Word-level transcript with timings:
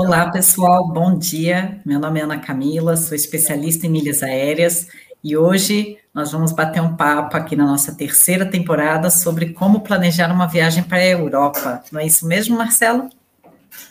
Olá, 0.00 0.30
pessoal, 0.30 0.86
bom 0.86 1.18
dia. 1.18 1.80
Meu 1.84 1.98
nome 1.98 2.20
é 2.20 2.22
Ana 2.22 2.38
Camila, 2.38 2.96
sou 2.96 3.16
especialista 3.16 3.84
em 3.84 3.90
milhas 3.90 4.22
aéreas 4.22 4.86
e 5.24 5.36
hoje 5.36 5.98
nós 6.14 6.30
vamos 6.30 6.52
bater 6.52 6.80
um 6.80 6.94
papo 6.94 7.36
aqui 7.36 7.56
na 7.56 7.66
nossa 7.66 7.92
terceira 7.92 8.46
temporada 8.46 9.10
sobre 9.10 9.52
como 9.52 9.80
planejar 9.80 10.32
uma 10.32 10.46
viagem 10.46 10.84
para 10.84 10.98
a 10.98 11.04
Europa. 11.04 11.82
Não 11.90 12.00
é 12.00 12.06
isso 12.06 12.28
mesmo, 12.28 12.56
Marcelo? 12.56 13.10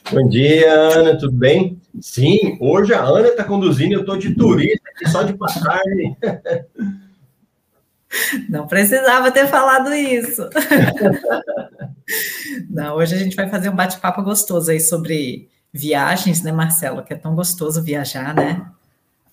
Bom 0.09 0.29
dia, 0.29 0.71
Ana, 0.71 1.17
tudo 1.17 1.33
bem? 1.33 1.77
Sim, 1.99 2.57
hoje 2.61 2.93
a 2.93 3.03
Ana 3.03 3.27
está 3.27 3.43
conduzindo, 3.43 3.91
eu 3.91 3.99
estou 3.99 4.15
de 4.15 4.33
turista 4.33 4.89
aqui 4.89 5.09
só 5.09 5.23
de 5.23 5.37
passagem. 5.37 6.15
Não 8.47 8.65
precisava 8.65 9.29
ter 9.29 9.47
falado 9.47 9.93
isso. 9.93 10.49
Não, 12.71 12.95
hoje 12.95 13.13
a 13.13 13.17
gente 13.17 13.35
vai 13.35 13.49
fazer 13.49 13.67
um 13.67 13.75
bate-papo 13.75 14.23
gostoso 14.23 14.71
aí 14.71 14.79
sobre 14.79 15.49
viagens, 15.77 16.41
né, 16.41 16.51
Marcelo? 16.51 17.03
Que 17.03 17.13
é 17.13 17.17
tão 17.17 17.35
gostoso 17.35 17.81
viajar, 17.81 18.33
né? 18.33 18.65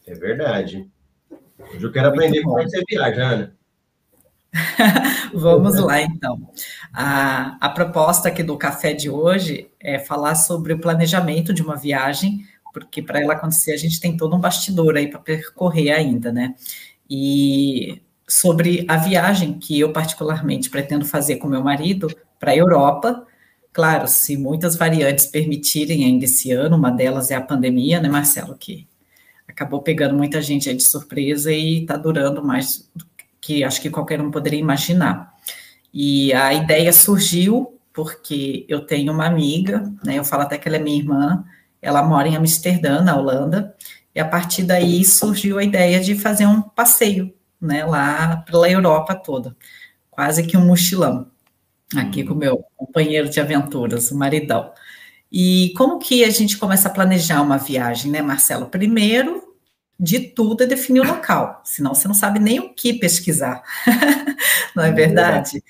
É 0.06 0.14
verdade. 0.14 0.88
Hoje 1.58 1.82
eu 1.84 1.92
quero 1.92 2.08
Muito 2.08 2.20
aprender 2.20 2.42
bom. 2.42 2.50
como 2.50 2.60
é 2.60 2.64
que 2.64 2.70
você 2.70 2.82
viaja, 2.88 3.22
Ana. 3.22 3.56
Vamos 5.34 5.78
lá, 5.80 6.00
então. 6.00 6.48
A, 6.92 7.56
a 7.60 7.68
proposta 7.68 8.28
aqui 8.28 8.42
do 8.42 8.56
café 8.56 8.92
de 8.92 9.10
hoje 9.10 9.68
é 9.80 9.98
falar 9.98 10.34
sobre 10.34 10.72
o 10.72 10.78
planejamento 10.78 11.52
de 11.52 11.62
uma 11.62 11.76
viagem, 11.76 12.46
porque 12.72 13.02
para 13.02 13.20
ela 13.20 13.34
acontecer 13.34 13.72
a 13.72 13.76
gente 13.76 14.00
tem 14.00 14.16
todo 14.16 14.36
um 14.36 14.40
bastidor 14.40 14.96
aí 14.96 15.08
para 15.08 15.18
percorrer 15.18 15.90
ainda, 15.92 16.32
né? 16.32 16.54
E 17.08 18.00
sobre 18.28 18.84
a 18.88 18.96
viagem 18.96 19.58
que 19.58 19.78
eu 19.78 19.92
particularmente 19.92 20.70
pretendo 20.70 21.04
fazer 21.04 21.36
com 21.36 21.48
meu 21.48 21.62
marido 21.62 22.08
para 22.38 22.52
a 22.52 22.56
Europa. 22.56 23.26
Claro, 23.74 24.06
se 24.06 24.36
muitas 24.36 24.76
variantes 24.76 25.26
permitirem 25.26 26.04
ainda 26.04 26.26
esse 26.26 26.52
ano, 26.52 26.76
uma 26.76 26.92
delas 26.92 27.32
é 27.32 27.34
a 27.34 27.40
pandemia, 27.40 28.00
né, 28.00 28.08
Marcelo, 28.08 28.56
que 28.56 28.86
acabou 29.48 29.82
pegando 29.82 30.14
muita 30.14 30.40
gente 30.40 30.72
de 30.72 30.82
surpresa 30.84 31.52
e 31.52 31.82
está 31.82 31.96
durando 31.96 32.40
mais 32.40 32.88
do 32.94 33.04
que 33.40 33.64
acho 33.64 33.82
que 33.82 33.90
qualquer 33.90 34.20
um 34.20 34.30
poderia 34.30 34.60
imaginar. 34.60 35.34
E 35.92 36.32
a 36.32 36.54
ideia 36.54 36.92
surgiu 36.92 37.76
porque 37.92 38.64
eu 38.68 38.86
tenho 38.86 39.12
uma 39.12 39.26
amiga, 39.26 39.92
né, 40.04 40.20
eu 40.20 40.24
falo 40.24 40.42
até 40.42 40.56
que 40.56 40.68
ela 40.68 40.76
é 40.76 40.80
minha 40.80 40.98
irmã, 40.98 41.44
ela 41.82 42.00
mora 42.00 42.28
em 42.28 42.36
Amsterdã, 42.36 43.02
na 43.02 43.16
Holanda, 43.16 43.74
e 44.14 44.20
a 44.20 44.24
partir 44.24 44.62
daí 44.62 45.04
surgiu 45.04 45.58
a 45.58 45.64
ideia 45.64 45.98
de 45.98 46.14
fazer 46.14 46.46
um 46.46 46.62
passeio 46.62 47.34
né, 47.60 47.84
lá 47.84 48.36
pela 48.46 48.70
Europa 48.70 49.16
toda, 49.16 49.56
quase 50.12 50.44
que 50.44 50.56
um 50.56 50.64
mochilão, 50.64 51.26
aqui 51.96 52.22
uhum. 52.22 52.28
com 52.28 52.34
o 52.34 52.36
meu 52.36 52.64
companheiro 52.76 53.28
de 53.28 53.40
aventuras, 53.40 54.10
o 54.10 54.16
maridão. 54.16 54.72
E 55.30 55.72
como 55.76 55.98
que 55.98 56.24
a 56.24 56.30
gente 56.30 56.56
começa 56.56 56.88
a 56.88 56.92
planejar 56.92 57.42
uma 57.42 57.58
viagem, 57.58 58.10
né, 58.10 58.22
Marcelo? 58.22 58.66
Primeiro 58.66 59.42
de 59.98 60.20
tudo 60.20 60.64
é 60.64 60.66
definir 60.66 61.00
o 61.00 61.06
local, 61.06 61.60
senão 61.64 61.94
você 61.94 62.08
não 62.08 62.14
sabe 62.14 62.38
nem 62.38 62.58
o 62.58 62.74
que 62.74 62.94
pesquisar, 62.94 63.62
não 64.74 64.82
é, 64.82 64.88
é 64.88 64.92
verdade? 64.92 65.62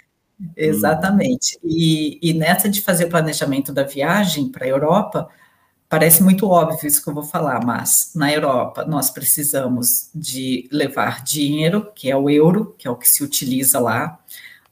Exatamente. 0.57 1.59
E, 1.63 2.19
e 2.23 2.33
nessa 2.33 2.69
de 2.69 2.81
fazer 2.81 3.05
o 3.05 3.11
planejamento 3.11 3.73
da 3.73 3.83
viagem 3.83 4.51
para 4.51 4.65
a 4.65 4.69
Europa, 4.69 5.29
Parece 5.95 6.25
muito 6.25 6.49
óbvio 6.49 6.89
isso 6.89 7.01
que 7.01 7.09
eu 7.09 7.15
vou 7.15 7.23
falar, 7.23 7.65
mas 7.65 8.11
na 8.17 8.33
Europa 8.33 8.85
nós 8.85 9.11
precisamos 9.11 10.11
de 10.13 10.69
levar 10.73 11.23
dinheiro, 11.23 11.89
que 11.95 12.11
é 12.11 12.17
o 12.17 12.29
euro, 12.29 12.75
que 12.77 12.89
é 12.89 12.91
o 12.91 12.97
que 12.97 13.09
se 13.09 13.23
utiliza 13.23 13.79
lá, 13.79 14.19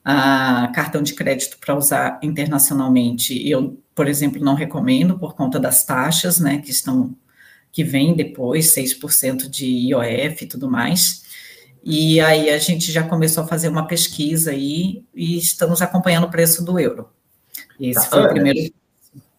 a 0.05 0.71
cartão 0.75 1.03
de 1.03 1.15
crédito 1.15 1.59
para 1.59 1.77
usar 1.77 2.19
internacionalmente. 2.23 3.49
Eu, 3.49 3.79
por 3.95 4.09
exemplo, 4.09 4.43
não 4.43 4.55
recomendo 4.55 5.19
por 5.19 5.35
conta 5.35 5.61
das 5.61 5.85
taxas, 5.85 6.41
né, 6.41 6.59
que 6.59 6.71
estão 6.71 7.15
que 7.71 7.83
vem 7.83 8.15
depois, 8.15 8.75
6% 8.75 9.49
de 9.49 9.67
IOF 9.67 10.45
e 10.45 10.47
tudo 10.47 10.71
mais. 10.71 11.23
E 11.83 12.21
aí 12.21 12.51
a 12.51 12.59
gente 12.59 12.93
já 12.93 13.03
começou 13.03 13.45
a 13.45 13.47
fazer 13.47 13.69
uma 13.69 13.87
pesquisa 13.87 14.51
aí 14.51 15.03
e 15.15 15.39
estamos 15.39 15.81
acompanhando 15.81 16.25
o 16.25 16.31
preço 16.31 16.62
do 16.62 16.79
euro. 16.79 17.09
Esse 17.81 18.09
foi 18.09 18.25
o 18.25 18.29
primeiro 18.29 18.73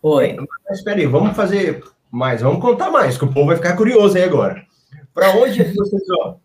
Oi. 0.02 0.36
Mas 0.68 0.80
espera 0.80 1.00
aí, 1.00 1.06
vamos 1.06 1.34
fazer 1.34 1.82
mais, 2.12 2.42
vamos 2.42 2.60
contar 2.60 2.92
mais, 2.92 3.18
que 3.18 3.24
o 3.24 3.32
povo 3.32 3.48
vai 3.48 3.56
ficar 3.56 3.78
curioso 3.78 4.18
aí 4.18 4.24
agora. 4.24 4.66
Para 5.14 5.32
onde 5.38 5.64
vocês 5.64 6.08
vão? 6.08 6.42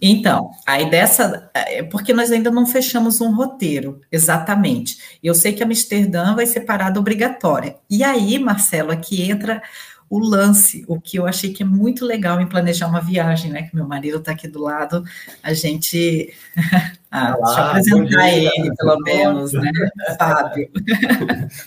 Então, 0.00 0.50
aí 0.66 0.90
dessa, 0.90 1.50
é 1.54 1.82
porque 1.82 2.12
nós 2.12 2.32
ainda 2.32 2.50
não 2.50 2.66
fechamos 2.66 3.20
um 3.20 3.34
roteiro, 3.34 4.00
exatamente. 4.10 4.98
Eu 5.22 5.34
sei 5.34 5.52
que 5.52 5.62
Amsterdã 5.62 6.34
vai 6.34 6.46
ser 6.46 6.60
parada 6.60 6.98
obrigatória. 6.98 7.76
E 7.88 8.02
aí, 8.02 8.38
Marcelo, 8.38 8.90
aqui 8.90 9.30
entra 9.30 9.62
o 10.08 10.18
lance, 10.18 10.84
o 10.88 11.00
que 11.00 11.18
eu 11.18 11.26
achei 11.26 11.52
que 11.52 11.62
é 11.62 11.66
muito 11.66 12.04
legal 12.04 12.40
em 12.40 12.48
planejar 12.48 12.88
uma 12.88 13.00
viagem, 13.00 13.52
né? 13.52 13.62
Que 13.62 13.76
meu 13.76 13.86
marido 13.86 14.18
está 14.18 14.32
aqui 14.32 14.48
do 14.48 14.60
lado, 14.60 15.04
a 15.40 15.52
gente. 15.52 16.34
ah, 17.08 17.36
Olá, 17.38 17.72
deixa 17.74 17.90
eu 17.90 18.02
apresentar 18.02 18.30
dia, 18.30 18.50
ele, 18.56 18.74
pelo 18.74 18.98
menos, 19.02 19.52
né? 19.52 19.70
Fábio. 20.18 20.68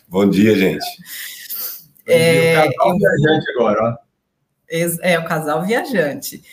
bom 0.09 0.29
dia, 0.29 0.57
gente. 0.57 0.85
É, 2.05 2.65
o 2.65 2.73
casal 2.75 2.89
eu, 2.89 2.97
viajante 2.97 3.51
agora, 3.55 3.81
ó. 3.81 3.97
É, 5.01 5.19
o 5.19 5.25
casal 5.25 5.65
viajante. 5.65 6.43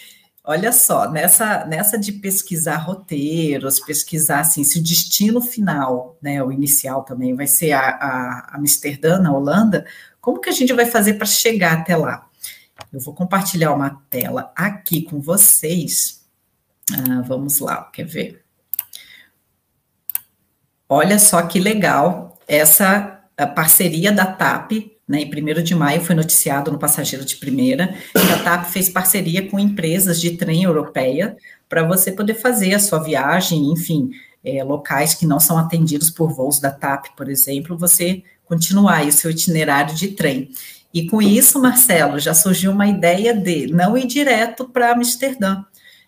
Olha 0.42 0.72
só, 0.72 1.10
nessa, 1.10 1.66
nessa 1.66 1.98
de 1.98 2.12
pesquisar 2.12 2.78
roteiros, 2.78 3.78
pesquisar 3.78 4.40
assim, 4.40 4.64
se 4.64 4.78
o 4.78 4.82
destino 4.82 5.40
final, 5.40 6.16
né, 6.20 6.42
o 6.42 6.50
inicial 6.50 7.04
também 7.04 7.34
vai 7.34 7.46
ser 7.46 7.72
a, 7.72 7.80
a 7.80 8.56
Amsterdã, 8.56 9.18
na 9.18 9.32
Holanda, 9.32 9.86
como 10.20 10.40
que 10.40 10.48
a 10.48 10.52
gente 10.52 10.72
vai 10.72 10.86
fazer 10.86 11.14
para 11.14 11.26
chegar 11.26 11.78
até 11.78 11.94
lá? 11.94 12.26
Eu 12.90 13.00
vou 13.00 13.14
compartilhar 13.14 13.72
uma 13.72 14.02
tela 14.08 14.50
aqui 14.56 15.02
com 15.02 15.20
vocês. 15.20 16.24
Ah, 16.90 17.20
vamos 17.20 17.60
lá, 17.60 17.84
quer 17.92 18.06
ver? 18.06 18.42
Olha 20.88 21.18
só 21.18 21.42
que 21.42 21.60
legal 21.60 22.38
essa 22.48 23.20
parceria 23.54 24.10
da 24.10 24.26
TAP, 24.26 24.72
né? 25.10 25.22
Em 25.22 25.26
1 25.26 25.62
de 25.64 25.74
maio 25.74 26.00
foi 26.02 26.14
noticiado 26.14 26.70
no 26.70 26.78
Passageiro 26.78 27.24
de 27.24 27.34
Primeira 27.36 27.96
que 28.12 28.32
a 28.32 28.44
TAP 28.44 28.66
fez 28.66 28.88
parceria 28.88 29.50
com 29.50 29.58
empresas 29.58 30.20
de 30.20 30.36
trem 30.36 30.62
europeia 30.62 31.36
para 31.68 31.82
você 31.82 32.12
poder 32.12 32.34
fazer 32.34 32.74
a 32.74 32.78
sua 32.78 33.00
viagem, 33.02 33.72
enfim, 33.72 34.12
é, 34.44 34.62
locais 34.62 35.12
que 35.12 35.26
não 35.26 35.40
são 35.40 35.58
atendidos 35.58 36.10
por 36.10 36.32
voos 36.32 36.60
da 36.60 36.70
TAP, 36.70 37.06
por 37.16 37.28
exemplo, 37.28 37.76
você 37.76 38.22
continuar 38.44 39.04
o 39.04 39.10
seu 39.10 39.32
itinerário 39.32 39.96
de 39.96 40.08
trem. 40.12 40.50
E 40.94 41.08
com 41.08 41.20
isso, 41.20 41.60
Marcelo, 41.60 42.20
já 42.20 42.32
surgiu 42.32 42.70
uma 42.70 42.86
ideia 42.86 43.34
de 43.34 43.66
não 43.66 43.98
ir 43.98 44.06
direto 44.06 44.68
para 44.68 44.92
Amsterdã. 44.92 45.64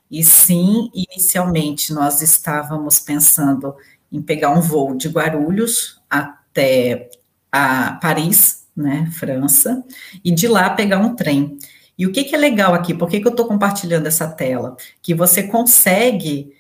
E 0.08 0.22
sim, 0.22 0.90
inicialmente 0.94 1.92
nós 1.92 2.22
estávamos 2.22 3.00
pensando 3.00 3.74
em 4.12 4.22
pegar 4.22 4.50
um 4.50 4.60
voo 4.60 4.96
de 4.96 5.08
Guarulhos 5.08 6.00
até 6.08 7.10
a 7.50 7.94
Paris, 7.94 8.61
né, 8.76 9.08
França, 9.12 9.84
e 10.24 10.30
de 10.30 10.48
lá 10.48 10.70
pegar 10.70 10.98
um 10.98 11.14
trem. 11.14 11.58
E 11.98 12.06
o 12.06 12.12
que, 12.12 12.24
que 12.24 12.34
é 12.34 12.38
legal 12.38 12.74
aqui? 12.74 12.94
Por 12.94 13.08
que, 13.08 13.20
que 13.20 13.26
eu 13.26 13.32
estou 13.32 13.46
compartilhando 13.46 14.06
essa 14.06 14.26
tela? 14.26 14.76
Que 15.00 15.14
você 15.14 15.42
consegue 15.42 16.52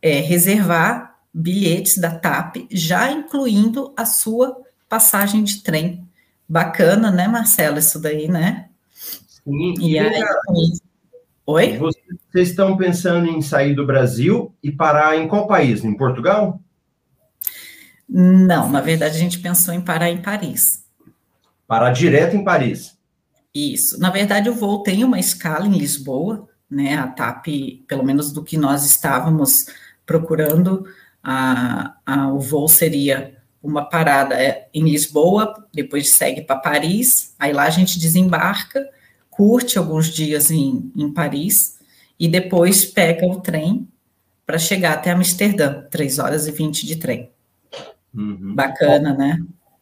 é, 0.00 0.20
reservar 0.20 1.18
bilhetes 1.32 1.98
da 1.98 2.10
TAP, 2.10 2.66
já 2.70 3.10
incluindo 3.10 3.92
a 3.96 4.04
sua 4.04 4.56
passagem 4.88 5.44
de 5.44 5.62
trem. 5.62 6.04
Bacana, 6.48 7.10
né, 7.10 7.28
Marcelo, 7.28 7.78
isso 7.78 8.00
daí, 8.00 8.26
né? 8.28 8.68
Sim. 9.44 9.74
E 9.80 9.98
aí, 9.98 10.22
Oi? 11.50 11.78
Vocês 11.78 12.50
estão 12.50 12.76
pensando 12.76 13.26
em 13.26 13.40
sair 13.40 13.74
do 13.74 13.86
Brasil 13.86 14.54
e 14.62 14.70
parar 14.70 15.16
em 15.16 15.26
qual 15.26 15.46
país? 15.46 15.82
Em 15.82 15.96
Portugal? 15.96 16.60
Não, 18.06 18.70
na 18.70 18.82
verdade 18.82 19.16
a 19.16 19.18
gente 19.18 19.38
pensou 19.38 19.72
em 19.72 19.80
parar 19.80 20.10
em 20.10 20.20
Paris. 20.20 20.84
Parar 21.68 21.90
direto 21.90 22.34
em 22.34 22.42
Paris. 22.42 22.98
Isso. 23.54 24.00
Na 24.00 24.10
verdade, 24.10 24.48
o 24.48 24.54
voo 24.54 24.82
tem 24.82 25.04
uma 25.04 25.20
escala 25.20 25.66
em 25.66 25.78
Lisboa, 25.78 26.48
né? 26.68 26.96
A 26.96 27.06
TAP, 27.06 27.46
pelo 27.86 28.04
menos 28.04 28.32
do 28.32 28.42
que 28.42 28.56
nós 28.56 28.84
estávamos 28.84 29.66
procurando, 30.06 30.86
a, 31.22 31.94
a, 32.06 32.32
o 32.32 32.40
voo 32.40 32.66
seria 32.66 33.36
uma 33.62 33.84
parada 33.84 34.34
é, 34.34 34.68
em 34.72 34.84
Lisboa, 34.84 35.52
depois 35.72 36.10
segue 36.10 36.40
para 36.42 36.56
Paris, 36.56 37.34
aí 37.38 37.52
lá 37.52 37.64
a 37.64 37.70
gente 37.70 37.98
desembarca, 37.98 38.88
curte 39.28 39.76
alguns 39.76 40.08
dias 40.08 40.50
em, 40.50 40.90
em 40.96 41.12
Paris 41.12 41.78
e 42.18 42.28
depois 42.28 42.84
pega 42.84 43.26
o 43.26 43.40
trem 43.40 43.86
para 44.46 44.58
chegar 44.58 44.94
até 44.94 45.10
Amsterdã, 45.10 45.82
3 45.90 46.18
horas 46.18 46.46
e 46.46 46.52
20 46.52 46.86
de 46.86 46.96
trem. 46.96 47.30
Uhum. 48.14 48.54
Bacana, 48.54 49.12
né? 49.12 49.38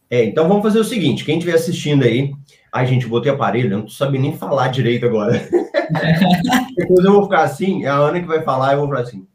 É, 0.09 0.23
então 0.23 0.47
vamos 0.47 0.63
fazer 0.63 0.79
o 0.79 0.83
seguinte: 0.83 1.25
quem 1.25 1.37
estiver 1.37 1.55
assistindo 1.55 2.03
aí, 2.03 2.31
ai, 2.71 2.87
gente, 2.87 3.07
botei 3.07 3.31
aparelho, 3.31 3.73
eu 3.73 3.79
não 3.79 3.87
sabe 3.87 4.17
nem 4.17 4.37
falar 4.37 4.69
direito 4.69 5.05
agora. 5.05 5.33
Depois 6.75 7.05
eu 7.05 7.13
vou 7.13 7.23
ficar 7.23 7.43
assim, 7.43 7.83
é 7.83 7.87
a 7.87 7.95
Ana 7.95 8.19
que 8.19 8.27
vai 8.27 8.41
falar, 8.41 8.73
eu 8.73 8.79
vou 8.79 8.87
falar 8.87 9.01
assim. 9.01 9.27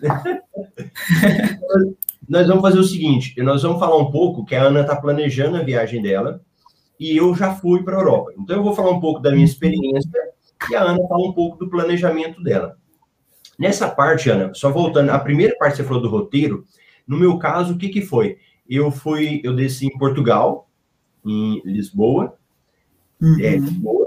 nós 2.28 2.46
vamos 2.46 2.62
fazer 2.62 2.78
o 2.78 2.84
seguinte: 2.84 3.34
nós 3.42 3.62
vamos 3.62 3.80
falar 3.80 3.96
um 3.96 4.10
pouco 4.10 4.44
que 4.44 4.54
a 4.54 4.62
Ana 4.62 4.82
está 4.82 4.96
planejando 4.96 5.56
a 5.56 5.62
viagem 5.62 6.00
dela 6.00 6.40
e 6.98 7.16
eu 7.16 7.34
já 7.34 7.54
fui 7.54 7.82
para 7.82 7.96
a 7.96 8.00
Europa. 8.00 8.32
Então 8.38 8.56
eu 8.56 8.62
vou 8.62 8.74
falar 8.74 8.90
um 8.90 9.00
pouco 9.00 9.20
da 9.20 9.32
minha 9.32 9.44
experiência 9.44 10.10
e 10.70 10.76
a 10.76 10.82
Ana 10.82 11.06
fala 11.08 11.26
um 11.26 11.32
pouco 11.32 11.58
do 11.58 11.68
planejamento 11.68 12.42
dela. 12.42 12.76
Nessa 13.58 13.88
parte, 13.88 14.30
Ana, 14.30 14.52
só 14.54 14.70
voltando, 14.70 15.10
a 15.10 15.18
primeira 15.18 15.54
parte 15.58 15.76
você 15.76 15.84
falou 15.84 16.00
do 16.00 16.08
roteiro, 16.08 16.64
no 17.06 17.18
meu 17.18 17.38
caso, 17.38 17.74
o 17.74 17.78
que 17.78 17.88
que 17.88 18.00
foi? 18.00 18.38
Eu 18.70 18.92
fui, 18.92 19.40
eu 19.42 19.52
desci 19.52 19.86
em 19.86 19.98
Portugal, 19.98 20.70
em 21.26 21.60
Lisboa, 21.64 22.38
uhum. 23.20 23.40
é, 23.40 23.56
Lisboa. 23.56 24.06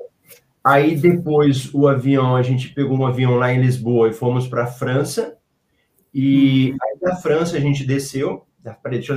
Aí 0.64 0.96
depois 0.96 1.74
o 1.74 1.86
avião, 1.90 2.38
a 2.38 2.42
gente 2.42 2.70
pegou 2.70 2.98
um 2.98 3.06
avião 3.06 3.36
lá 3.36 3.52
em 3.52 3.62
Lisboa 3.62 4.08
e 4.08 4.14
fomos 4.14 4.48
para 4.48 4.64
a 4.64 4.68
França. 4.68 5.36
E 6.14 6.72
uhum. 6.72 6.78
aí 6.82 7.00
da 7.02 7.16
França 7.18 7.58
a 7.58 7.60
gente 7.60 7.86
desceu. 7.86 8.48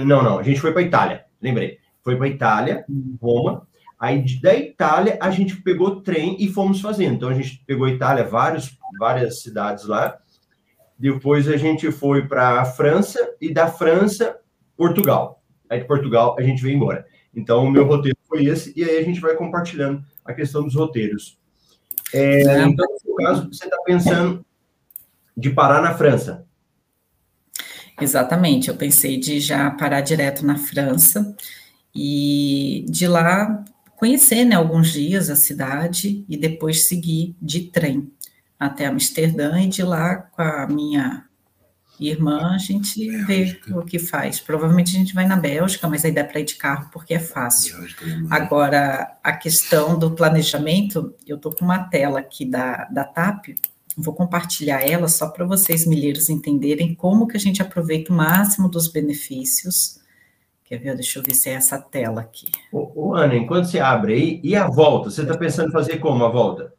Não, 0.05 0.25
não, 0.25 0.41
a 0.41 0.43
gente 0.43 0.61
foi 0.61 0.73
para 0.73 0.83
Itália, 0.83 1.25
lembrei. 1.41 1.79
Foi 2.03 2.17
para 2.17 2.27
Itália, 2.27 2.85
uhum. 2.89 3.17
Roma. 3.23 3.69
Aí 3.99 4.25
da 4.41 4.55
Itália 4.55 5.17
a 5.21 5.31
gente 5.31 5.63
pegou 5.63 6.01
trem 6.01 6.37
e 6.41 6.49
fomos 6.49 6.81
fazendo. 6.81 7.15
Então 7.15 7.29
a 7.29 7.35
gente 7.35 7.63
pegou 7.65 7.89
Itália, 7.89 8.25
vários, 8.25 8.77
várias 8.99 9.43
cidades 9.43 9.87
lá. 9.87 10.19
Depois 10.99 11.49
a 11.49 11.57
gente 11.57 11.93
foi 11.93 12.27
para 12.27 12.61
a 12.61 12.65
França 12.65 13.35
e 13.41 13.53
da 13.53 13.69
França, 13.69 14.37
Portugal. 14.77 15.36
Aí 15.69 15.81
de 15.81 15.87
Portugal 15.87 16.37
a 16.39 16.43
gente 16.43 16.63
veio 16.63 16.77
embora. 16.77 17.07
Então 17.35 17.65
o 17.65 17.71
meu 17.71 17.87
roteiro 17.87 18.17
foi 18.29 18.47
esse, 18.47 18.73
e 18.77 18.83
aí 18.83 18.99
a 18.99 19.03
gente 19.03 19.21
vai 19.21 19.35
compartilhando 19.35 20.05
a 20.25 20.33
questão 20.33 20.63
dos 20.65 20.75
roteiros. 20.75 21.39
É, 22.13 22.63
então, 22.63 22.87
no 23.05 23.15
caso, 23.17 23.49
você 23.53 23.65
está 23.65 23.77
pensando 23.85 24.45
de 25.37 25.51
parar 25.51 25.83
na 25.83 25.95
França. 25.95 26.47
Exatamente, 28.01 28.69
eu 28.69 28.77
pensei 28.77 29.19
de 29.19 29.41
já 29.41 29.71
parar 29.71 30.03
direto 30.03 30.45
na 30.45 30.57
França 30.57 31.35
e 31.95 32.85
de 32.89 33.09
lá 33.09 33.65
conhecer 33.97 34.45
né, 34.45 34.55
alguns 34.55 34.93
dias 34.93 35.31
a 35.31 35.37
cidade 35.37 36.25
e 36.29 36.37
depois 36.37 36.87
seguir 36.87 37.35
de 37.41 37.63
trem 37.63 38.11
até 38.59 38.87
Amsterdã 38.87 39.61
e 39.61 39.69
de 39.69 39.83
lá 39.83 40.17
com 40.17 40.43
a 40.43 40.67
minha 40.67 41.26
irmã 41.99 42.55
a 42.55 42.59
gente 42.59 43.09
vê 43.25 43.59
o 43.71 43.83
que 43.83 43.99
faz. 43.99 44.41
Provavelmente 44.41 44.95
a 44.97 44.99
gente 44.99 45.15
vai 45.15 45.27
na 45.27 45.37
Bélgica, 45.37 45.89
mas 45.89 46.05
a 46.05 46.09
ideia 46.09 46.25
é 46.25 46.27
para 46.27 46.41
ir 46.41 46.45
de 46.45 46.57
carro 46.57 46.91
porque 46.93 47.15
é 47.15 47.19
fácil. 47.19 47.77
Agora, 48.31 49.17
a 49.23 49.33
questão 49.33 49.99
do 49.99 50.11
planejamento, 50.11 51.15
eu 51.27 51.37
estou 51.37 51.55
com 51.55 51.65
uma 51.65 51.85
tela 51.85 52.21
aqui 52.21 52.45
da, 52.45 52.85
da 52.85 53.05
TAP, 53.05 53.55
vou 53.97 54.15
compartilhar 54.15 54.83
ela 54.83 55.09
só 55.09 55.29
para 55.29 55.47
vocês, 55.47 55.87
milheiros, 55.87 56.29
entenderem 56.29 56.95
como 56.95 57.27
que 57.27 57.37
a 57.37 57.41
gente 57.41 57.63
aproveita 57.63 58.13
o 58.13 58.17
máximo 58.17 58.69
dos 58.69 58.89
benefícios. 58.89 60.01
Quer 60.65 60.79
ver? 60.79 60.95
Deixa 60.97 61.19
eu 61.19 61.23
ver 61.23 61.35
se 61.35 61.49
é 61.49 61.53
essa 61.53 61.79
tela 61.79 62.21
aqui. 62.21 62.47
Ô, 62.73 62.91
ô 62.95 63.15
Ana, 63.15 63.37
enquanto 63.37 63.67
você 63.67 63.79
abre 63.79 64.15
aí, 64.15 64.41
e 64.43 64.55
a 64.55 64.67
volta? 64.67 65.11
Você 65.11 65.23
está 65.23 65.37
pensando 65.37 65.69
em 65.69 65.73
fazer 65.73 65.99
como 65.99 66.25
a 66.25 66.29
volta? 66.29 66.75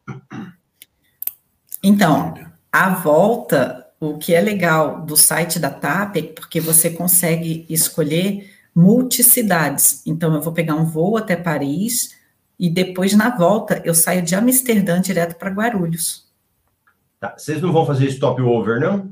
Então, 1.81 2.33
a 2.71 2.89
volta 2.89 3.86
o 3.99 4.17
que 4.17 4.33
é 4.33 4.41
legal 4.41 5.01
do 5.01 5.17
site 5.17 5.59
da 5.59 5.69
TAP 5.69 6.17
é 6.17 6.21
porque 6.21 6.59
você 6.59 6.89
consegue 6.89 7.65
escolher 7.69 8.49
multicidades. 8.75 10.03
Então, 10.05 10.33
eu 10.35 10.41
vou 10.41 10.53
pegar 10.53 10.75
um 10.75 10.85
voo 10.85 11.17
até 11.17 11.35
Paris 11.35 12.15
e 12.59 12.69
depois, 12.69 13.13
na 13.13 13.35
volta, 13.35 13.81
eu 13.83 13.93
saio 13.93 14.21
de 14.21 14.35
Amsterdã 14.35 15.01
direto 15.01 15.35
para 15.35 15.49
Guarulhos. 15.49 16.27
Tá. 17.19 17.35
Vocês 17.35 17.61
não 17.61 17.73
vão 17.73 17.85
fazer 17.85 18.09
stopover, 18.11 18.79
não? 18.79 19.11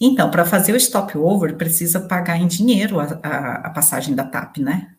Então, 0.00 0.30
para 0.30 0.44
fazer 0.44 0.72
o 0.72 0.80
stopover, 0.80 1.56
precisa 1.56 2.00
pagar 2.00 2.36
em 2.36 2.46
dinheiro 2.46 3.00
a, 3.00 3.18
a, 3.22 3.54
a 3.66 3.70
passagem 3.70 4.14
da 4.14 4.24
TAP, 4.24 4.58
né? 4.58 4.94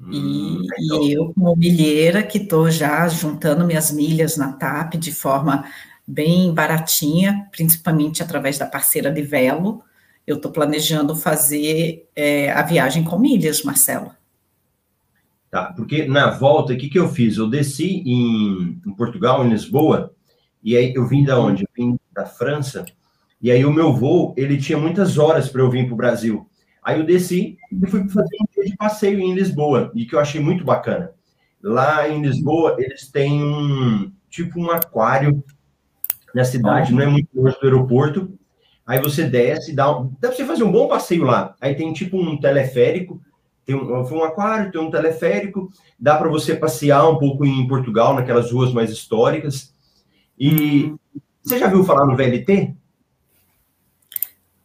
Hum, 0.00 0.10
e, 0.12 0.66
então. 0.84 1.02
e, 1.02 1.12
eu, 1.12 1.32
como 1.32 1.56
milheira, 1.56 2.22
que 2.22 2.38
estou 2.38 2.70
já 2.70 3.06
juntando 3.08 3.64
minhas 3.64 3.90
milhas 3.90 4.36
na 4.36 4.52
TAP 4.52 4.94
de 4.94 5.12
forma 5.12 5.64
bem 6.08 6.54
baratinha, 6.54 7.46
principalmente 7.52 8.22
através 8.22 8.56
da 8.56 8.64
parceira 8.64 9.12
de 9.12 9.20
Velo. 9.20 9.82
Eu 10.26 10.36
estou 10.36 10.50
planejando 10.50 11.14
fazer 11.14 12.08
é, 12.16 12.50
a 12.50 12.62
viagem 12.62 13.04
com 13.04 13.18
milhas, 13.18 13.62
Marcelo. 13.62 14.10
Tá, 15.50 15.72
porque 15.74 16.06
na 16.06 16.30
volta, 16.30 16.72
o 16.72 16.78
que, 16.78 16.88
que 16.88 16.98
eu 16.98 17.08
fiz? 17.08 17.36
Eu 17.36 17.48
desci 17.48 18.02
em, 18.06 18.80
em 18.86 18.94
Portugal, 18.94 19.44
em 19.44 19.50
Lisboa, 19.50 20.14
e 20.62 20.76
aí 20.76 20.92
eu 20.94 21.06
vim 21.06 21.24
da 21.24 21.38
onde? 21.38 21.64
Eu 21.64 21.68
vim 21.76 21.98
da 22.12 22.24
França, 22.26 22.84
e 23.40 23.50
aí 23.50 23.64
o 23.64 23.72
meu 23.72 23.92
voo, 23.92 24.34
ele 24.36 24.58
tinha 24.58 24.76
muitas 24.76 25.16
horas 25.16 25.48
para 25.48 25.62
eu 25.62 25.70
vir 25.70 25.86
para 25.86 25.94
o 25.94 25.96
Brasil. 25.96 26.46
Aí 26.82 26.98
eu 26.98 27.06
desci 27.06 27.56
e 27.70 27.86
fui 27.86 28.06
fazer 28.08 28.36
um 28.42 28.46
dia 28.54 28.70
de 28.70 28.76
passeio 28.76 29.20
em 29.20 29.34
Lisboa, 29.34 29.90
e 29.94 30.04
que 30.04 30.14
eu 30.14 30.20
achei 30.20 30.40
muito 30.40 30.64
bacana. 30.64 31.12
Lá 31.62 32.08
em 32.08 32.20
Lisboa, 32.20 32.76
eles 32.78 33.10
têm 33.10 33.42
um 33.42 34.12
tipo 34.28 34.60
um 34.60 34.70
aquário 34.70 35.42
na 36.34 36.44
cidade, 36.44 36.92
não 36.92 37.02
é 37.02 37.06
muito 37.06 37.28
longe 37.34 37.56
do 37.58 37.64
aeroporto. 37.64 38.32
Aí 38.86 39.00
você 39.00 39.24
desce, 39.24 39.74
dá, 39.74 39.92
dá 39.92 40.28
pra 40.28 40.32
você 40.32 40.44
fazer 40.44 40.64
um 40.64 40.72
bom 40.72 40.88
passeio 40.88 41.24
lá. 41.24 41.54
Aí 41.60 41.74
tem 41.74 41.92
tipo 41.92 42.16
um 42.18 42.38
teleférico, 42.38 43.20
tem 43.66 43.76
um, 43.76 44.02
um 44.02 44.24
aquário, 44.24 44.72
tem 44.72 44.80
um 44.80 44.90
teleférico, 44.90 45.70
dá 45.98 46.16
para 46.16 46.28
você 46.28 46.54
passear 46.54 47.08
um 47.08 47.18
pouco 47.18 47.44
em 47.44 47.68
Portugal, 47.68 48.14
naquelas 48.14 48.50
ruas 48.50 48.72
mais 48.72 48.90
históricas. 48.90 49.74
E 50.38 50.94
você 51.42 51.58
já 51.58 51.66
viu 51.66 51.84
falar 51.84 52.06
no 52.06 52.16
VLT? 52.16 52.74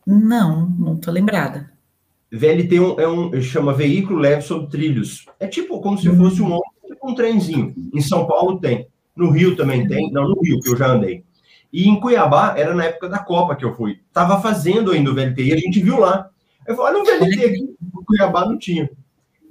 Não, 0.06 0.70
não 0.70 0.96
tô 0.98 1.12
lembrada. 1.12 1.72
VLT 2.32 2.76
é 2.76 2.82
um, 2.82 3.00
é 3.00 3.08
um 3.08 3.42
chama 3.42 3.74
veículo 3.74 4.20
leve 4.20 4.42
sobre 4.42 4.68
trilhos. 4.70 5.26
É 5.40 5.48
tipo 5.48 5.80
como 5.82 5.98
se 5.98 6.10
fosse 6.16 6.42
um, 6.42 6.60
tipo 6.88 7.10
um 7.10 7.14
trenzinho. 7.14 7.74
Em 7.94 8.02
São 8.02 8.26
Paulo 8.26 8.60
tem. 8.60 8.88
No 9.16 9.30
Rio 9.30 9.56
também 9.56 9.88
tem. 9.88 10.12
Não, 10.12 10.28
no 10.28 10.42
Rio, 10.42 10.60
que 10.60 10.70
eu 10.70 10.78
já 10.78 10.88
andei. 10.88 11.24
E 11.74 11.90
em 11.90 12.00
Cuiabá, 12.00 12.54
era 12.56 12.76
na 12.76 12.86
época 12.86 13.10
da 13.10 13.18
Copa 13.18 13.56
que 13.56 13.66
eu 13.66 13.74
fui. 13.74 14.00
Tava 14.14 14.40
fazendo 14.40 14.92
ainda 14.92 15.12
o 15.12 15.20
e 15.20 15.52
a 15.52 15.58
gente 15.58 15.82
viu 15.82 16.00
lá. 16.00 16.30
Eu 16.68 16.76
falei, 16.76 17.02
olha 17.02 17.02
o 17.02 17.20
VLT 17.20 17.46
aqui. 17.46 17.76
No 17.92 18.06
Cuiabá 18.06 18.46
não 18.46 18.60
tinha. 18.60 18.88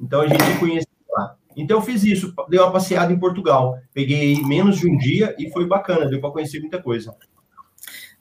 Então 0.01 0.21
a 0.21 0.29
gente 0.29 0.59
conheceu 0.61 0.89
lá. 1.11 1.35
Então 1.57 1.79
eu 1.79 1.83
fiz 1.83 2.05
isso, 2.05 2.33
dei 2.49 2.61
uma 2.61 2.71
passeada 2.71 3.13
em 3.13 3.19
Portugal. 3.19 3.77
Peguei 3.93 4.41
menos 4.45 4.79
de 4.79 4.89
um 4.89 4.97
dia 4.97 5.35
e 5.37 5.51
foi 5.51 5.67
bacana, 5.67 6.07
deu 6.07 6.21
para 6.21 6.31
conhecer 6.31 6.61
muita 6.61 6.81
coisa. 6.81 7.13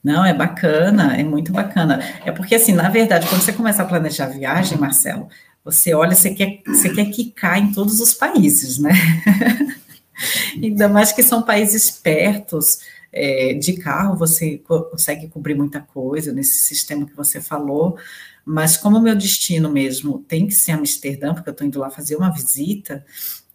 Não, 0.04 0.26
é 0.26 0.34
bacana, 0.34 1.16
é 1.16 1.24
muito 1.24 1.54
bacana. 1.54 2.04
É 2.26 2.32
porque, 2.32 2.56
assim, 2.56 2.74
na 2.74 2.90
verdade, 2.90 3.28
quando 3.28 3.42
você 3.42 3.54
começa 3.54 3.84
a 3.84 3.86
planejar 3.86 4.26
a 4.26 4.30
viagem, 4.30 4.80
Marcelo, 4.80 5.28
você 5.64 5.94
olha, 5.94 6.16
você 6.16 6.34
quer, 6.34 6.62
você 6.66 6.90
quer 6.90 7.06
quicar 7.06 7.60
em 7.60 7.72
todos 7.72 8.00
os 8.00 8.16
países, 8.16 8.80
né? 8.80 8.92
Ainda 10.62 10.90
mais 10.90 11.12
que 11.12 11.22
são 11.22 11.44
países 11.44 11.92
pertos, 11.92 12.80
é, 13.12 13.54
de 13.54 13.74
carro 13.74 14.16
você 14.16 14.58
consegue 14.58 15.28
cobrir 15.28 15.56
muita 15.56 15.82
coisa 15.82 16.32
nesse 16.32 16.64
sistema 16.64 17.06
que 17.06 17.16
você 17.16 17.42
falou, 17.42 17.98
mas 18.46 18.78
como 18.78 18.98
o 18.98 19.02
meu 19.02 19.16
destino 19.16 19.70
mesmo 19.70 20.20
tem 20.28 20.48
que 20.48 20.56
ser 20.56 20.72
Amsterdã, 20.72 21.34
porque 21.34 21.50
eu 21.50 21.52
estou 21.52 21.68
indo 21.68 21.80
lá 21.80 21.90
fazer 21.90 22.16
uma 22.16 22.32
visita, 22.32 23.06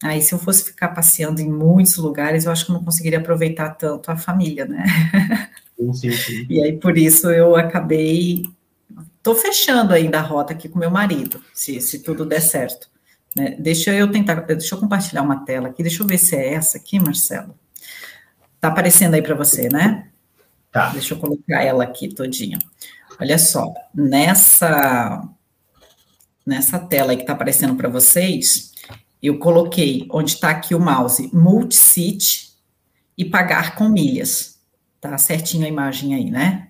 aí 0.03 0.21
se 0.21 0.33
eu 0.33 0.39
fosse 0.39 0.65
ficar 0.65 0.89
passeando 0.89 1.41
em 1.41 1.51
muitos 1.51 1.97
lugares, 1.97 2.45
eu 2.45 2.53
acho 2.53 2.67
que 2.67 2.71
eu 2.71 2.75
não 2.75 2.85
conseguiria 2.85 3.19
aproveitar 3.19 3.71
tanto 3.71 4.11
a 4.11 4.17
família, 4.17 4.67
né? 4.67 4.85
Sim, 5.93 6.13
sim. 6.13 6.47
E 6.51 6.63
aí 6.63 6.79
por 6.79 6.97
isso 6.97 7.31
eu 7.31 7.57
acabei, 7.57 8.43
estou 9.17 9.35
fechando 9.35 9.93
ainda 9.93 10.19
a 10.19 10.23
rota 10.23 10.53
aqui 10.53 10.69
com 10.69 10.79
meu 10.79 10.91
marido, 10.91 11.43
se, 11.53 11.81
se 11.81 11.99
tudo 12.01 12.25
der 12.25 12.41
certo. 12.41 12.89
Né? 13.35 13.57
Deixa 13.59 13.93
eu 13.93 14.11
tentar, 14.11 14.35
deixa 14.41 14.75
eu 14.75 14.81
compartilhar 14.81 15.23
uma 15.23 15.45
tela 15.45 15.69
aqui, 15.69 15.83
deixa 15.83 16.03
eu 16.03 16.07
ver 16.07 16.19
se 16.19 16.37
é 16.37 16.55
essa 16.55 16.79
aqui, 16.79 16.99
Marcelo. 16.99 17.55
Tá 18.67 18.73
aparecendo 18.73 19.15
aí 19.15 19.23
para 19.23 19.37
você, 19.37 19.69
né? 19.69 20.09
Tá. 20.73 20.89
Deixa 20.89 21.15
eu 21.15 21.19
colocar 21.19 21.63
ela 21.63 21.85
aqui 21.85 22.09
todinha. 22.09 22.59
Olha 23.21 23.39
só, 23.39 23.73
nessa 23.95 25.23
nessa 26.45 26.77
tela 26.81 27.13
aí 27.13 27.17
que 27.17 27.23
está 27.23 27.33
aparecendo 27.33 27.77
para 27.77 27.89
vocês, 27.89 28.73
eu 29.23 29.39
coloquei 29.39 30.09
onde 30.11 30.33
está 30.33 30.51
aqui 30.51 30.75
o 30.75 30.81
mouse 30.81 31.31
multi-seat 31.33 32.57
e 33.17 33.25
pagar 33.25 33.77
com 33.77 33.89
milhas. 33.89 34.59
Tá 35.01 35.17
certinho 35.17 35.65
a 35.65 35.69
imagem 35.69 36.17
aí, 36.17 36.29
né? 36.29 36.67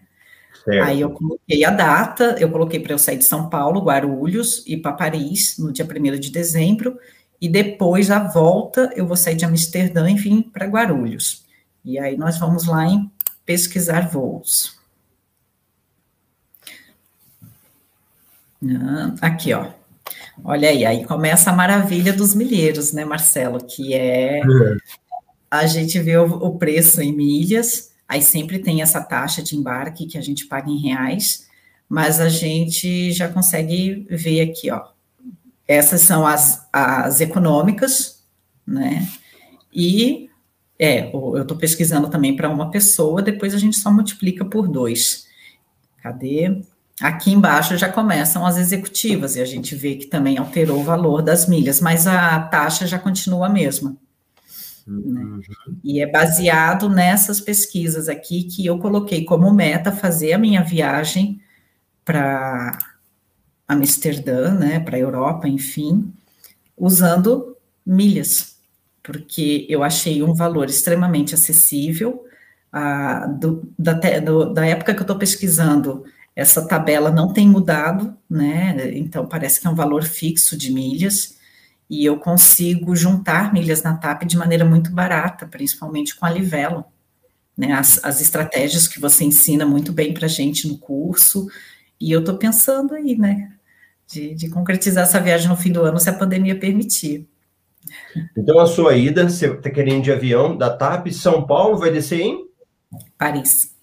Certo. 0.67 0.85
Aí 0.87 1.00
eu 1.00 1.09
coloquei 1.09 1.65
a 1.65 1.71
data, 1.71 2.37
eu 2.38 2.50
coloquei 2.50 2.79
para 2.79 2.93
eu 2.93 2.99
sair 2.99 3.17
de 3.17 3.25
São 3.25 3.49
Paulo, 3.49 3.81
Guarulhos, 3.81 4.62
e 4.67 4.76
para 4.76 4.93
Paris 4.93 5.57
no 5.59 5.73
dia 5.73 5.87
1 5.87 6.21
de 6.21 6.31
dezembro, 6.31 6.99
e 7.41 7.49
depois 7.49 8.11
a 8.11 8.19
volta 8.19 8.93
eu 8.95 9.07
vou 9.07 9.17
sair 9.17 9.35
de 9.35 9.47
Amsterdã 9.47 10.11
e 10.11 10.15
vim 10.15 10.43
para 10.43 10.67
Guarulhos. 10.67 11.46
E 11.87 12.00
aí 12.00 12.16
nós 12.16 12.37
vamos 12.37 12.66
lá 12.66 12.85
em 12.85 13.09
pesquisar 13.45 14.09
voos. 14.09 14.76
Ah, 18.64 19.14
aqui, 19.23 19.55
ó. 19.55 19.71
Olha 20.43 20.69
aí, 20.69 20.85
aí 20.85 21.05
começa 21.05 21.50
a 21.50 21.55
maravilha 21.55 22.12
dos 22.12 22.35
milheiros, 22.35 22.93
né, 22.93 23.05
Marcelo? 23.05 23.64
Que 23.64 23.95
é, 23.95 24.43
a 25.49 25.64
gente 25.66 26.00
vê 26.00 26.16
o 26.19 26.59
preço 26.59 27.00
em 27.00 27.14
milhas, 27.14 27.93
aí 28.09 28.21
sempre 28.21 28.59
tem 28.59 28.83
essa 28.83 29.00
taxa 29.00 29.40
de 29.40 29.55
embarque 29.55 30.07
que 30.07 30.19
a 30.19 30.21
gente 30.21 30.47
paga 30.47 30.69
em 30.69 30.81
reais, 30.81 31.47
mas 31.88 32.19
a 32.19 32.28
gente 32.28 33.12
já 33.12 33.28
consegue 33.28 34.09
ver 34.11 34.40
aqui, 34.40 34.73
ó, 34.73 34.88
essas 35.69 36.00
são 36.00 36.26
as, 36.26 36.66
as 36.73 37.21
econômicas, 37.21 38.25
né? 38.66 39.09
E 39.73 40.25
é, 40.78 41.11
eu 41.12 41.42
estou 41.42 41.56
pesquisando 41.56 42.09
também 42.09 42.37
para 42.37 42.50
uma 42.50 42.71
pessoa, 42.71 43.23
depois 43.23 43.54
a 43.54 43.59
gente 43.59 43.76
só 43.76 43.90
multiplica 43.90 44.45
por 44.45 44.68
dois. 44.68 45.26
Cadê? 46.02 46.62
Aqui 47.00 47.33
embaixo 47.33 47.76
já 47.76 47.90
começam 47.90 48.47
as 48.47 48.56
executivas, 48.56 49.37
e 49.37 49.40
a 49.40 49.45
gente 49.45 49.75
vê 49.75 49.97
que 49.97 50.06
também 50.06 50.38
alterou 50.38 50.80
o 50.80 50.85
valor 50.85 51.23
das 51.23 51.47
milhas, 51.49 51.80
mas 51.80 52.06
a 52.06 52.40
taxa 52.40 52.87
já 52.87 52.99
continua 52.99 53.47
a 53.47 53.50
mesma. 53.50 53.97
Uhum. 54.87 55.40
E 55.83 56.00
é 56.00 56.06
baseado 56.06 56.88
nessas 56.88 57.40
pesquisas 57.40 58.09
aqui 58.09 58.45
que 58.45 58.64
eu 58.64 58.78
coloquei 58.78 59.25
como 59.25 59.52
meta 59.52 59.90
fazer 59.90 60.33
a 60.33 60.38
minha 60.38 60.62
viagem 60.62 61.40
para 62.04 62.78
Amsterdã, 63.66 64.54
né, 64.54 64.78
para 64.78 64.97
a 64.97 65.00
Europa, 65.00 65.49
enfim, 65.49 66.12
usando 66.76 67.56
milhas, 67.85 68.56
porque 69.07 69.65
eu 69.71 69.85
achei 69.85 70.21
um 70.21 70.35
valor 70.35 70.69
extremamente 70.69 71.33
acessível. 71.33 72.25
Do, 73.39 73.73
da, 73.79 73.93
do, 74.21 74.53
da 74.53 74.67
época 74.67 74.93
que 74.93 74.99
eu 74.99 75.05
estou 75.05 75.17
pesquisando, 75.17 76.05
essa 76.35 76.67
tabela 76.67 77.11
não 77.11 77.33
tem 77.33 77.49
mudado, 77.49 78.15
né? 78.29 78.91
Então 78.95 79.27
parece 79.27 79.61
que 79.61 79.67
é 79.67 79.71
um 79.71 79.77
valor 79.77 80.03
fixo 80.03 80.59
de 80.59 80.73
milhas 80.73 81.39
e 81.89 82.05
eu 82.05 82.19
consigo 82.19 82.97
juntar 82.97 83.53
milhas 83.55 83.83
na 83.83 83.97
TAP 83.97 84.25
de 84.25 84.37
maneira 84.37 84.65
muito 84.65 84.91
barata, 84.91 85.47
principalmente 85.47 86.17
com 86.17 86.27
a 86.27 86.31
Livelo. 86.31 86.85
Né, 87.57 87.73
as, 87.73 88.05
as 88.05 88.21
estratégias 88.21 88.87
que 88.87 89.01
você 89.01 89.25
ensina 89.25 89.65
muito 89.65 89.91
bem 89.91 90.13
para 90.13 90.27
a 90.27 90.29
gente 90.29 90.69
no 90.69 90.77
curso, 90.77 91.49
e 91.99 92.13
eu 92.13 92.21
estou 92.21 92.37
pensando 92.37 92.93
aí, 92.95 93.17
né, 93.17 93.51
de, 94.07 94.35
de 94.35 94.51
concretizar 94.51 95.05
essa 95.05 95.19
viagem 95.19 95.49
no 95.49 95.57
fim 95.57 95.73
do 95.73 95.83
ano, 95.83 95.99
se 95.99 96.11
a 96.11 96.13
pandemia 96.13 96.59
permitir. 96.59 97.27
Então, 98.37 98.59
a 98.59 98.66
sua 98.66 98.95
ida, 98.95 99.28
você 99.28 99.47
está 99.47 99.71
querendo 99.71 100.02
de 100.02 100.12
avião 100.12 100.57
da 100.57 100.71
TAP, 100.71 101.09
São 101.09 101.47
Paulo, 101.47 101.78
vai 101.78 101.90
descer 101.90 102.21
em? 102.21 102.47
Paris. 103.19 103.75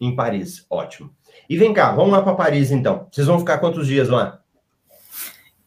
Em 0.00 0.14
Paris, 0.14 0.64
ótimo. 0.68 1.10
E 1.48 1.56
vem 1.56 1.72
cá, 1.72 1.92
vamos 1.92 2.12
lá 2.12 2.22
para 2.22 2.34
Paris, 2.34 2.70
então. 2.70 3.06
Vocês 3.10 3.26
vão 3.26 3.38
ficar 3.38 3.58
quantos 3.58 3.86
dias 3.86 4.08
lá? 4.08 4.40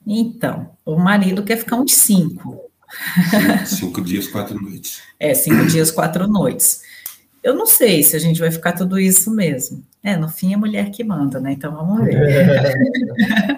Então, 0.05 0.72
o 0.86 0.98
marido 0.98 1.43
quer 1.43 1.57
ficar 1.57 1.75
uns 1.75 1.93
cinco. 1.93 2.62
Cinco 3.65 4.01
dias, 4.01 4.27
quatro 4.27 4.60
noites. 4.62 5.01
É, 5.19 5.34
cinco 5.34 5.65
dias, 5.65 5.89
quatro 5.89 6.27
noites. 6.27 6.84
Eu 7.43 7.55
não 7.55 7.65
sei 7.65 8.03
se 8.03 8.15
a 8.15 8.19
gente 8.19 8.39
vai 8.39 8.51
ficar 8.51 8.74
tudo 8.74 9.00
isso 9.00 9.31
mesmo. 9.31 9.84
É, 10.03 10.15
no 10.15 10.29
fim 10.29 10.53
é 10.53 10.57
mulher 10.57 10.91
que 10.91 11.03
manda, 11.03 11.39
né? 11.39 11.53
Então 11.53 11.74
vamos 11.74 12.05
ver. 12.05 12.77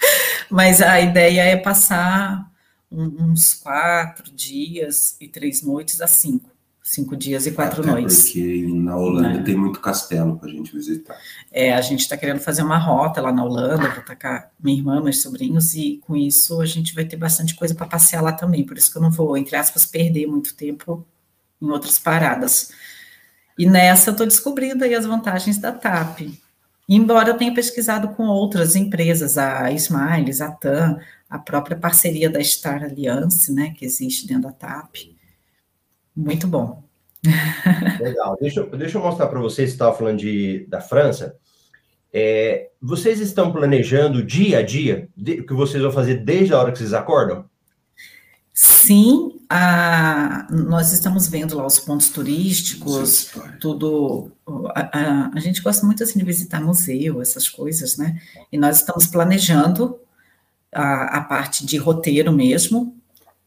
Mas 0.48 0.80
a 0.80 1.00
ideia 1.00 1.42
é 1.42 1.56
passar 1.56 2.49
uns 2.90 3.54
quatro 3.54 4.30
dias 4.32 5.16
e 5.20 5.28
três 5.28 5.62
noites 5.62 6.00
a 6.00 6.06
cinco. 6.06 6.50
Cinco 6.82 7.16
dias 7.16 7.46
e 7.46 7.52
quatro 7.52 7.82
Até 7.82 7.90
noites. 7.90 8.24
Porque 8.24 8.66
na 8.66 8.96
Holanda 8.96 9.38
é. 9.38 9.42
tem 9.42 9.56
muito 9.56 9.80
castelo 9.80 10.36
para 10.38 10.48
a 10.48 10.52
gente 10.52 10.72
visitar. 10.72 11.16
É, 11.52 11.72
a 11.72 11.80
gente 11.80 12.00
está 12.00 12.16
querendo 12.16 12.40
fazer 12.40 12.62
uma 12.62 12.78
rota 12.78 13.20
lá 13.20 13.30
na 13.30 13.44
Holanda, 13.44 13.90
vou 13.90 14.02
tacar 14.02 14.50
minha 14.58 14.78
irmã, 14.78 15.00
meus 15.00 15.22
sobrinhos, 15.22 15.74
e 15.74 16.00
com 16.04 16.16
isso 16.16 16.60
a 16.60 16.66
gente 16.66 16.94
vai 16.94 17.04
ter 17.04 17.16
bastante 17.16 17.54
coisa 17.54 17.74
para 17.74 17.86
passear 17.86 18.22
lá 18.22 18.32
também. 18.32 18.64
Por 18.64 18.76
isso 18.76 18.90
que 18.90 18.98
eu 18.98 19.02
não 19.02 19.10
vou, 19.10 19.36
entre 19.36 19.54
aspas, 19.54 19.86
perder 19.86 20.26
muito 20.26 20.54
tempo 20.54 21.06
em 21.62 21.68
outras 21.68 21.98
paradas. 21.98 22.72
E 23.56 23.66
nessa 23.66 24.10
eu 24.10 24.12
estou 24.12 24.26
descobrindo 24.26 24.82
aí 24.82 24.94
as 24.94 25.06
vantagens 25.06 25.58
da 25.58 25.70
TAP. 25.70 26.22
Embora 26.88 27.28
eu 27.28 27.36
tenha 27.36 27.54
pesquisado 27.54 28.08
com 28.08 28.24
outras 28.24 28.74
empresas, 28.74 29.38
a 29.38 29.70
Smiles, 29.70 30.40
a 30.40 30.50
TAM, 30.50 30.98
a 31.30 31.38
própria 31.38 31.76
parceria 31.76 32.28
da 32.28 32.42
Star 32.42 32.82
Alliance, 32.82 33.52
né, 33.54 33.72
que 33.78 33.84
existe 33.84 34.26
dentro 34.26 34.42
da 34.42 34.52
TAP. 34.52 35.16
Muito 36.14 36.48
bom. 36.48 36.82
Legal. 38.00 38.36
Deixa, 38.40 38.64
deixa 38.64 38.98
eu 38.98 39.02
mostrar 39.02 39.28
para 39.28 39.38
vocês, 39.38 39.70
você 39.70 39.74
estava 39.74 39.96
falando 39.96 40.18
de, 40.18 40.66
da 40.68 40.80
França. 40.80 41.36
É, 42.12 42.70
vocês 42.82 43.20
estão 43.20 43.52
planejando 43.52 44.24
dia 44.24 44.58
a 44.58 44.62
dia 44.62 45.08
o 45.16 45.22
que 45.22 45.54
vocês 45.54 45.80
vão 45.80 45.92
fazer 45.92 46.16
desde 46.24 46.52
a 46.52 46.58
hora 46.58 46.72
que 46.72 46.78
vocês 46.78 46.92
acordam? 46.92 47.44
Sim, 48.52 49.40
a, 49.48 50.48
nós 50.50 50.92
estamos 50.92 51.28
vendo 51.28 51.56
lá 51.56 51.64
os 51.64 51.78
pontos 51.78 52.08
turísticos, 52.10 53.30
tudo. 53.60 54.32
A, 54.74 54.98
a, 54.98 55.30
a, 55.34 55.40
gente 55.40 55.62
gosta 55.62 55.86
muito 55.86 56.02
assim 56.02 56.18
de 56.18 56.24
visitar 56.24 56.60
museu, 56.60 57.22
essas 57.22 57.48
coisas, 57.48 57.96
né? 57.96 58.20
E 58.50 58.58
nós 58.58 58.78
estamos 58.80 59.06
planejando 59.06 59.96
a, 60.72 61.18
a 61.18 61.20
parte 61.22 61.64
de 61.64 61.76
roteiro 61.76 62.32
mesmo. 62.32 62.96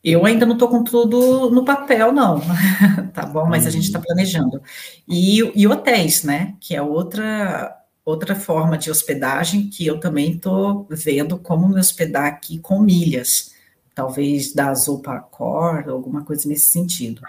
Eu 0.04 0.26
ainda 0.26 0.46
não 0.46 0.54
estou 0.54 0.68
com 0.68 0.84
tudo 0.84 1.50
no 1.50 1.64
papel, 1.64 2.12
não, 2.12 2.42
tá 3.14 3.26
bom? 3.26 3.46
Mas 3.48 3.66
a 3.66 3.70
gente 3.70 3.86
está 3.86 4.00
uhum. 4.00 4.06
planejando. 4.06 4.62
E, 5.08 5.40
e 5.56 5.68
hotéis, 5.68 6.24
né? 6.24 6.56
Que 6.60 6.76
é 6.76 6.82
outra 6.82 7.80
outra 8.06 8.36
forma 8.36 8.78
de 8.78 8.92
hospedagem 8.92 9.70
que 9.70 9.88
eu 9.88 9.98
também 9.98 10.34
estou 10.34 10.86
vendo 10.90 11.38
como 11.38 11.70
me 11.70 11.80
hospedar 11.80 12.26
aqui 12.26 12.60
com 12.60 12.82
milhas 12.82 13.54
talvez 13.96 14.54
da 14.54 14.74
Zopacor, 14.74 15.88
alguma 15.88 16.24
coisa 16.24 16.48
nesse 16.48 16.72
sentido. 16.72 17.22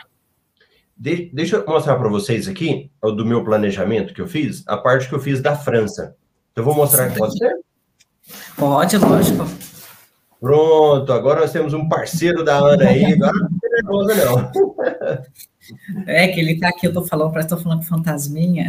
De, 0.97 1.31
deixa 1.33 1.57
eu 1.57 1.67
mostrar 1.67 1.97
para 1.97 2.09
vocês 2.09 2.49
aqui, 2.49 2.91
do 3.03 3.25
meu 3.25 3.45
planejamento 3.45 4.15
que 4.15 4.21
eu 4.21 4.29
fiz, 4.29 4.63
a 4.67 4.77
parte 4.77 5.09
que 5.09 5.15
eu 5.15 5.21
fiz 5.21 5.41
da 5.41 5.57
França. 5.57 6.17
Eu 6.55 6.65
vou 6.65 6.75
mostrar 6.75 7.07
aqui, 7.07 7.19
pode 7.19 7.37
ser? 7.37 7.53
Pode, 8.57 8.97
lógico. 8.97 9.45
Pronto, 10.45 11.11
agora 11.11 11.41
nós 11.41 11.53
temos 11.53 11.73
um 11.73 11.89
parceiro 11.89 12.45
da 12.45 12.59
Ana 12.59 12.91
aí, 12.91 13.03
agora 13.15 13.33
não 13.33 13.49
tem 13.59 13.71
nervosa 13.71 14.15
não. 14.27 14.53
É 16.07 16.29
que 16.29 16.39
ele 16.39 16.61
tá 16.61 16.69
aqui, 16.69 16.87
eu 16.87 16.93
tô 16.93 17.03
falando, 17.03 17.31
parece 17.31 17.49
que 17.49 17.57
tô 17.57 17.63
falando 17.63 17.79
com 17.79 17.87
fantasminha. 17.87 18.69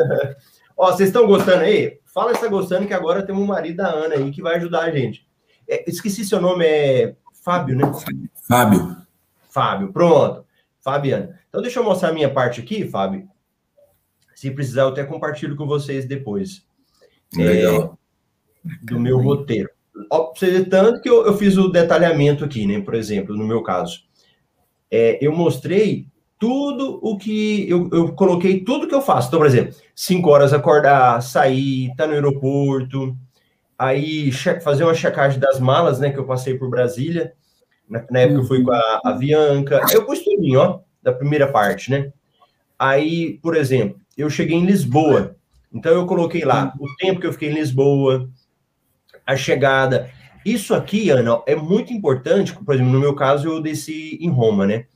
Ó, 0.76 0.92
vocês 0.92 1.08
estão 1.08 1.26
gostando 1.26 1.62
aí? 1.62 1.98
Fala 2.04 2.34
se 2.34 2.42
tá 2.42 2.48
gostando 2.48 2.86
que 2.86 2.92
agora 2.92 3.22
temos 3.22 3.42
um 3.42 3.46
marido 3.46 3.78
da 3.78 3.88
Ana 3.88 4.16
aí 4.16 4.30
que 4.30 4.42
vai 4.42 4.56
ajudar 4.56 4.82
a 4.82 4.90
gente. 4.90 5.26
É, 5.66 5.82
esqueci 5.88 6.26
seu 6.26 6.42
nome, 6.42 6.66
é 6.66 7.16
Fábio, 7.42 7.74
né? 7.74 7.90
Fábio. 8.46 8.98
Fábio, 9.48 9.90
pronto. 9.94 10.44
Fabiano. 10.82 11.32
Então, 11.48 11.62
deixa 11.62 11.80
eu 11.80 11.84
mostrar 11.84 12.10
a 12.10 12.12
minha 12.12 12.30
parte 12.30 12.60
aqui, 12.60 12.86
Fábio. 12.86 13.26
Se 14.34 14.50
precisar, 14.50 14.82
eu 14.82 14.88
até 14.88 15.04
compartilho 15.04 15.56
com 15.56 15.66
vocês 15.66 16.04
depois. 16.04 16.66
Legal. 17.34 17.98
É, 18.62 18.70
do 18.84 19.00
meu 19.00 19.18
roteiro. 19.18 19.70
Tanto 20.70 21.00
que 21.00 21.08
eu, 21.08 21.26
eu, 21.26 21.36
fiz 21.36 21.56
o 21.56 21.68
detalhamento 21.68 22.44
aqui, 22.44 22.66
né? 22.66 22.80
Por 22.80 22.94
exemplo, 22.94 23.36
no 23.36 23.46
meu 23.46 23.62
caso. 23.62 24.00
É, 24.90 25.18
eu 25.20 25.32
mostrei 25.32 26.06
tudo 26.38 26.98
o 27.02 27.16
que 27.16 27.68
eu, 27.68 27.88
eu 27.92 28.12
coloquei 28.12 28.60
tudo 28.60 28.86
que 28.86 28.94
eu 28.94 29.00
faço. 29.00 29.28
Então, 29.28 29.38
por 29.40 29.46
exemplo, 29.46 29.74
cinco 29.94 30.30
horas 30.30 30.52
acordar, 30.52 31.20
sair, 31.22 31.92
tá 31.96 32.06
no 32.06 32.12
aeroporto, 32.12 33.16
aí 33.78 34.30
fazer 34.62 34.84
uma 34.84 34.94
checagem 34.94 35.38
das 35.38 35.58
malas, 35.58 35.98
né, 35.98 36.10
que 36.10 36.18
eu 36.18 36.26
passei 36.26 36.54
por 36.54 36.70
Brasília, 36.70 37.32
na, 37.88 38.04
na 38.10 38.20
época 38.20 38.40
eu 38.40 38.44
fui 38.44 38.62
com 38.62 38.72
a, 38.72 39.00
a 39.04 39.12
Bianca, 39.12 39.80
eu 39.92 40.04
pus 40.04 40.20
tudinho, 40.20 40.60
ó, 40.60 40.80
da 41.02 41.12
primeira 41.12 41.46
parte, 41.50 41.90
né, 41.90 42.12
aí, 42.78 43.38
por 43.42 43.56
exemplo, 43.56 44.00
eu 44.16 44.30
cheguei 44.30 44.56
em 44.56 44.66
Lisboa, 44.66 45.36
então 45.72 45.92
eu 45.92 46.06
coloquei 46.06 46.44
lá 46.44 46.72
o 46.80 46.86
tempo 46.96 47.20
que 47.20 47.26
eu 47.26 47.32
fiquei 47.32 47.50
em 47.50 47.54
Lisboa, 47.54 48.28
a 49.26 49.36
chegada, 49.36 50.10
isso 50.44 50.74
aqui, 50.74 51.10
Ana, 51.10 51.42
é 51.46 51.56
muito 51.56 51.92
importante, 51.92 52.54
por 52.54 52.74
exemplo, 52.74 52.92
no 52.92 53.00
meu 53.00 53.14
caso, 53.14 53.48
eu 53.48 53.60
desci 53.60 54.16
em 54.20 54.30
Roma, 54.30 54.66
né, 54.66 54.86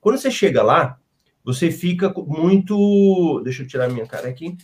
quando 0.00 0.18
você 0.18 0.30
chega 0.30 0.62
lá, 0.62 0.98
você 1.44 1.70
fica 1.70 2.12
muito, 2.16 3.40
deixa 3.44 3.62
eu 3.62 3.66
tirar 3.66 3.90
minha 3.90 4.06
cara 4.06 4.28
aqui, 4.28 4.56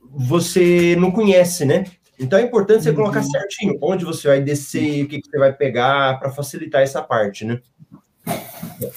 você 0.00 0.96
não 0.96 1.10
conhece, 1.10 1.64
né? 1.64 1.84
Então 2.18 2.38
é 2.38 2.42
importante 2.42 2.82
você 2.82 2.92
colocar 2.92 3.20
uhum. 3.20 3.30
certinho 3.30 3.78
onde 3.80 4.04
você 4.04 4.28
vai 4.28 4.40
descer, 4.40 5.04
o 5.04 5.08
que, 5.08 5.20
que 5.20 5.30
você 5.30 5.38
vai 5.38 5.52
pegar, 5.52 6.18
para 6.18 6.30
facilitar 6.30 6.82
essa 6.82 7.02
parte, 7.02 7.44
né? 7.44 7.60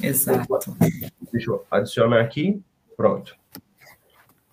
Exato. 0.02 0.76
Deixa 1.32 1.52
eu 1.52 1.66
adicionar 1.70 2.22
aqui. 2.22 2.62
Pronto. 2.98 3.36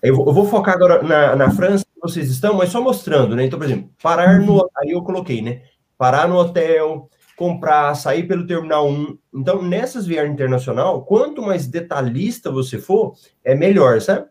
Eu 0.02 0.14
vou, 0.14 0.46
focar 0.46 0.74
agora 0.74 1.02
na, 1.02 1.34
na 1.34 1.50
França, 1.50 1.84
vocês 2.00 2.30
estão, 2.30 2.54
mas 2.54 2.70
só 2.70 2.80
mostrando, 2.80 3.34
né? 3.34 3.44
Então, 3.44 3.58
por 3.58 3.66
exemplo, 3.66 3.90
parar 4.02 4.40
no. 4.40 4.54
Uhum. 4.54 4.68
Aí 4.76 4.90
eu 4.90 5.02
coloquei, 5.02 5.42
né? 5.42 5.62
Parar 5.96 6.28
no 6.28 6.36
hotel, 6.36 7.08
comprar, 7.36 7.94
sair 7.94 8.26
pelo 8.26 8.46
Terminal 8.46 8.88
1. 8.88 9.18
Então, 9.34 9.62
nessas 9.62 10.06
viagens 10.06 10.34
internacional, 10.34 11.04
quanto 11.04 11.40
mais 11.42 11.66
detalhista 11.66 12.50
você 12.50 12.78
for, 12.78 13.14
é 13.44 13.54
melhor, 13.54 14.00
sabe? 14.00 14.26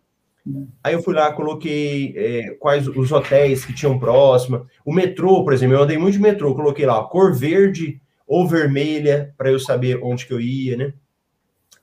Aí 0.84 0.94
eu 0.94 1.02
fui 1.02 1.14
lá, 1.14 1.32
coloquei 1.34 2.14
é, 2.16 2.56
quais 2.60 2.88
os 2.88 3.12
hotéis 3.12 3.66
que 3.66 3.74
tinham 3.74 4.00
próxima. 4.00 4.66
O 4.86 4.94
metrô, 4.94 5.44
por 5.44 5.54
exemplo, 5.54 5.76
eu 5.76 5.84
andei 5.84 5.98
muito 5.98 6.14
de 6.14 6.22
metrô, 6.22 6.56
coloquei 6.56 6.86
lá 6.86 7.04
cor 7.04 7.34
verde 7.34 8.02
ou 8.26 8.48
vermelha 8.48 9.34
para 9.38 9.52
eu 9.52 9.60
saber 9.60 10.00
onde 10.02 10.26
que 10.26 10.34
eu 10.34 10.40
ia, 10.40 10.78
né? 10.78 10.94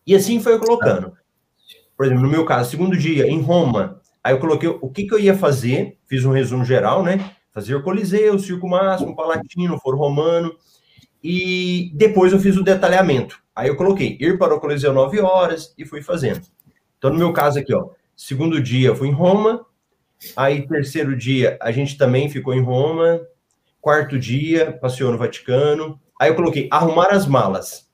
E 0.07 0.15
assim 0.15 0.41
foi 0.41 0.55
eu 0.55 0.61
colocando. 0.61 1.13
Por 1.97 2.07
exemplo, 2.07 2.23
no 2.23 2.31
meu 2.31 2.45
caso, 2.45 2.71
segundo 2.71 2.97
dia 2.97 3.27
em 3.27 3.41
Roma, 3.41 4.01
aí 4.25 4.33
eu 4.33 4.41
coloquei 4.41 4.69
o 4.69 4.89
que, 4.89 5.05
que 5.05 5.15
eu 5.15 5.19
ia 5.19 5.37
fazer, 5.37 5.99
fiz 6.07 6.25
um 6.25 6.33
resumo 6.33 6.65
geral, 6.65 7.03
né? 7.05 7.31
Fazer 7.53 7.75
o 7.75 7.83
Coliseu, 7.83 8.35
o 8.35 8.39
Circo 8.39 8.67
Máximo, 8.67 9.11
o 9.11 9.15
Palatino, 9.15 9.77
o 9.77 9.79
Foro 9.79 9.99
Romano. 9.99 10.57
E 11.23 11.93
depois 11.95 12.33
eu 12.33 12.41
fiz 12.41 12.57
o 12.57 12.65
detalhamento. 12.65 13.39
Aí 13.55 13.69
eu 13.69 13.77
coloquei 13.77 14.17
ir 14.19 14.39
para 14.39 14.55
o 14.55 14.61
Coliseu 14.61 14.93
9 14.93 15.21
horas 15.21 15.75
e 15.79 15.85
fui 15.85 16.03
fazendo. 16.03 16.41
Então, 16.99 17.11
no 17.11 17.19
meu 17.19 17.33
caso 17.33 17.59
aqui, 17.59 17.75
ó, 17.75 17.91
segundo 18.17 18.61
dia 18.61 18.89
eu 18.89 18.97
fui 18.97 19.09
em 19.09 19.13
Roma, 19.13 19.65
aí 20.35 20.67
terceiro 20.67 21.15
dia 21.15 21.59
a 21.61 21.71
gente 21.71 21.99
também 21.99 22.29
ficou 22.29 22.55
em 22.55 22.63
Roma, 22.63 23.21
quarto 23.81 24.19
dia 24.19 24.73
passeou 24.73 25.13
no 25.13 25.19
Vaticano, 25.19 26.01
aí 26.19 26.31
eu 26.31 26.35
coloquei 26.35 26.67
arrumar 26.71 27.09
as 27.11 27.27
malas, 27.27 27.89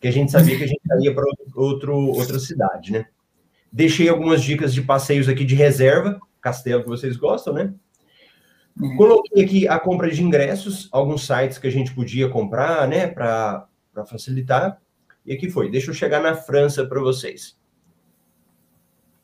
que 0.00 0.06
a 0.06 0.12
gente 0.12 0.30
sabia 0.30 0.56
que 0.56 0.64
a 0.64 0.68
gente 0.68 0.80
ia 1.00 1.14
para 1.14 1.24
outra 1.54 2.38
cidade, 2.38 2.92
né? 2.92 3.06
Deixei 3.72 4.08
algumas 4.08 4.42
dicas 4.42 4.74
de 4.74 4.82
passeios 4.82 5.28
aqui 5.28 5.44
de 5.44 5.54
reserva, 5.54 6.20
castelo 6.40 6.82
que 6.82 6.88
vocês 6.88 7.16
gostam, 7.16 7.54
né? 7.54 7.72
Uhum. 8.78 8.96
Coloquei 8.96 9.44
aqui 9.44 9.68
a 9.68 9.78
compra 9.78 10.10
de 10.10 10.22
ingressos, 10.22 10.88
alguns 10.92 11.26
sites 11.26 11.58
que 11.58 11.66
a 11.66 11.72
gente 11.72 11.94
podia 11.94 12.28
comprar, 12.28 12.86
né, 12.88 13.06
para 13.06 13.66
facilitar. 14.06 14.80
E 15.24 15.32
aqui 15.32 15.50
foi. 15.50 15.70
Deixa 15.70 15.90
eu 15.90 15.94
chegar 15.94 16.22
na 16.22 16.34
França 16.34 16.84
para 16.84 17.00
vocês. 17.00 17.56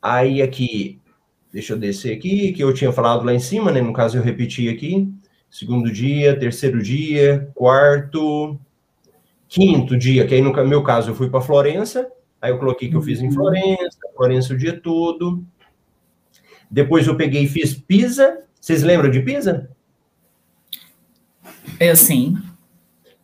Aí 0.01 0.41
aqui, 0.41 0.99
deixa 1.51 1.73
eu 1.73 1.77
descer 1.77 2.15
aqui, 2.15 2.53
que 2.53 2.63
eu 2.63 2.73
tinha 2.73 2.91
falado 2.91 3.25
lá 3.25 3.33
em 3.33 3.39
cima, 3.39 3.71
né? 3.71 3.81
No 3.81 3.91
caso 3.91 4.17
eu 4.17 4.23
repeti 4.23 4.69
aqui. 4.69 5.13
Segundo 5.49 5.91
dia, 5.91 6.39
terceiro 6.39 6.81
dia, 6.81 7.51
quarto, 7.53 8.57
quinto 9.47 9.97
dia, 9.97 10.25
que 10.25 10.35
aí 10.35 10.41
no 10.41 10.53
meu 10.65 10.83
caso 10.83 11.11
eu 11.11 11.15
fui 11.15 11.29
para 11.29 11.41
Florença. 11.41 12.09
Aí 12.41 12.51
eu 12.51 12.57
coloquei 12.57 12.89
que 12.89 12.95
eu 12.95 13.01
fiz 13.01 13.21
em 13.21 13.27
uhum. 13.27 13.33
Florença, 13.33 13.99
Florença 14.15 14.53
o 14.53 14.57
dia 14.57 14.79
todo. 14.79 15.43
Depois 16.69 17.07
eu 17.07 17.15
peguei 17.15 17.43
e 17.43 17.47
fiz 17.47 17.73
Pisa. 17.73 18.43
Vocês 18.59 18.83
lembram 18.83 19.09
de 19.09 19.21
Pisa? 19.21 19.69
Eu 21.79 21.95
sim. 21.95 22.37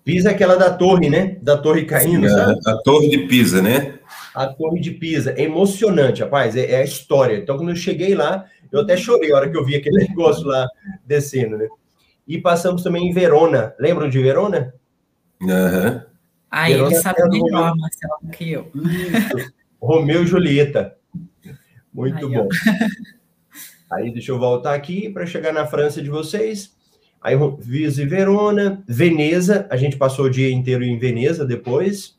Pisa 0.04 0.30
é 0.30 0.34
aquela 0.34 0.56
da 0.56 0.72
torre, 0.72 1.10
né? 1.10 1.38
Da 1.42 1.58
torre 1.58 1.86
caindo, 1.86 2.28
sim, 2.30 2.36
a, 2.36 2.72
a, 2.72 2.78
torre 2.84 3.10
de 3.10 3.20
Pisa, 3.28 3.62
né? 3.62 4.00
A 4.36 4.48
torre 4.48 4.80
de 4.80 4.92
Pisa. 4.92 5.32
É 5.32 5.44
emocionante, 5.44 6.22
rapaz. 6.22 6.56
É, 6.56 6.72
é, 6.72 6.78
a 6.78 6.84
história. 6.84 7.38
Então, 7.38 7.58
quando 7.58 7.70
eu 7.70 7.76
cheguei 7.76 8.14
lá, 8.14 8.46
eu 8.72 8.82
até 8.82 8.96
chorei 8.96 9.32
a 9.32 9.36
hora 9.36 9.50
que 9.50 9.58
eu 9.58 9.66
vi 9.66 9.76
aquele 9.76 9.98
negócio 10.08 10.46
lá 10.46 10.68
descendo, 11.06 11.58
né? 11.58 11.68
E 12.28 12.40
passamos 12.40 12.84
também 12.84 13.08
em 13.08 13.14
Verona. 13.14 13.74
Lembram 13.80 14.10
de 14.10 14.20
Verona? 14.20 14.74
Aham. 15.42 16.04
Uhum. 16.08 16.15
Aí 16.56 16.72
ele 16.72 16.96
sabe 16.96 17.22
melhor, 17.28 17.76
Marcelo, 17.76 18.14
do 18.22 18.32
que 18.32 18.50
eu. 18.50 18.72
Isso. 18.74 19.54
Romeu 19.78 20.24
e 20.24 20.26
Julieta. 20.26 20.96
Muito 21.94 22.28
Aí, 22.28 22.34
bom. 22.34 22.48
Aí 23.92 24.10
deixa 24.10 24.32
eu 24.32 24.40
voltar 24.40 24.74
aqui 24.74 25.10
para 25.10 25.26
chegar 25.26 25.52
na 25.52 25.68
França 25.68 26.02
de 26.02 26.10
vocês. 26.10 26.74
Aí 27.22 27.36
Vise 27.60 28.06
Verona, 28.06 28.82
Veneza, 28.88 29.68
a 29.70 29.76
gente 29.76 29.98
passou 29.98 30.26
o 30.26 30.30
dia 30.30 30.50
inteiro 30.50 30.86
em 30.86 30.98
Veneza 30.98 31.46
depois. 31.46 32.18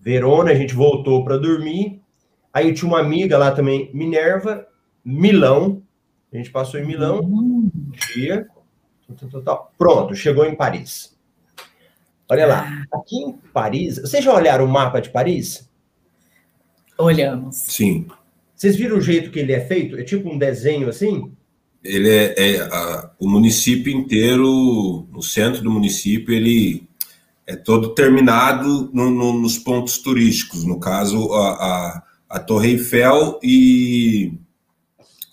Verona, 0.00 0.50
a 0.50 0.54
gente 0.54 0.72
voltou 0.72 1.22
para 1.22 1.36
dormir. 1.36 2.00
Aí 2.50 2.72
tinha 2.72 2.88
uma 2.88 3.00
amiga 3.00 3.36
lá 3.36 3.50
também, 3.50 3.90
Minerva, 3.92 4.66
Milão. 5.04 5.82
A 6.32 6.36
gente 6.38 6.50
passou 6.50 6.80
em 6.80 6.86
Milão, 6.86 7.20
um 7.20 7.70
dia. 8.14 8.48
Pronto, 9.76 10.14
chegou 10.14 10.46
em 10.46 10.54
Paris. 10.54 11.19
Olha 12.30 12.46
lá, 12.46 12.86
aqui 12.92 13.16
em 13.16 13.32
Paris, 13.52 13.98
vocês 13.98 14.24
já 14.24 14.32
olharam 14.32 14.64
o 14.64 14.68
mapa 14.68 15.00
de 15.00 15.10
Paris? 15.10 15.68
Olhamos. 16.96 17.56
Sim. 17.56 18.06
Vocês 18.54 18.76
viram 18.76 18.98
o 18.98 19.00
jeito 19.00 19.32
que 19.32 19.40
ele 19.40 19.52
é 19.52 19.60
feito? 19.60 19.98
É 19.98 20.04
tipo 20.04 20.30
um 20.30 20.38
desenho 20.38 20.88
assim? 20.88 21.32
Ele 21.82 22.08
é, 22.08 22.34
é 22.36 22.60
a, 22.60 23.10
o 23.18 23.28
município 23.28 23.92
inteiro, 23.92 25.08
no 25.10 25.20
centro 25.22 25.60
do 25.60 25.72
município, 25.72 26.32
ele 26.32 26.86
é 27.46 27.56
todo 27.56 27.94
terminado 27.94 28.88
no, 28.92 29.10
no, 29.10 29.32
nos 29.32 29.58
pontos 29.58 29.98
turísticos. 29.98 30.64
No 30.64 30.78
caso, 30.78 31.32
a, 31.34 31.48
a, 31.48 32.02
a 32.28 32.38
Torre 32.38 32.70
Eiffel 32.70 33.40
e 33.42 34.34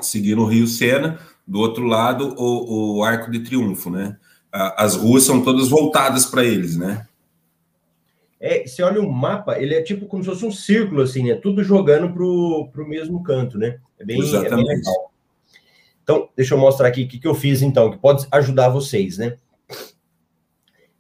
seguindo 0.01 0.41
o 0.41 0.47
Rio 0.47 0.65
Sena, 0.65 1.19
do 1.45 1.59
outro 1.59 1.83
lado 1.85 2.33
o, 2.37 2.97
o 2.97 3.03
Arco 3.03 3.29
de 3.29 3.41
Triunfo, 3.41 3.91
né? 3.91 4.17
As 4.75 4.95
ruas 4.95 5.23
são 5.23 5.43
todas 5.43 5.69
voltadas 5.69 6.25
para 6.25 6.43
eles, 6.43 6.77
né? 6.77 7.07
É, 8.39 8.65
você 8.65 8.83
olha 8.83 9.01
o 9.01 9.11
mapa, 9.11 9.59
ele 9.59 9.73
é 9.73 9.81
tipo 9.81 10.05
como 10.05 10.23
se 10.23 10.29
fosse 10.29 10.45
um 10.45 10.51
círculo, 10.51 11.01
assim, 11.01 11.23
né? 11.23 11.35
Tudo 11.35 11.63
jogando 11.63 12.13
pro, 12.13 12.69
pro 12.71 12.87
mesmo 12.87 13.23
canto, 13.23 13.57
né? 13.57 13.79
É 13.99 14.05
bem, 14.05 14.19
é 14.21 14.49
bem 14.49 14.63
legal. 14.63 15.11
Então, 16.03 16.29
deixa 16.35 16.53
eu 16.53 16.59
mostrar 16.59 16.87
aqui 16.87 17.03
o 17.03 17.07
que, 17.07 17.19
que 17.19 17.27
eu 17.27 17.35
fiz, 17.35 17.61
então, 17.61 17.91
que 17.91 17.97
pode 17.97 18.25
ajudar 18.31 18.69
vocês, 18.69 19.17
né? 19.17 19.37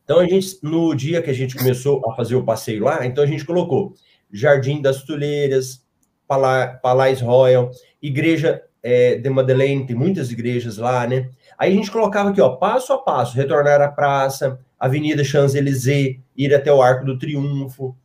Então, 0.03 0.19
a 0.19 0.27
gente, 0.27 0.57
no 0.63 0.95
dia 0.95 1.21
que 1.21 1.29
a 1.29 1.33
gente 1.33 1.55
começou 1.55 2.01
a 2.09 2.15
fazer 2.15 2.35
o 2.35 2.43
passeio 2.43 2.83
lá, 2.83 3.05
então 3.05 3.23
a 3.23 3.27
gente 3.27 3.45
colocou 3.45 3.93
Jardim 4.31 4.81
das 4.81 5.03
Tulheiras, 5.03 5.85
Palais 6.27 7.21
Royal, 7.21 7.71
Igreja 8.01 8.63
é, 8.81 9.15
de 9.15 9.29
Madeleine, 9.29 9.85
tem 9.85 9.95
muitas 9.95 10.31
igrejas 10.31 10.77
lá, 10.77 11.07
né? 11.07 11.29
Aí 11.57 11.71
a 11.71 11.75
gente 11.75 11.89
colocava 11.89 12.29
aqui, 12.29 12.39
ó, 12.39 12.49
passo 12.49 12.93
a 12.93 12.99
passo, 12.99 13.35
retornar 13.35 13.81
à 13.81 13.87
praça, 13.87 14.59
Avenida 14.79 15.23
Champs-Élysées, 15.23 16.19
ir 16.35 16.53
até 16.53 16.71
o 16.71 16.81
Arco 16.81 17.05
do 17.05 17.17
Triunfo. 17.17 17.97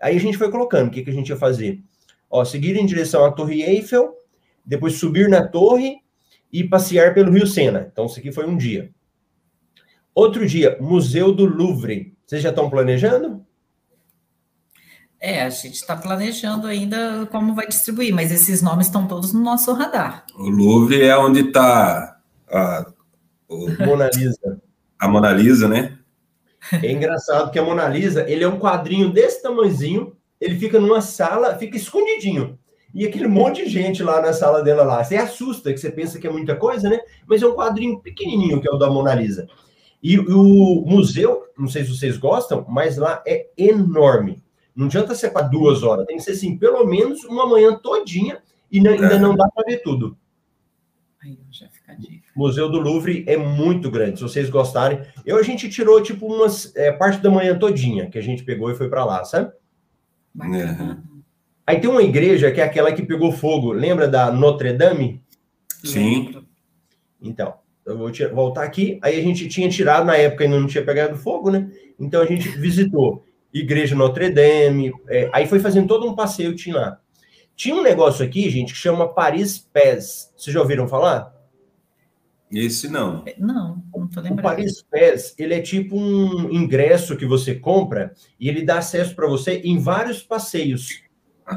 Aí 0.00 0.16
a 0.16 0.20
gente 0.20 0.38
foi 0.38 0.50
colocando 0.50 0.88
o 0.88 0.90
que, 0.90 1.02
que 1.02 1.10
a 1.10 1.12
gente 1.12 1.30
ia 1.30 1.36
fazer. 1.36 1.82
Ó, 2.30 2.44
seguir 2.44 2.76
em 2.76 2.86
direção 2.86 3.24
à 3.24 3.32
Torre 3.32 3.62
Eiffel, 3.62 4.14
depois 4.64 4.94
subir 4.98 5.28
na 5.28 5.46
torre 5.46 5.96
e 6.52 6.62
passear 6.62 7.12
pelo 7.14 7.32
Rio 7.32 7.46
Sena. 7.46 7.88
Então, 7.90 8.06
isso 8.06 8.18
aqui 8.18 8.30
foi 8.30 8.46
um 8.46 8.56
dia. 8.56 8.90
Outro 10.14 10.46
dia, 10.46 10.78
Museu 10.80 11.32
do 11.32 11.44
Louvre. 11.44 12.16
Vocês 12.24 12.40
já 12.40 12.50
estão 12.50 12.70
planejando? 12.70 13.44
É, 15.20 15.42
a 15.42 15.50
gente 15.50 15.74
está 15.74 15.96
planejando 15.96 16.66
ainda 16.66 17.26
como 17.32 17.54
vai 17.54 17.66
distribuir, 17.66 18.14
mas 18.14 18.30
esses 18.30 18.62
nomes 18.62 18.86
estão 18.86 19.08
todos 19.08 19.32
no 19.32 19.40
nosso 19.40 19.72
radar. 19.72 20.24
O 20.36 20.48
Louvre 20.48 21.02
é 21.02 21.16
onde 21.16 21.40
está 21.40 22.13
a 22.54 22.86
o... 23.48 23.70
Mona 23.84 24.08
Lisa. 24.14 24.62
A 24.98 25.08
Mona 25.08 25.32
Lisa, 25.32 25.68
né? 25.68 25.98
É 26.82 26.90
engraçado 26.90 27.50
que 27.50 27.58
a 27.58 27.62
Mona 27.62 27.86
Lisa, 27.88 28.28
ele 28.28 28.44
é 28.44 28.48
um 28.48 28.58
quadrinho 28.58 29.12
desse 29.12 29.42
tamanhozinho, 29.42 30.16
ele 30.40 30.58
fica 30.58 30.80
numa 30.80 31.00
sala, 31.00 31.56
fica 31.56 31.76
escondidinho. 31.76 32.58
E 32.94 33.04
aquele 33.04 33.26
monte 33.26 33.64
de 33.64 33.70
gente 33.70 34.02
lá 34.02 34.22
na 34.22 34.32
sala 34.32 34.62
dela 34.62 34.84
lá. 34.84 35.02
Você 35.02 35.16
assusta, 35.16 35.72
que 35.72 35.78
você 35.78 35.90
pensa 35.90 36.18
que 36.18 36.26
é 36.26 36.30
muita 36.30 36.54
coisa, 36.54 36.88
né? 36.88 37.00
Mas 37.26 37.42
é 37.42 37.46
um 37.46 37.54
quadrinho 37.54 38.00
pequenininho 38.00 38.60
que 38.60 38.68
é 38.68 38.70
o 38.70 38.78
da 38.78 38.88
Mona 38.88 39.14
Lisa. 39.14 39.48
E 40.02 40.18
o 40.18 40.84
museu, 40.86 41.44
não 41.58 41.66
sei 41.66 41.82
se 41.82 41.96
vocês 41.96 42.16
gostam, 42.16 42.64
mas 42.68 42.96
lá 42.96 43.22
é 43.26 43.48
enorme. 43.56 44.42
Não 44.76 44.86
adianta 44.86 45.14
ser 45.14 45.30
para 45.30 45.46
duas 45.46 45.82
horas, 45.82 46.06
tem 46.06 46.16
que 46.16 46.22
ser 46.22 46.32
assim, 46.32 46.56
pelo 46.58 46.84
menos 46.84 47.24
uma 47.24 47.46
manhã 47.46 47.74
todinha 47.76 48.38
e 48.70 48.86
ainda 48.86 49.18
não 49.18 49.34
dá 49.34 49.48
para 49.48 49.64
ver 49.64 49.78
tudo. 49.82 50.16
Aí, 51.24 51.38
já 51.50 51.66
fica 51.70 51.92
a 51.92 51.94
dica. 51.94 52.28
Museu 52.36 52.68
do 52.68 52.78
Louvre 52.78 53.24
é 53.26 53.34
muito 53.34 53.90
grande, 53.90 54.18
se 54.18 54.22
vocês 54.22 54.50
gostarem. 54.50 55.00
Eu 55.24 55.38
a 55.38 55.42
gente 55.42 55.70
tirou 55.70 56.02
tipo 56.02 56.26
umas 56.26 56.76
é, 56.76 56.92
parte 56.92 57.22
da 57.22 57.30
manhã 57.30 57.58
todinha 57.58 58.10
que 58.10 58.18
a 58.18 58.22
gente 58.22 58.44
pegou 58.44 58.70
e 58.70 58.74
foi 58.74 58.90
para 58.90 59.06
lá, 59.06 59.24
sabe? 59.24 59.50
Uhum. 60.38 60.98
Aí 61.66 61.80
tem 61.80 61.88
uma 61.88 62.02
igreja 62.02 62.52
que 62.52 62.60
é 62.60 62.64
aquela 62.64 62.92
que 62.92 63.02
pegou 63.02 63.32
fogo. 63.32 63.72
Lembra 63.72 64.06
da 64.06 64.30
Notre 64.30 64.74
Dame? 64.74 65.22
Sim. 65.82 66.44
Então, 67.22 67.54
eu 67.86 67.96
vou 67.96 68.10
voltar 68.34 68.64
aqui. 68.64 68.98
Aí 69.00 69.18
a 69.18 69.22
gente 69.22 69.48
tinha 69.48 69.68
tirado 69.70 70.04
na 70.04 70.16
época 70.16 70.44
ainda 70.44 70.60
não 70.60 70.66
tinha 70.66 70.84
pegado 70.84 71.16
fogo, 71.16 71.50
né? 71.50 71.70
Então 71.98 72.20
a 72.20 72.26
gente 72.26 72.48
visitou 72.60 73.24
Igreja 73.50 73.96
Notre 73.96 74.28
Dame. 74.28 74.92
É, 75.08 75.30
aí 75.32 75.46
foi 75.46 75.58
fazendo 75.58 75.88
todo 75.88 76.06
um 76.06 76.14
passeio 76.14 76.54
tinha 76.54 76.76
lá. 76.76 77.00
Tinha 77.56 77.74
um 77.74 77.82
negócio 77.82 78.24
aqui, 78.24 78.50
gente, 78.50 78.72
que 78.72 78.78
chama 78.78 79.12
Paris 79.12 79.58
Pés. 79.58 80.32
Vocês 80.36 80.52
já 80.52 80.60
ouviram 80.60 80.88
falar? 80.88 81.34
Esse 82.50 82.88
não. 82.88 83.22
É, 83.26 83.34
não, 83.38 83.82
não 83.94 84.06
tô 84.06 84.20
lembrando. 84.20 84.40
O 84.40 84.42
Paris 84.42 84.82
Pass, 84.82 85.34
ele 85.38 85.54
é 85.54 85.60
tipo 85.60 85.96
um 85.96 86.50
ingresso 86.52 87.16
que 87.16 87.26
você 87.26 87.54
compra 87.54 88.14
e 88.38 88.48
ele 88.48 88.64
dá 88.64 88.78
acesso 88.78 89.14
para 89.14 89.26
você 89.26 89.60
em 89.64 89.78
vários 89.78 90.22
passeios. 90.22 91.02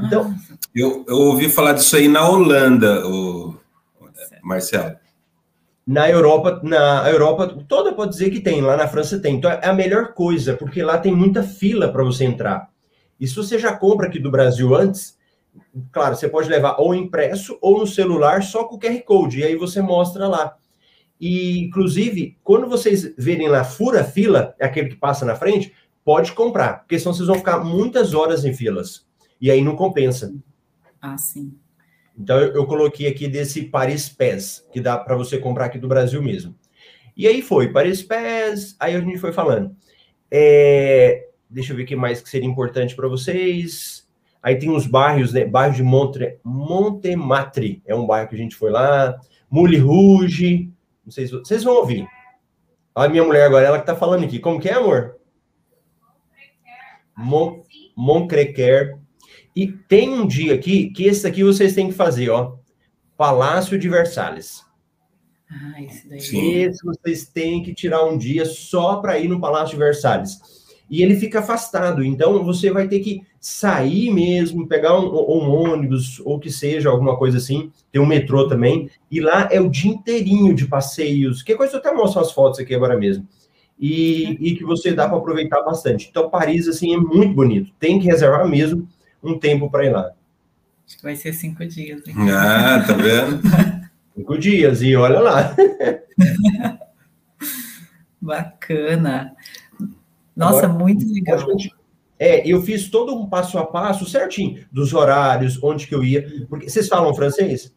Então, 0.04 0.36
eu, 0.76 1.06
eu 1.08 1.16
ouvi 1.16 1.50
falar 1.50 1.74
disso 1.74 1.96
aí 1.96 2.08
na 2.08 2.28
Holanda, 2.28 3.08
o 3.08 3.56
Marcelo. 4.44 4.96
Na 5.86 6.10
Europa, 6.10 6.60
na 6.64 7.10
Europa 7.10 7.64
toda 7.68 7.94
pode 7.94 8.12
dizer 8.12 8.30
que 8.30 8.42
tem, 8.42 8.60
lá 8.60 8.76
na 8.76 8.88
França 8.88 9.20
tem. 9.20 9.36
Então 9.36 9.50
é 9.50 9.68
a 9.68 9.74
melhor 9.74 10.14
coisa, 10.14 10.54
porque 10.54 10.84
lá 10.84 10.98
tem 10.98 11.16
muita 11.16 11.44
fila 11.44 11.90
para 11.90 12.04
você 12.04 12.26
entrar. 12.26 12.70
E 13.20 13.26
se 13.26 13.36
você 13.36 13.58
já 13.58 13.74
compra 13.74 14.08
aqui 14.08 14.20
do 14.20 14.30
Brasil 14.30 14.76
antes, 14.76 15.17
claro, 15.92 16.16
você 16.16 16.28
pode 16.28 16.50
levar 16.50 16.78
ou 16.80 16.94
impresso 16.94 17.58
ou 17.62 17.80
no 17.80 17.88
celular 17.88 18.44
só 18.44 18.64
com 18.64 18.76
o 18.76 18.80
QR 18.80 19.02
Code, 19.04 19.40
e 19.40 19.44
aí 19.44 19.56
você 19.56 19.82
mostra 19.82 20.28
lá. 20.28 20.58
E, 21.20 21.60
inclusive, 21.60 22.38
quando 22.44 22.68
vocês 22.68 23.14
verem 23.18 23.48
lá 23.48 23.64
fura 23.64 24.04
fila, 24.04 24.56
é 24.60 24.66
aquele 24.66 24.90
que 24.90 24.96
passa 24.96 25.26
na 25.26 25.36
frente, 25.36 25.74
pode 26.04 26.32
comprar, 26.34 26.80
porque 26.80 26.98
senão 26.98 27.14
vocês 27.14 27.28
vão 27.28 27.38
ficar 27.38 27.64
muitas 27.64 28.14
horas 28.14 28.46
em 28.46 28.54
filas. 28.54 29.06
E 29.42 29.52
aí 29.52 29.62
não 29.62 29.76
compensa. 29.76 30.34
Ah, 31.02 31.18
sim. 31.18 31.54
Então 32.18 32.40
eu, 32.40 32.54
eu 32.54 32.66
coloquei 32.66 33.08
aqui 33.08 33.28
desse 33.28 33.64
Paris 33.64 34.10
Pés, 34.10 34.66
que 34.72 34.82
dá 34.82 34.98
para 34.98 35.16
você 35.16 35.38
comprar 35.38 35.66
aqui 35.66 35.78
do 35.78 35.88
Brasil 35.88 36.22
mesmo. 36.22 36.56
E 37.16 37.28
aí 37.28 37.42
foi, 37.42 37.72
Paris 37.72 38.02
Pés, 38.02 38.76
aí 38.80 38.96
a 38.96 39.02
gente 39.02 39.18
foi 39.18 39.34
falando. 39.34 39.76
É, 40.30 41.28
deixa 41.50 41.74
eu 41.74 41.78
ver 41.78 41.84
o 41.84 41.86
que 41.86 41.96
mais 41.96 42.22
que 42.22 42.30
seria 42.30 42.48
importante 42.48 42.96
para 42.96 43.08
vocês. 43.08 44.07
Aí 44.48 44.58
tem 44.58 44.70
uns 44.70 44.88
bairros, 44.88 45.34
né? 45.34 45.44
Bairro 45.44 45.76
de 45.76 45.84
Montre, 45.84 46.40
Montematri, 46.42 47.84
é 47.86 47.94
um 47.94 48.08
bairro 48.08 48.30
que 48.30 48.36
a 48.36 48.38
gente 48.38 48.56
foi 48.56 48.72
lá. 48.72 49.20
Moulin 49.52 49.80
Rouge, 49.80 50.72
não 51.04 51.12
sei 51.12 51.28
se 51.28 51.34
vocês 51.34 51.66
vão 51.66 51.76
ouvir. 51.76 52.08
A 52.96 53.10
minha 53.10 53.26
mulher 53.26 53.46
agora, 53.46 53.68
ela 53.68 53.78
que 53.78 53.86
tá 53.86 53.94
falando 53.94 54.24
aqui. 54.24 54.40
Como 54.40 54.58
que 54.58 54.70
é, 54.70 54.76
amor? 54.76 55.18
Mon, 57.14 57.62
Moncrequer. 57.94 58.98
E 59.54 59.68
tem 59.68 60.14
um 60.14 60.26
dia 60.26 60.54
aqui, 60.54 60.92
que 60.92 61.04
esse 61.04 61.28
aqui 61.28 61.44
vocês 61.44 61.76
têm 61.76 61.90
que 61.90 61.94
fazer, 61.94 62.30
ó. 62.30 62.56
Palácio 63.18 63.78
de 63.78 63.90
Versalhes. 63.90 64.64
Ah, 65.52 65.84
esse 65.84 66.08
daí. 66.08 66.20
Esse 66.20 66.86
vocês 66.86 67.28
têm 67.28 67.62
que 67.62 67.74
tirar 67.74 68.06
um 68.06 68.18
dia 68.18 68.46
só 68.46 69.02
para 69.02 69.20
ir 69.20 69.28
no 69.28 69.42
Palácio 69.42 69.72
de 69.72 69.84
Versalhes. 69.84 70.40
E 70.90 71.04
ele 71.04 71.18
fica 71.18 71.40
afastado, 71.40 72.02
então 72.02 72.46
você 72.46 72.72
vai 72.72 72.88
ter 72.88 73.02
que 73.02 73.22
sair 73.50 74.12
mesmo, 74.12 74.68
pegar 74.68 75.00
um, 75.00 75.06
um 75.06 75.50
ônibus 75.50 76.20
ou 76.26 76.38
que 76.38 76.52
seja, 76.52 76.90
alguma 76.90 77.16
coisa 77.16 77.38
assim. 77.38 77.72
Tem 77.90 78.02
um 78.02 78.06
metrô 78.06 78.46
também. 78.46 78.92
E 79.10 79.22
lá 79.22 79.48
é 79.50 79.62
o 79.62 79.70
dia 79.70 79.90
inteirinho 79.90 80.54
de 80.54 80.68
passeios. 80.68 81.42
Que 81.42 81.56
coisa 81.56 81.76
eu 81.76 81.80
até 81.80 81.94
mostro 81.94 82.20
as 82.20 82.34
fotos 82.34 82.60
aqui 82.60 82.76
agora 82.76 82.98
mesmo. 82.98 83.26
E, 83.80 84.38
e 84.42 84.56
que 84.58 84.66
você 84.66 84.92
dá 84.92 85.08
para 85.08 85.18
aproveitar 85.18 85.62
bastante. 85.62 86.10
Então, 86.10 86.30
Paris, 86.30 86.68
assim, 86.68 86.94
é 86.94 86.98
muito 86.98 87.34
bonito. 87.34 87.72
Tem 87.80 87.98
que 88.00 88.08
reservar 88.08 88.46
mesmo 88.46 88.86
um 89.24 89.40
tempo 89.40 89.72
para 89.72 89.86
ir 89.86 89.92
lá. 89.92 90.12
Acho 90.86 90.98
que 90.98 91.04
vai 91.04 91.16
ser 91.16 91.32
cinco 91.32 91.66
dias. 91.66 92.06
Hein? 92.06 92.16
Ah, 92.30 92.84
tá 92.86 92.94
vendo? 92.96 93.42
cinco 94.14 94.38
dias, 94.38 94.82
e 94.82 94.94
olha 94.94 95.22
lá. 95.22 95.56
Bacana. 98.20 99.34
Nossa, 100.36 100.66
Agora, 100.66 100.84
muito 100.84 101.14
legal. 101.14 101.40
É, 102.20 102.48
eu 102.48 102.62
fiz 102.62 102.90
todo 102.90 103.16
um 103.16 103.28
passo 103.28 103.58
a 103.58 103.66
passo 103.66 104.06
certinho, 104.06 104.66
dos 104.72 104.94
horários, 104.94 105.62
onde 105.64 105.88
que 105.88 105.94
eu 105.94 106.04
ia. 106.04 106.46
Porque 106.50 106.70
vocês 106.70 106.88
falam 106.88 107.14
francês? 107.14 107.74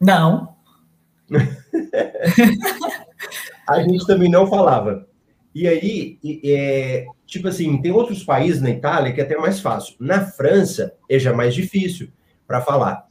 Não. 0.00 0.56
a 3.68 3.82
gente 3.82 4.06
também 4.06 4.30
não 4.30 4.46
falava. 4.46 5.06
E 5.54 5.66
aí, 5.66 6.18
é, 6.44 7.06
tipo 7.26 7.48
assim, 7.48 7.80
tem 7.80 7.90
outros 7.90 8.22
países 8.22 8.60
na 8.60 8.70
Itália 8.70 9.12
que 9.12 9.20
é 9.20 9.24
até 9.24 9.36
mais 9.36 9.60
fácil. 9.60 9.96
Na 9.98 10.24
França, 10.24 10.94
é 11.08 11.18
já 11.18 11.32
mais 11.32 11.54
difícil 11.54 12.10
para 12.46 12.60
falar. 12.60 13.06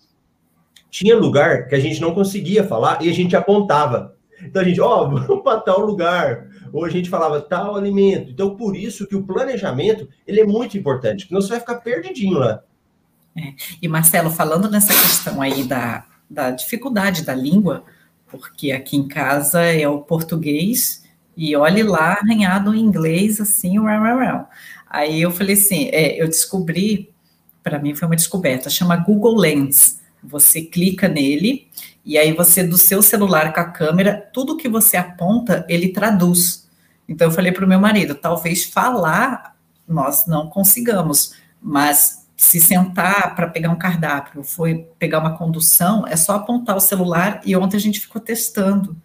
Tinha 0.89 1.17
lugar 1.17 1.67
que 1.67 1.75
a 1.75 1.79
gente 1.79 1.99
não 1.99 2.13
conseguia 2.13 2.63
falar 2.63 3.01
e 3.01 3.09
a 3.09 3.13
gente 3.13 3.35
apontava. 3.35 4.15
Então 4.41 4.61
a 4.61 4.65
gente, 4.65 4.79
ó, 4.79 5.03
oh, 5.03 5.09
vamos 5.17 5.43
para 5.43 5.61
tal 5.61 5.81
lugar. 5.81 6.47
Ou 6.77 6.85
a 6.85 6.89
gente 6.89 7.09
falava 7.09 7.41
tal 7.41 7.75
alimento. 7.75 8.29
Então, 8.29 8.55
por 8.55 8.75
isso 8.75 9.07
que 9.07 9.15
o 9.15 9.23
planejamento 9.23 10.07
ele 10.27 10.41
é 10.41 10.45
muito 10.45 10.77
importante, 10.77 11.25
porque 11.25 11.33
você 11.33 11.49
vai 11.49 11.59
ficar 11.59 11.77
perdidinho 11.77 12.37
lá. 12.37 12.61
É. 13.35 13.53
E 13.81 13.87
Marcelo, 13.87 14.29
falando 14.29 14.69
nessa 14.69 14.93
questão 14.93 15.41
aí 15.41 15.63
da, 15.63 16.05
da 16.29 16.51
dificuldade 16.51 17.25
da 17.25 17.33
língua, 17.33 17.83
porque 18.27 18.71
aqui 18.71 18.95
em 18.95 19.07
casa 19.07 19.63
é 19.63 19.87
o 19.87 20.01
português 20.01 21.03
e 21.35 21.55
olhe 21.55 21.81
lá 21.81 22.19
arranhado 22.21 22.75
em 22.75 22.79
inglês 22.79 23.41
assim, 23.41 23.79
rau, 23.79 24.03
rau, 24.03 24.19
rau. 24.19 24.49
aí 24.87 25.19
eu 25.19 25.31
falei 25.31 25.55
assim, 25.55 25.89
é, 25.91 26.21
eu 26.21 26.27
descobri, 26.27 27.11
para 27.63 27.79
mim 27.79 27.95
foi 27.95 28.07
uma 28.07 28.15
descoberta, 28.15 28.69
chama 28.69 28.97
Google 28.97 29.35
Lens. 29.35 29.99
Você 30.23 30.61
clica 30.61 31.07
nele 31.07 31.67
e 32.05 32.19
aí 32.19 32.33
você 32.33 32.63
do 32.63 32.77
seu 32.77 33.01
celular 33.01 33.51
com 33.51 33.61
a 33.61 33.65
câmera, 33.65 34.29
tudo 34.31 34.57
que 34.57 34.69
você 34.69 34.95
aponta, 34.95 35.65
ele 35.67 35.89
traduz. 35.89 36.66
Então 37.07 37.27
eu 37.27 37.31
falei 37.31 37.51
para 37.51 37.65
o 37.65 37.67
meu 37.67 37.79
marido, 37.79 38.15
talvez 38.15 38.65
falar 38.65 39.55
nós 39.87 40.25
não 40.27 40.49
consigamos, 40.49 41.33
mas 41.61 42.27
se 42.35 42.59
sentar 42.59 43.35
para 43.35 43.47
pegar 43.47 43.71
um 43.71 43.77
cardápio, 43.77 44.43
foi 44.43 44.87
pegar 44.99 45.19
uma 45.19 45.37
condução, 45.37 46.05
é 46.05 46.15
só 46.15 46.35
apontar 46.35 46.75
o 46.75 46.81
celular 46.81 47.41
e 47.43 47.55
ontem 47.55 47.77
a 47.77 47.79
gente 47.79 47.99
ficou 47.99 48.21
testando, 48.21 48.95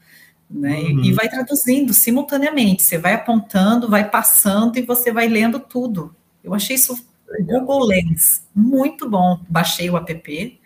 né? 0.51 0.81
Uhum. 0.81 1.05
E 1.05 1.13
vai 1.13 1.29
traduzindo 1.29 1.95
simultaneamente. 1.95 2.83
Você 2.83 2.99
vai 2.99 3.15
apontando, 3.15 3.89
vai 3.89 4.11
passando 4.11 4.77
e 4.77 4.83
você 4.83 5.11
vai 5.11 5.29
lendo 5.29 5.59
tudo. 5.59 6.15
Eu 6.45 6.53
achei 6.53 6.77
isso. 6.77 7.07
Google 7.41 7.87
Lens 7.87 8.45
muito 8.55 9.09
bom. 9.09 9.41
Baixei 9.49 9.89
o 9.89 9.97
app. 9.97 10.61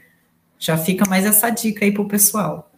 Já 0.59 0.77
fica 0.77 1.09
mais 1.09 1.25
essa 1.25 1.51
dica 1.51 1.85
aí 1.85 1.93
para 1.93 2.03
o 2.03 2.09
pessoal. 2.09 2.73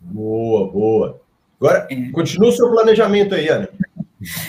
Boa, 0.00 0.70
boa. 0.70 1.19
Agora, 1.60 1.86
é. 1.90 2.10
continua 2.10 2.48
o 2.48 2.52
seu 2.52 2.70
planejamento 2.70 3.34
aí, 3.34 3.48
Ana. 3.48 3.68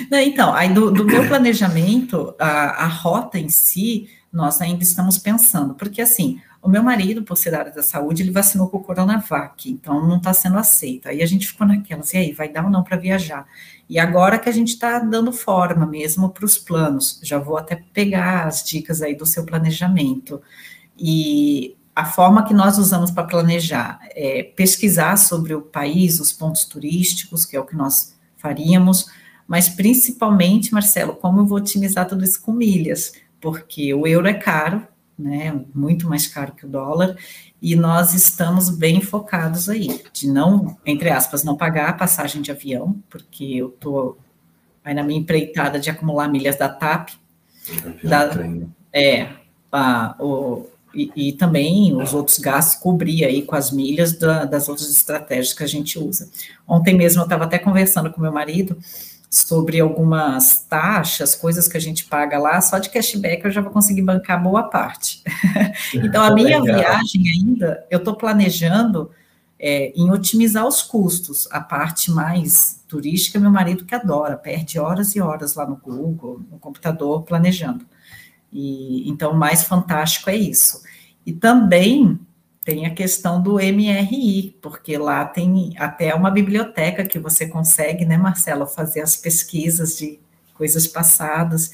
Não, 0.10 0.20
então, 0.20 0.54
aí 0.54 0.74
do, 0.74 0.92
do 0.92 1.06
meu 1.06 1.28
planejamento, 1.28 2.34
a, 2.40 2.86
a 2.86 2.88
rota 2.88 3.38
em 3.38 3.50
si, 3.50 4.10
nós 4.32 4.62
ainda 4.62 4.84
estamos 4.84 5.18
pensando, 5.18 5.74
porque 5.76 6.02
assim, 6.02 6.42
o 6.62 6.70
meu 6.70 6.84
marido, 6.84 7.24
por 7.24 7.36
ser 7.36 7.52
da 7.52 7.60
área 7.60 7.72
da 7.72 7.82
saúde, 7.82 8.22
ele 8.22 8.32
vacinou 8.32 8.70
com 8.70 8.78
o 8.78 8.84
Coronavac, 8.84 9.70
então 9.70 10.08
não 10.08 10.18
está 10.18 10.32
sendo 10.34 10.58
aceito. 10.58 11.10
Aí 11.10 11.22
a 11.22 11.26
gente 11.26 11.48
ficou 11.48 11.66
naquelas, 11.66 12.14
e 12.14 12.18
aí, 12.18 12.32
vai 12.32 12.50
dar 12.50 12.64
ou 12.64 12.70
não 12.70 12.84
para 12.84 12.98
viajar? 12.98 13.46
E 13.90 13.98
agora 13.98 14.38
que 14.38 14.48
a 14.48 14.52
gente 14.52 14.70
está 14.70 15.00
dando 15.00 15.34
forma 15.34 15.86
mesmo 15.86 16.30
para 16.30 16.46
os 16.46 16.58
planos, 16.58 17.20
já 17.24 17.40
vou 17.40 17.58
até 17.58 17.76
pegar 17.92 18.46
as 18.46 18.64
dicas 18.64 19.02
aí 19.02 19.16
do 19.16 19.26
seu 19.26 19.44
planejamento. 19.44 20.42
E 20.98 21.76
a 21.96 22.06
forma 22.06 22.46
que 22.46 22.54
nós 22.54 22.78
usamos 22.78 23.12
para 23.12 23.24
planejar 23.24 24.00
é 24.12 24.44
pesquisar 24.44 25.18
sobre 25.18 25.54
o 25.54 25.62
país, 25.62 26.20
os 26.20 26.32
pontos 26.32 26.66
turísticos, 26.66 27.46
que 27.46 27.56
é 27.56 27.60
o 27.60 27.66
que 27.66 27.76
nós 27.76 28.16
faríamos, 28.38 29.08
mas 29.48 29.68
principalmente, 29.70 30.74
Marcelo, 30.74 31.16
como 31.16 31.42
eu 31.42 31.46
vou 31.46 31.58
otimizar 31.58 32.08
tudo 32.08 32.24
isso 32.24 32.42
com 32.42 32.52
milhas? 32.52 33.12
porque 33.42 33.94
o 33.94 34.06
euro 34.08 34.28
é 34.28 34.34
caro, 34.36 34.88
né, 35.18 35.60
muito 35.74 36.08
mais 36.08 36.28
caro 36.28 36.54
que 36.54 36.66
o 36.66 36.70
dólar, 36.70 37.18
e 37.62 37.76
nós 37.76 38.14
estamos 38.14 38.70
bem 38.70 39.02
focados 39.02 39.68
aí, 39.68 40.04
de 40.14 40.28
não, 40.30 40.78
entre 40.86 41.10
aspas, 41.10 41.44
não 41.44 41.58
pagar 41.58 41.90
a 41.90 41.94
passagem 41.94 42.42
de 42.42 42.52
avião, 42.52 42.96
porque 43.10 43.46
eu 43.56 43.70
estou 43.70 44.18
aí 44.86 44.94
na 44.94 45.04
minha 45.04 45.20
empreitada 45.20 45.80
de 45.80 45.90
acumular 45.90 46.28
milhas 46.28 46.58
da 46.58 46.70
TAP, 46.70 47.10
da, 48.04 48.30
é, 48.94 49.30
a, 49.72 50.16
o, 50.20 50.68
e, 50.94 51.12
e, 51.16 51.34
também 51.34 51.96
os 51.96 52.14
outros 52.14 52.38
gastos 52.38 52.80
cobrir 52.80 53.24
aí 53.24 53.42
com 53.42 53.56
as 53.56 53.72
milhas 53.72 54.18
da, 54.18 54.46
das 54.46 54.68
outras 54.68 54.90
estratégias 54.90 55.54
que 55.54 55.64
a 55.64 55.68
gente 55.68 55.98
usa. 55.98 56.30
Ontem 56.68 56.96
mesmo 56.96 57.22
eu 57.22 57.26
estava 57.26 57.46
até 57.46 57.58
conversando 57.58 58.12
com 58.12 58.22
meu 58.22 58.32
marido, 58.32 58.78
sobre 59.32 59.80
algumas 59.80 60.66
taxas, 60.70 61.34
coisas 61.36 61.66
que 61.66 61.78
a 61.78 61.80
gente 61.80 62.04
paga 62.04 62.38
lá, 62.38 62.60
só 62.60 62.78
de 62.78 62.90
cashback 62.90 63.46
eu 63.46 63.52
já 63.52 63.62
vou 63.62 63.72
conseguir 63.72 64.02
bancar 64.02 64.44
boa 64.44 64.64
parte. 64.64 65.24
então, 65.96 66.22
a 66.22 66.36
minha 66.36 66.60
Legal. 66.60 66.80
viagem 66.80 67.24
ainda, 67.30 67.86
eu 67.90 68.00
estou 68.00 68.14
planejando 68.14 69.10
é, 69.58 69.94
em 69.96 70.12
otimizar 70.12 70.68
os 70.68 70.84
custos. 70.84 71.48
A 71.50 71.62
parte 71.62 72.12
mais 72.12 72.84
turística, 72.90 73.40
meu 73.40 73.50
marido 73.50 73.86
que 73.86 73.96
adora, 73.96 74.36
perde 74.36 74.78
horas 74.78 75.16
e 75.16 75.22
horas 75.22 75.56
lá 75.56 75.66
no 75.66 75.78
Google, 75.78 76.42
no 76.52 76.60
computador, 76.60 77.24
planejando. 77.24 77.86
E, 78.52 79.10
então, 79.10 79.34
mais 79.34 79.64
fantástico 79.64 80.30
é 80.30 80.36
isso. 80.36 80.82
E 81.26 81.32
também 81.32 82.20
tem 82.64 82.86
a 82.86 82.94
questão 82.94 83.42
do 83.42 83.56
MRI, 83.56 84.58
porque 84.62 84.98
lá 84.98 85.26
tem 85.26 85.74
até 85.78 86.14
uma 86.14 86.30
biblioteca 86.30 87.06
que 87.06 87.18
você 87.18 87.48
consegue, 87.48 88.06
né, 88.06 88.18
Marcelo, 88.18 88.68
fazer 88.68 89.02
as 89.02 89.16
pesquisas 89.16 89.98
de 89.98 90.20
coisas 90.54 90.86
passadas. 90.86 91.72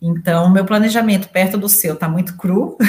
Então, 0.00 0.50
meu 0.50 0.64
planejamento 0.64 1.28
perto 1.28 1.58
do 1.58 1.68
seu 1.68 1.94
está 1.94 2.08
muito 2.08 2.36
cru. 2.36 2.78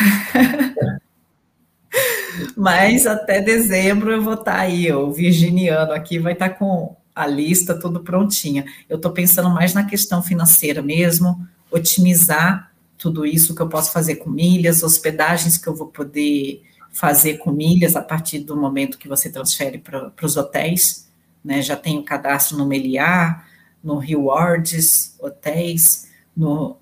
Mas 2.55 3.07
até 3.07 3.41
dezembro 3.41 4.11
eu 4.11 4.21
vou 4.21 4.33
estar 4.33 4.53
tá 4.53 4.59
aí, 4.59 4.91
o 4.91 5.11
virginiano 5.11 5.93
aqui 5.93 6.19
vai 6.19 6.33
estar 6.33 6.49
tá 6.49 6.55
com 6.55 6.95
a 7.15 7.25
lista 7.25 7.79
tudo 7.79 8.01
prontinha. 8.01 8.65
Eu 8.89 8.97
estou 8.97 9.11
pensando 9.11 9.49
mais 9.49 9.73
na 9.73 9.85
questão 9.85 10.21
financeira 10.21 10.81
mesmo, 10.81 11.47
otimizar 11.71 12.71
tudo 13.05 13.23
isso 13.23 13.53
que 13.53 13.61
eu 13.61 13.69
posso 13.69 13.91
fazer 13.91 14.15
com 14.15 14.31
milhas, 14.31 14.81
hospedagens 14.81 15.59
que 15.59 15.67
eu 15.67 15.75
vou 15.75 15.89
poder 15.89 16.63
fazer 16.89 17.37
com 17.37 17.51
milhas 17.51 17.95
a 17.95 18.01
partir 18.01 18.39
do 18.39 18.57
momento 18.57 18.97
que 18.97 19.07
você 19.07 19.31
transfere 19.31 19.77
para 19.77 20.11
os 20.23 20.35
hotéis, 20.35 21.07
né? 21.43 21.61
Já 21.61 21.75
tem 21.75 21.99
o 21.99 22.03
cadastro 22.03 22.57
no 22.57 22.65
Meliá, 22.65 23.45
no 23.83 23.99
Rewards 23.99 25.15
Hotéis, 25.19 26.09
no 26.35 26.77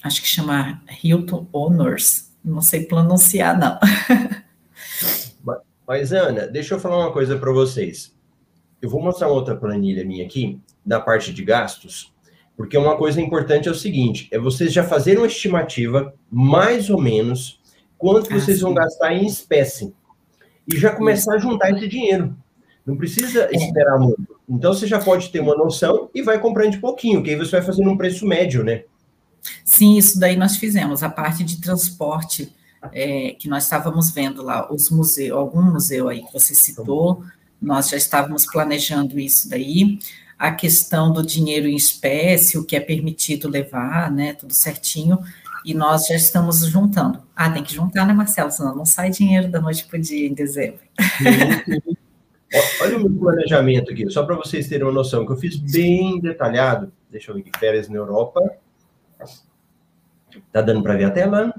acho 0.00 0.22
que 0.22 0.28
chama 0.28 0.80
Hilton 1.02 1.48
Honors, 1.52 2.30
não 2.44 2.62
sei 2.62 2.84
pronunciar 2.84 3.58
não. 3.58 3.76
Mas 5.88 6.12
Ana, 6.12 6.46
deixa 6.46 6.74
eu 6.74 6.80
falar 6.80 6.98
uma 6.98 7.12
coisa 7.12 7.36
para 7.36 7.50
vocês. 7.50 8.14
Eu 8.80 8.88
vou 8.88 9.02
mostrar 9.02 9.26
outra 9.26 9.56
planilha 9.56 10.04
minha 10.04 10.24
aqui 10.24 10.60
da 10.86 11.00
parte 11.00 11.34
de 11.34 11.44
gastos, 11.44 12.13
porque 12.56 12.76
uma 12.76 12.96
coisa 12.96 13.20
importante 13.20 13.68
é 13.68 13.70
o 13.70 13.74
seguinte: 13.74 14.28
é 14.30 14.38
vocês 14.38 14.72
já 14.72 14.84
fazerem 14.84 15.20
uma 15.20 15.26
estimativa 15.26 16.14
mais 16.30 16.90
ou 16.90 17.00
menos 17.00 17.60
quanto 17.98 18.32
ah, 18.32 18.38
vocês 18.38 18.58
sim. 18.58 18.64
vão 18.64 18.74
gastar 18.74 19.12
em 19.12 19.26
espécie. 19.26 19.92
E 20.66 20.78
já 20.78 20.94
começar 20.94 21.34
a 21.34 21.38
juntar 21.38 21.70
esse 21.70 21.88
dinheiro. 21.88 22.34
Não 22.86 22.96
precisa 22.96 23.48
esperar 23.52 23.98
muito. 23.98 24.38
Então 24.48 24.72
você 24.72 24.86
já 24.86 24.98
pode 24.98 25.30
ter 25.30 25.40
uma 25.40 25.56
noção 25.56 26.10
e 26.14 26.22
vai 26.22 26.38
comprando 26.38 26.72
de 26.72 26.78
pouquinho, 26.78 27.22
que 27.22 27.30
aí 27.30 27.36
você 27.36 27.52
vai 27.52 27.62
fazendo 27.62 27.90
um 27.90 27.96
preço 27.96 28.26
médio, 28.26 28.62
né? 28.62 28.84
Sim, 29.64 29.96
isso 29.96 30.18
daí 30.18 30.36
nós 30.36 30.56
fizemos. 30.56 31.02
A 31.02 31.08
parte 31.08 31.44
de 31.44 31.60
transporte 31.60 32.52
é, 32.92 33.30
que 33.38 33.48
nós 33.48 33.64
estávamos 33.64 34.10
vendo 34.10 34.42
lá, 34.42 34.70
os 34.72 34.90
museus, 34.90 35.36
algum 35.36 35.62
museu 35.62 36.08
aí 36.08 36.22
que 36.22 36.32
você 36.32 36.54
citou, 36.54 37.22
nós 37.60 37.88
já 37.88 37.96
estávamos 37.96 38.46
planejando 38.46 39.18
isso 39.18 39.48
daí. 39.48 39.98
A 40.44 40.52
questão 40.52 41.10
do 41.10 41.24
dinheiro 41.24 41.66
em 41.66 41.74
espécie, 41.74 42.58
o 42.58 42.64
que 42.66 42.76
é 42.76 42.80
permitido 42.80 43.48
levar, 43.48 44.12
né? 44.12 44.34
Tudo 44.34 44.52
certinho. 44.52 45.18
E 45.64 45.72
nós 45.72 46.06
já 46.06 46.14
estamos 46.14 46.66
juntando. 46.66 47.22
Ah, 47.34 47.48
tem 47.50 47.62
que 47.62 47.72
juntar, 47.72 48.06
né, 48.06 48.12
Marcelo? 48.12 48.50
Senão 48.50 48.76
não 48.76 48.84
sai 48.84 49.08
dinheiro 49.08 49.48
da 49.48 49.58
noite 49.58 49.86
para 49.86 49.98
o 49.98 50.02
dia 50.02 50.28
em 50.28 50.34
dezembro. 50.34 50.80
Olha 52.82 52.98
o 52.98 53.00
meu 53.00 53.18
planejamento 53.18 53.90
aqui, 53.90 54.10
só 54.10 54.22
para 54.22 54.36
vocês 54.36 54.68
terem 54.68 54.84
uma 54.84 54.92
noção, 54.92 55.24
que 55.24 55.32
eu 55.32 55.36
fiz 55.38 55.56
bem 55.56 56.20
detalhado. 56.20 56.92
Deixa 57.10 57.30
eu 57.30 57.36
ver 57.36 57.40
aqui, 57.40 57.58
férias 57.58 57.88
na 57.88 57.96
Europa. 57.96 58.42
Tá 60.52 60.60
dando 60.60 60.82
para 60.82 60.94
ver 60.94 61.04
a 61.04 61.10
tela? 61.10 61.54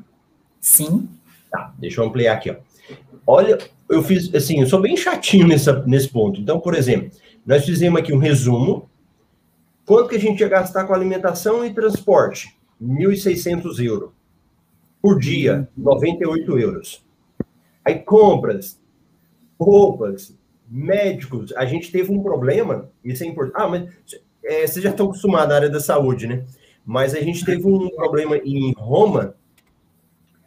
Sim. 0.61 1.09
Tá, 1.49 1.73
deixa 1.79 2.01
eu 2.01 2.05
ampliar 2.05 2.33
aqui, 2.33 2.51
ó. 2.51 2.55
Olha, 3.25 3.57
eu 3.89 4.03
fiz, 4.03 4.31
assim, 4.35 4.61
eu 4.61 4.67
sou 4.67 4.79
bem 4.79 4.95
chatinho 4.95 5.47
nessa, 5.47 5.83
nesse 5.87 6.07
ponto. 6.07 6.39
Então, 6.39 6.59
por 6.59 6.75
exemplo, 6.75 7.09
nós 7.45 7.65
fizemos 7.65 7.99
aqui 7.99 8.12
um 8.13 8.17
resumo. 8.17 8.89
Quanto 9.86 10.10
que 10.10 10.15
a 10.15 10.19
gente 10.19 10.39
ia 10.39 10.49
gastar 10.49 10.86
com 10.86 10.93
alimentação 10.93 11.63
e 11.63 11.73
transporte? 11.73 12.58
1.600 12.81 13.84
euros. 13.86 14.10
Por 15.01 15.19
dia, 15.19 15.69
98 15.77 16.58
euros. 16.58 17.05
Aí 17.84 17.99
compras, 17.99 18.81
roupas, 19.60 20.36
médicos, 20.67 21.53
a 21.55 21.65
gente 21.65 21.91
teve 21.91 22.12
um 22.12 22.23
problema, 22.23 22.89
isso 23.03 23.23
é 23.23 23.27
importante. 23.27 23.62
Ah, 23.62 23.67
mas 23.67 23.89
é, 24.43 24.65
vocês 24.65 24.84
já 24.84 24.89
estão 24.89 25.05
acostumados 25.05 25.49
na 25.49 25.55
área 25.55 25.69
da 25.69 25.79
saúde, 25.79 26.25
né? 26.25 26.43
Mas 26.84 27.13
a 27.13 27.21
gente 27.21 27.45
teve 27.45 27.67
um 27.67 27.89
problema 27.89 28.38
em 28.38 28.73
Roma, 28.75 29.36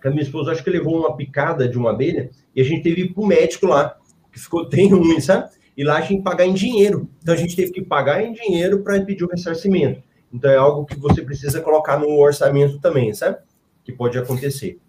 que 0.01 0.09
a 0.09 0.11
minha 0.11 0.23
esposa 0.23 0.51
acho 0.51 0.65
que 0.65 0.71
levou 0.71 0.99
uma 0.99 1.17
picada 1.17 1.69
de 1.69 1.79
uma 1.79 1.91
abelha, 1.91 2.31
e 2.55 2.61
a 2.61 2.65
gente 2.65 2.83
teve 2.83 3.09
para 3.09 3.23
o 3.23 3.27
médico 3.27 3.67
lá, 3.67 3.97
que 4.33 4.41
ficou 4.41 4.69
tem 4.69 4.89
ruim, 4.89 5.21
sabe? 5.21 5.51
E 5.79 5.85
lá 5.85 5.99
a 5.99 6.01
gente 6.01 6.25
pagar 6.25 6.45
em 6.45 6.53
dinheiro. 6.53 7.09
Então 7.23 7.33
a 7.33 7.37
gente 7.37 7.55
teve 7.55 7.71
que 7.71 7.81
pagar 7.81 8.21
em 8.21 8.33
dinheiro 8.33 8.81
para 8.81 9.01
pedir 9.01 9.23
o 9.23 9.29
ressarcimento. 9.29 10.03
Então 10.33 10.51
é 10.51 10.57
algo 10.57 10.85
que 10.85 10.99
você 10.99 11.23
precisa 11.23 11.61
colocar 11.61 11.97
no 11.97 12.19
orçamento 12.19 12.81
também, 12.81 13.14
sabe? 13.14 13.38
Que 13.85 13.93
pode 13.93 14.19
acontecer. 14.19 14.81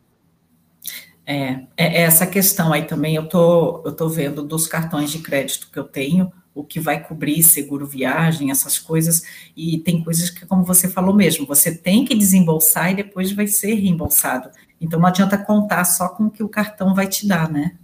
É, 1.24 1.62
é, 1.78 2.00
é 2.00 2.02
essa 2.02 2.26
questão 2.26 2.74
aí 2.74 2.86
também 2.86 3.16
eu 3.16 3.30
tô, 3.30 3.84
eu 3.86 3.92
tô 3.92 4.10
vendo 4.10 4.42
dos 4.42 4.66
cartões 4.66 5.12
de 5.12 5.20
crédito 5.20 5.70
que 5.72 5.78
eu 5.78 5.84
tenho, 5.84 6.34
o 6.56 6.64
que 6.64 6.80
vai 6.80 7.04
cobrir 7.04 7.44
seguro 7.44 7.86
viagem, 7.86 8.50
essas 8.50 8.80
coisas, 8.80 9.22
e 9.56 9.78
tem 9.78 10.04
coisas 10.04 10.32
que, 10.32 10.44
como 10.48 10.64
você 10.64 10.88
falou 10.88 11.14
mesmo, 11.14 11.46
você 11.46 11.72
tem 11.72 12.04
que 12.04 12.16
desembolsar 12.16 12.92
e 12.92 12.96
depois 12.96 13.32
vai 13.32 13.46
ser 13.46 13.76
reembolsado. 13.76 14.50
Então 14.82 15.00
não 15.00 15.08
adianta 15.08 15.38
contar 15.38 15.86
só 15.86 16.10
com 16.10 16.24
o 16.24 16.32
que 16.32 16.42
o 16.42 16.50
cartão 16.50 16.96
vai 16.96 17.08
te 17.08 17.28
dar, 17.28 17.48
né? 17.48 17.78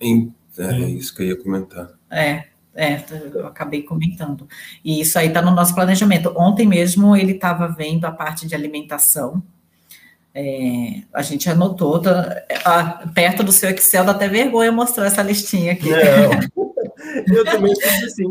É 0.57 0.89
isso 0.89 1.13
que 1.13 1.21
eu 1.21 1.27
ia 1.27 1.37
comentar. 1.37 1.91
É, 2.09 2.45
é, 2.75 3.01
eu 3.33 3.47
acabei 3.47 3.81
comentando. 3.83 4.47
E 4.83 4.99
isso 4.99 5.17
aí 5.17 5.29
está 5.29 5.41
no 5.41 5.51
nosso 5.51 5.73
planejamento. 5.73 6.33
Ontem 6.35 6.67
mesmo 6.67 7.15
ele 7.15 7.31
estava 7.31 7.67
vendo 7.67 8.05
a 8.05 8.11
parte 8.11 8.45
de 8.45 8.53
alimentação, 8.53 9.41
é, 10.37 11.03
a 11.13 11.21
gente 11.21 11.49
anotou, 11.49 12.01
tá, 12.01 12.43
a, 12.65 13.07
perto 13.13 13.41
do 13.41 13.53
seu 13.53 13.69
Excel, 13.69 14.03
dá 14.03 14.11
até 14.11 14.27
vergonha 14.27 14.69
mostrar 14.69 15.05
essa 15.05 15.23
listinha 15.23 15.71
aqui. 15.71 15.89
Não, 15.89 16.65
eu 17.33 17.45
também 17.45 17.73
fiz 17.73 18.03
assim. 18.03 18.25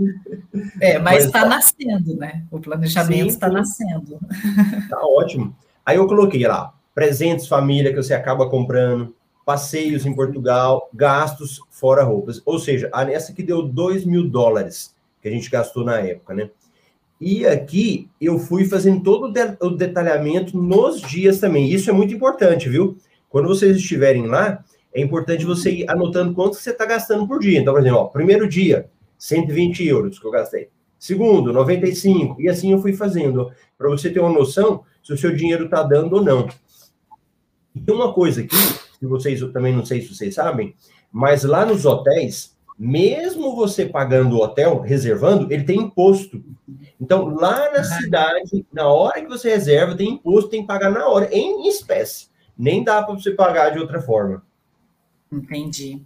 É, 0.82 0.98
mas 0.98 1.24
está 1.24 1.46
nascendo, 1.46 2.14
né? 2.16 2.44
O 2.50 2.60
planejamento 2.60 3.28
está 3.28 3.48
nascendo. 3.48 4.18
Está 4.82 4.98
ótimo. 5.00 5.56
Aí 5.86 5.96
eu 5.96 6.06
coloquei 6.06 6.46
lá, 6.46 6.74
presentes 6.94 7.46
família 7.46 7.90
que 7.90 8.02
você 8.02 8.12
acaba 8.12 8.50
comprando, 8.50 9.14
passeios 9.44 10.06
em 10.06 10.14
Portugal, 10.14 10.88
gastos 10.92 11.60
fora 11.70 12.02
roupas. 12.02 12.40
Ou 12.44 12.58
seja, 12.58 12.90
essa 13.10 13.32
que 13.32 13.42
deu 13.42 13.62
2 13.62 14.04
mil 14.04 14.28
dólares 14.28 14.94
que 15.20 15.28
a 15.28 15.30
gente 15.30 15.50
gastou 15.50 15.84
na 15.84 15.98
época, 16.00 16.34
né? 16.34 16.50
E 17.20 17.46
aqui 17.46 18.08
eu 18.20 18.38
fui 18.38 18.64
fazendo 18.64 19.02
todo 19.02 19.32
o 19.60 19.70
detalhamento 19.70 20.56
nos 20.56 21.00
dias 21.00 21.38
também. 21.38 21.70
Isso 21.70 21.88
é 21.88 21.92
muito 21.92 22.12
importante, 22.12 22.68
viu? 22.68 22.96
Quando 23.28 23.48
vocês 23.48 23.76
estiverem 23.76 24.26
lá, 24.26 24.64
é 24.92 25.00
importante 25.00 25.44
você 25.44 25.70
ir 25.70 25.90
anotando 25.90 26.34
quanto 26.34 26.56
você 26.56 26.70
está 26.70 26.84
gastando 26.84 27.26
por 27.26 27.38
dia. 27.38 27.60
Então, 27.60 27.72
por 27.72 27.80
exemplo, 27.80 27.98
ó, 27.98 28.04
primeiro 28.06 28.48
dia, 28.48 28.88
120 29.18 29.86
euros 29.86 30.18
que 30.18 30.26
eu 30.26 30.30
gastei. 30.30 30.68
Segundo, 30.98 31.52
95. 31.52 32.40
E 32.40 32.48
assim 32.48 32.72
eu 32.72 32.80
fui 32.80 32.92
fazendo, 32.92 33.50
para 33.76 33.88
você 33.88 34.10
ter 34.10 34.20
uma 34.20 34.32
noção 34.32 34.84
se 35.02 35.12
o 35.12 35.18
seu 35.18 35.34
dinheiro 35.34 35.66
está 35.66 35.82
dando 35.82 36.16
ou 36.16 36.22
não. 36.22 36.48
E 37.74 37.80
tem 37.80 37.94
uma 37.94 38.12
coisa 38.12 38.40
aqui, 38.40 38.56
que 38.98 39.06
vocês 39.06 39.40
também 39.52 39.72
não 39.74 39.84
sei 39.84 40.00
se 40.00 40.14
vocês 40.14 40.34
sabem, 40.34 40.74
mas 41.10 41.44
lá 41.44 41.64
nos 41.64 41.84
hotéis, 41.84 42.56
mesmo 42.78 43.54
você 43.54 43.86
pagando 43.86 44.36
o 44.36 44.42
hotel, 44.42 44.80
reservando, 44.80 45.52
ele 45.52 45.64
tem 45.64 45.78
imposto. 45.78 46.42
Então, 47.00 47.26
lá 47.26 47.70
na 47.70 47.84
cidade, 47.84 48.66
na 48.72 48.88
hora 48.88 49.20
que 49.20 49.28
você 49.28 49.50
reserva, 49.50 49.96
tem 49.96 50.14
imposto, 50.14 50.50
tem 50.50 50.62
que 50.62 50.66
pagar 50.66 50.90
na 50.90 51.06
hora, 51.06 51.28
em 51.32 51.68
espécie. 51.68 52.28
Nem 52.56 52.82
dá 52.82 53.02
para 53.02 53.14
você 53.14 53.30
pagar 53.32 53.70
de 53.70 53.78
outra 53.78 54.00
forma. 54.00 54.42
Entendi. 55.30 56.02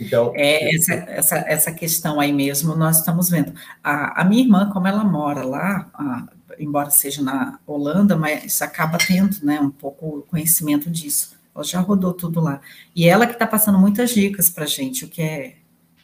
Então, 0.00 0.32
é, 0.34 0.74
essa, 0.74 0.94
essa, 0.94 1.36
essa 1.46 1.72
questão 1.72 2.18
aí 2.18 2.32
mesmo 2.32 2.74
nós 2.74 2.98
estamos 2.98 3.28
vendo. 3.28 3.52
A, 3.84 4.22
a 4.22 4.24
minha 4.24 4.42
irmã, 4.42 4.70
como 4.70 4.86
ela 4.86 5.04
mora 5.04 5.44
lá, 5.44 5.90
a, 5.92 6.28
embora 6.58 6.90
seja 6.90 7.22
na 7.22 7.58
Holanda, 7.66 8.16
mas 8.16 8.60
acaba 8.62 8.98
tendo 8.98 9.36
né, 9.42 9.60
um 9.60 9.70
pouco 9.70 10.26
conhecimento 10.28 10.90
disso. 10.90 11.38
Ela 11.54 11.64
já 11.64 11.80
rodou 11.80 12.12
tudo 12.12 12.40
lá. 12.40 12.60
E 12.94 13.08
ela 13.08 13.26
que 13.26 13.32
está 13.32 13.46
passando 13.46 13.78
muitas 13.78 14.10
dicas 14.10 14.48
para 14.48 14.66
gente, 14.66 15.04
o 15.04 15.08
que 15.08 15.22
é 15.22 15.56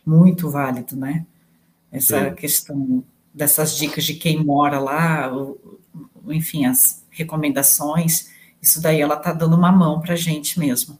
muito 0.05 0.51
válido, 0.51 0.97
né? 0.97 1.27
Essa 1.91 2.29
Sim. 2.29 2.35
questão 2.35 3.05
dessas 3.33 3.77
dicas 3.77 4.05
de 4.05 4.15
quem 4.15 4.43
mora 4.45 4.79
lá, 4.79 5.31
enfim, 6.29 6.65
as 6.65 7.05
recomendações, 7.11 8.31
isso 8.61 8.81
daí 8.81 9.01
ela 9.01 9.17
tá 9.17 9.33
dando 9.33 9.57
uma 9.57 9.71
mão 9.71 10.01
para 10.01 10.15
a 10.15 10.17
gente 10.17 10.59
mesmo. 10.59 10.99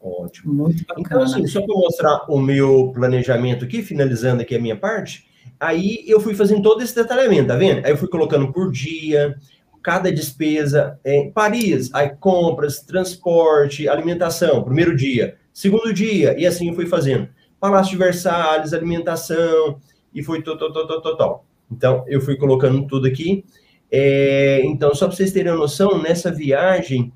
Ótimo. 0.00 0.52
Muito 0.54 0.82
então, 0.82 0.96
bacana. 0.96 1.22
Então, 1.22 1.40
assim, 1.40 1.46
só 1.46 1.60
para 1.60 1.74
mostrar 1.74 2.24
o 2.28 2.38
meu 2.38 2.90
planejamento 2.94 3.64
aqui, 3.64 3.82
finalizando 3.82 4.42
aqui 4.42 4.54
a 4.54 4.60
minha 4.60 4.76
parte, 4.76 5.28
aí 5.58 6.04
eu 6.06 6.20
fui 6.20 6.34
fazendo 6.34 6.62
todo 6.62 6.82
esse 6.82 6.94
detalhamento, 6.94 7.48
tá 7.48 7.56
vendo? 7.56 7.84
Aí 7.84 7.92
eu 7.92 7.96
fui 7.96 8.08
colocando 8.08 8.52
por 8.52 8.70
dia, 8.70 9.36
cada 9.82 10.12
despesa, 10.12 10.98
em 11.04 11.30
Paris, 11.30 11.90
aí 11.92 12.10
compras, 12.20 12.80
transporte, 12.80 13.88
alimentação, 13.88 14.62
primeiro 14.62 14.94
dia, 14.94 15.36
segundo 15.52 15.92
dia, 15.92 16.38
e 16.38 16.46
assim 16.46 16.74
fui 16.74 16.86
fazendo. 16.86 17.28
Palácio 17.58 17.92
de 17.92 17.98
Versalhes, 17.98 18.72
alimentação, 18.72 19.80
e 20.14 20.22
foi 20.22 20.42
total, 20.42 20.72
total, 20.72 21.00
total. 21.00 21.44
Então, 21.70 22.04
eu 22.08 22.20
fui 22.20 22.36
colocando 22.36 22.86
tudo 22.86 23.06
aqui. 23.06 23.44
É, 23.90 24.60
então, 24.64 24.94
só 24.94 25.06
para 25.06 25.16
vocês 25.16 25.32
terem 25.32 25.54
noção, 25.54 26.00
nessa 26.00 26.30
viagem, 26.30 27.12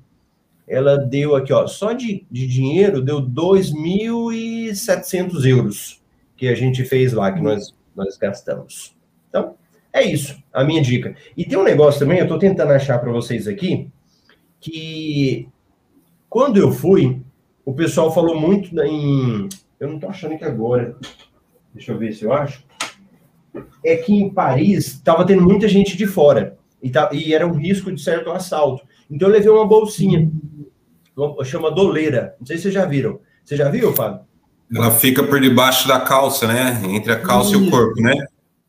ela 0.67 0.97
deu 0.97 1.35
aqui, 1.35 1.53
ó, 1.53 1.67
só 1.67 1.93
de, 1.93 2.25
de 2.29 2.47
dinheiro, 2.47 3.01
deu 3.01 3.21
2.700 3.21 5.45
euros 5.45 6.03
que 6.35 6.47
a 6.47 6.55
gente 6.55 6.83
fez 6.83 7.13
lá, 7.13 7.31
que 7.31 7.41
nós, 7.41 7.73
nós 7.95 8.17
gastamos. 8.17 8.95
Então, 9.29 9.55
é 9.95 10.03
isso, 10.03 10.37
a 10.53 10.63
minha 10.63 10.81
dica. 10.81 11.15
E 11.37 11.45
tem 11.45 11.57
um 11.57 11.63
negócio 11.63 11.99
também, 11.99 12.17
eu 12.17 12.25
estou 12.25 12.37
tentando 12.37 12.71
achar 12.71 12.99
para 12.99 13.11
vocês 13.11 13.47
aqui, 13.47 13.89
que 14.59 15.47
quando 16.29 16.57
eu 16.57 16.71
fui, 16.71 17.21
o 17.63 17.73
pessoal 17.73 18.13
falou 18.13 18.39
muito 18.39 18.77
em 18.81 19.47
eu 19.79 19.87
não 19.87 19.95
estou 19.95 20.09
achando 20.09 20.33
aqui 20.33 20.43
agora. 20.43 20.95
Deixa 21.73 21.91
eu 21.91 21.97
ver 21.97 22.13
se 22.13 22.23
eu 22.23 22.33
acho. 22.33 22.63
É 23.83 23.95
que 23.95 24.13
em 24.13 24.29
Paris 24.29 24.87
estava 24.87 25.25
tendo 25.25 25.43
muita 25.43 25.67
gente 25.67 25.97
de 25.97 26.05
fora. 26.07 26.57
E, 26.81 26.89
tá, 26.89 27.09
e 27.11 27.33
era 27.33 27.47
um 27.47 27.53
risco 27.53 27.91
de 27.91 28.01
certo 28.01 28.31
assalto. 28.31 28.85
Então 29.09 29.27
eu 29.27 29.33
levei 29.33 29.49
uma 29.49 29.65
bolsinha. 29.65 30.29
Chama 31.43 31.71
doleira. 31.71 32.35
Não 32.39 32.45
sei 32.45 32.57
se 32.57 32.63
vocês 32.63 32.73
já 32.73 32.85
viram. 32.85 33.19
Você 33.43 33.55
já 33.55 33.69
viu, 33.69 33.93
Fábio? 33.93 34.21
Ela 34.73 34.91
fica 34.91 35.23
por 35.23 35.39
debaixo 35.39 35.87
da 35.87 35.99
calça, 35.99 36.47
né? 36.47 36.81
Entre 36.89 37.11
a 37.11 37.19
calça 37.19 37.51
Isso. 37.51 37.63
e 37.63 37.67
o 37.67 37.71
corpo, 37.71 38.01
né? 38.01 38.25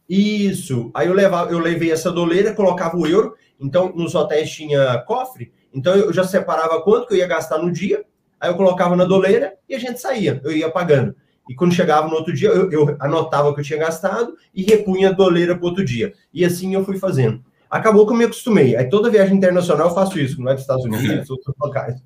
Isso. 0.09 0.91
Aí 0.95 1.09
eu, 1.09 1.15
levava, 1.15 1.51
eu 1.51 1.59
levei 1.59 1.91
essa 1.91 2.11
doleira, 2.11 2.55
colocava 2.55 2.97
o 2.97 3.07
euro. 3.07 3.35
Então, 3.61 3.93
nos 3.95 4.15
hotéis 4.15 4.51
tinha 4.51 4.99
cofre. 5.07 5.53
Então, 5.73 5.95
eu 5.95 6.13
já 6.13 6.25
separava 6.25 6.81
quanto 6.83 7.09
que 7.09 7.15
eu 7.15 7.19
ia 7.19 7.27
gastar 7.27 7.59
no 7.59 7.71
dia 7.71 8.05
Aí 8.41 8.51
eu 8.51 8.57
colocava 8.57 8.95
na 8.95 9.05
doleira 9.05 9.55
e 9.69 9.75
a 9.75 9.79
gente 9.79 10.01
saía, 10.01 10.41
eu 10.45 10.53
ia 10.53 10.71
pagando. 10.71 11.15
E 11.49 11.55
quando 11.55 11.75
chegava 11.75 12.09
no 12.09 12.15
outro 12.15 12.33
dia, 12.33 12.49
eu, 12.49 12.71
eu 12.71 12.97
anotava 13.01 13.49
o 13.49 13.55
que 13.55 13.61
eu 13.61 13.65
tinha 13.65 13.79
gastado 13.79 14.35
e 14.55 14.63
repunha 14.63 15.11
a 15.11 15.13
doleira 15.13 15.57
para 15.57 15.65
outro 15.65 15.85
dia. 15.85 16.13
E 16.35 16.45
assim 16.45 16.75
eu 16.75 16.85
fui 16.85 16.99
fazendo. 16.99 17.43
Acabou 17.71 18.07
que 18.07 18.13
eu 18.13 18.17
me 18.17 18.25
acostumei. 18.25 18.77
Aí 18.77 18.89
toda 18.89 19.11
viagem 19.11 19.37
internacional 19.37 19.89
eu 19.89 19.95
faço 19.95 20.19
isso, 20.19 20.41
não 20.41 20.51
é 20.51 20.55
dos 20.55 20.63
Estados 20.63 20.85
Unidos, 20.85 21.29
outros 21.31 21.55
locais. 21.61 22.01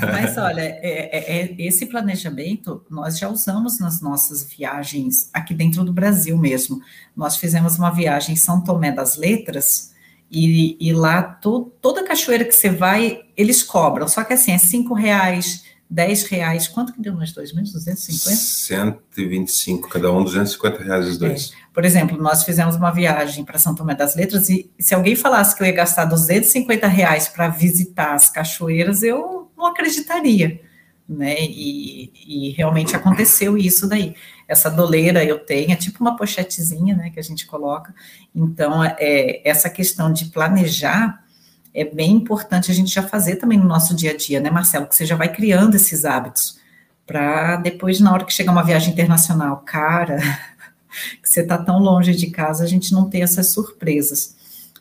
Mas 0.00 0.36
olha, 0.36 0.60
é, 0.60 0.80
é, 0.82 1.40
é, 1.40 1.54
esse 1.58 1.86
planejamento 1.86 2.84
nós 2.90 3.18
já 3.18 3.28
usamos 3.28 3.78
nas 3.78 4.00
nossas 4.00 4.42
viagens 4.42 5.28
aqui 5.32 5.54
dentro 5.54 5.84
do 5.84 5.92
Brasil 5.92 6.36
mesmo. 6.38 6.80
Nós 7.14 7.36
fizemos 7.36 7.78
uma 7.78 7.90
viagem 7.90 8.34
em 8.34 8.36
São 8.36 8.62
Tomé 8.62 8.90
das 8.90 9.16
Letras 9.16 9.92
e, 10.30 10.76
e 10.80 10.92
lá 10.92 11.22
to, 11.22 11.72
toda 11.80 12.04
cachoeira 12.04 12.44
que 12.44 12.54
você 12.54 12.70
vai, 12.70 13.22
eles 13.36 13.62
cobram. 13.62 14.08
Só 14.08 14.24
que 14.24 14.32
assim, 14.32 14.52
é 14.52 14.58
cinco 14.58 14.94
reais, 14.94 15.64
10 15.88 16.24
reais. 16.24 16.68
Quanto 16.68 16.92
que 16.92 17.00
deu 17.00 17.14
nós 17.14 17.32
dois 17.32 17.52
mesmo? 17.52 17.72
250? 17.74 18.36
125, 18.36 19.88
cada 19.88 20.12
um, 20.12 20.24
250 20.24 20.82
reais 20.82 21.06
os 21.06 21.18
dois. 21.18 21.52
É. 21.52 21.66
Por 21.72 21.84
exemplo, 21.84 22.20
nós 22.20 22.42
fizemos 22.42 22.76
uma 22.76 22.90
viagem 22.90 23.44
para 23.44 23.58
São 23.58 23.74
Tomé 23.74 23.94
das 23.94 24.16
Letras 24.16 24.48
e 24.48 24.70
se 24.78 24.94
alguém 24.94 25.14
falasse 25.14 25.54
que 25.54 25.62
eu 25.62 25.66
ia 25.66 25.72
gastar 25.72 26.06
250 26.06 26.86
reais 26.86 27.28
para 27.28 27.48
visitar 27.48 28.14
as 28.14 28.28
cachoeiras, 28.28 29.02
eu 29.02 29.45
não 29.56 29.66
acreditaria. 29.66 30.60
Né? 31.08 31.36
E, 31.40 32.12
e, 32.26 32.50
realmente 32.50 32.96
aconteceu 32.96 33.56
isso 33.56 33.88
daí. 33.88 34.14
Essa 34.48 34.68
doleira 34.68 35.24
eu 35.24 35.38
tenho, 35.38 35.70
é 35.70 35.76
tipo 35.76 36.00
uma 36.00 36.16
pochetezinha, 36.16 36.96
né, 36.96 37.10
que 37.10 37.20
a 37.20 37.22
gente 37.22 37.46
coloca. 37.46 37.94
Então, 38.34 38.82
é, 38.84 39.40
essa 39.48 39.70
questão 39.70 40.12
de 40.12 40.26
planejar 40.26 41.24
é 41.72 41.84
bem 41.84 42.12
importante 42.12 42.72
a 42.72 42.74
gente 42.74 42.92
já 42.92 43.02
fazer 43.02 43.36
também 43.36 43.58
no 43.58 43.66
nosso 43.66 43.94
dia 43.94 44.12
a 44.12 44.16
dia, 44.16 44.40
né, 44.40 44.50
Marcelo? 44.50 44.86
Que 44.86 44.96
você 44.96 45.06
já 45.06 45.14
vai 45.14 45.32
criando 45.32 45.76
esses 45.76 46.04
hábitos 46.04 46.58
para 47.06 47.56
depois, 47.56 48.00
na 48.00 48.12
hora 48.12 48.24
que 48.24 48.32
chegar 48.32 48.50
uma 48.50 48.64
viagem 48.64 48.92
internacional 48.92 49.58
cara, 49.58 50.18
que 51.22 51.28
você 51.28 51.42
está 51.42 51.56
tão 51.56 51.78
longe 51.78 52.14
de 52.14 52.28
casa, 52.30 52.64
a 52.64 52.66
gente 52.66 52.92
não 52.92 53.08
ter 53.08 53.20
essas 53.20 53.50
surpresas. 53.50 54.34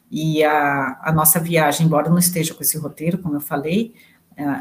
E 0.09 0.43
a, 0.43 0.99
a 1.03 1.11
nossa 1.11 1.39
viagem, 1.39 1.85
embora 1.85 2.09
não 2.09 2.17
esteja 2.17 2.53
com 2.53 2.63
esse 2.63 2.77
roteiro, 2.77 3.17
como 3.17 3.35
eu 3.35 3.41
falei, 3.41 3.93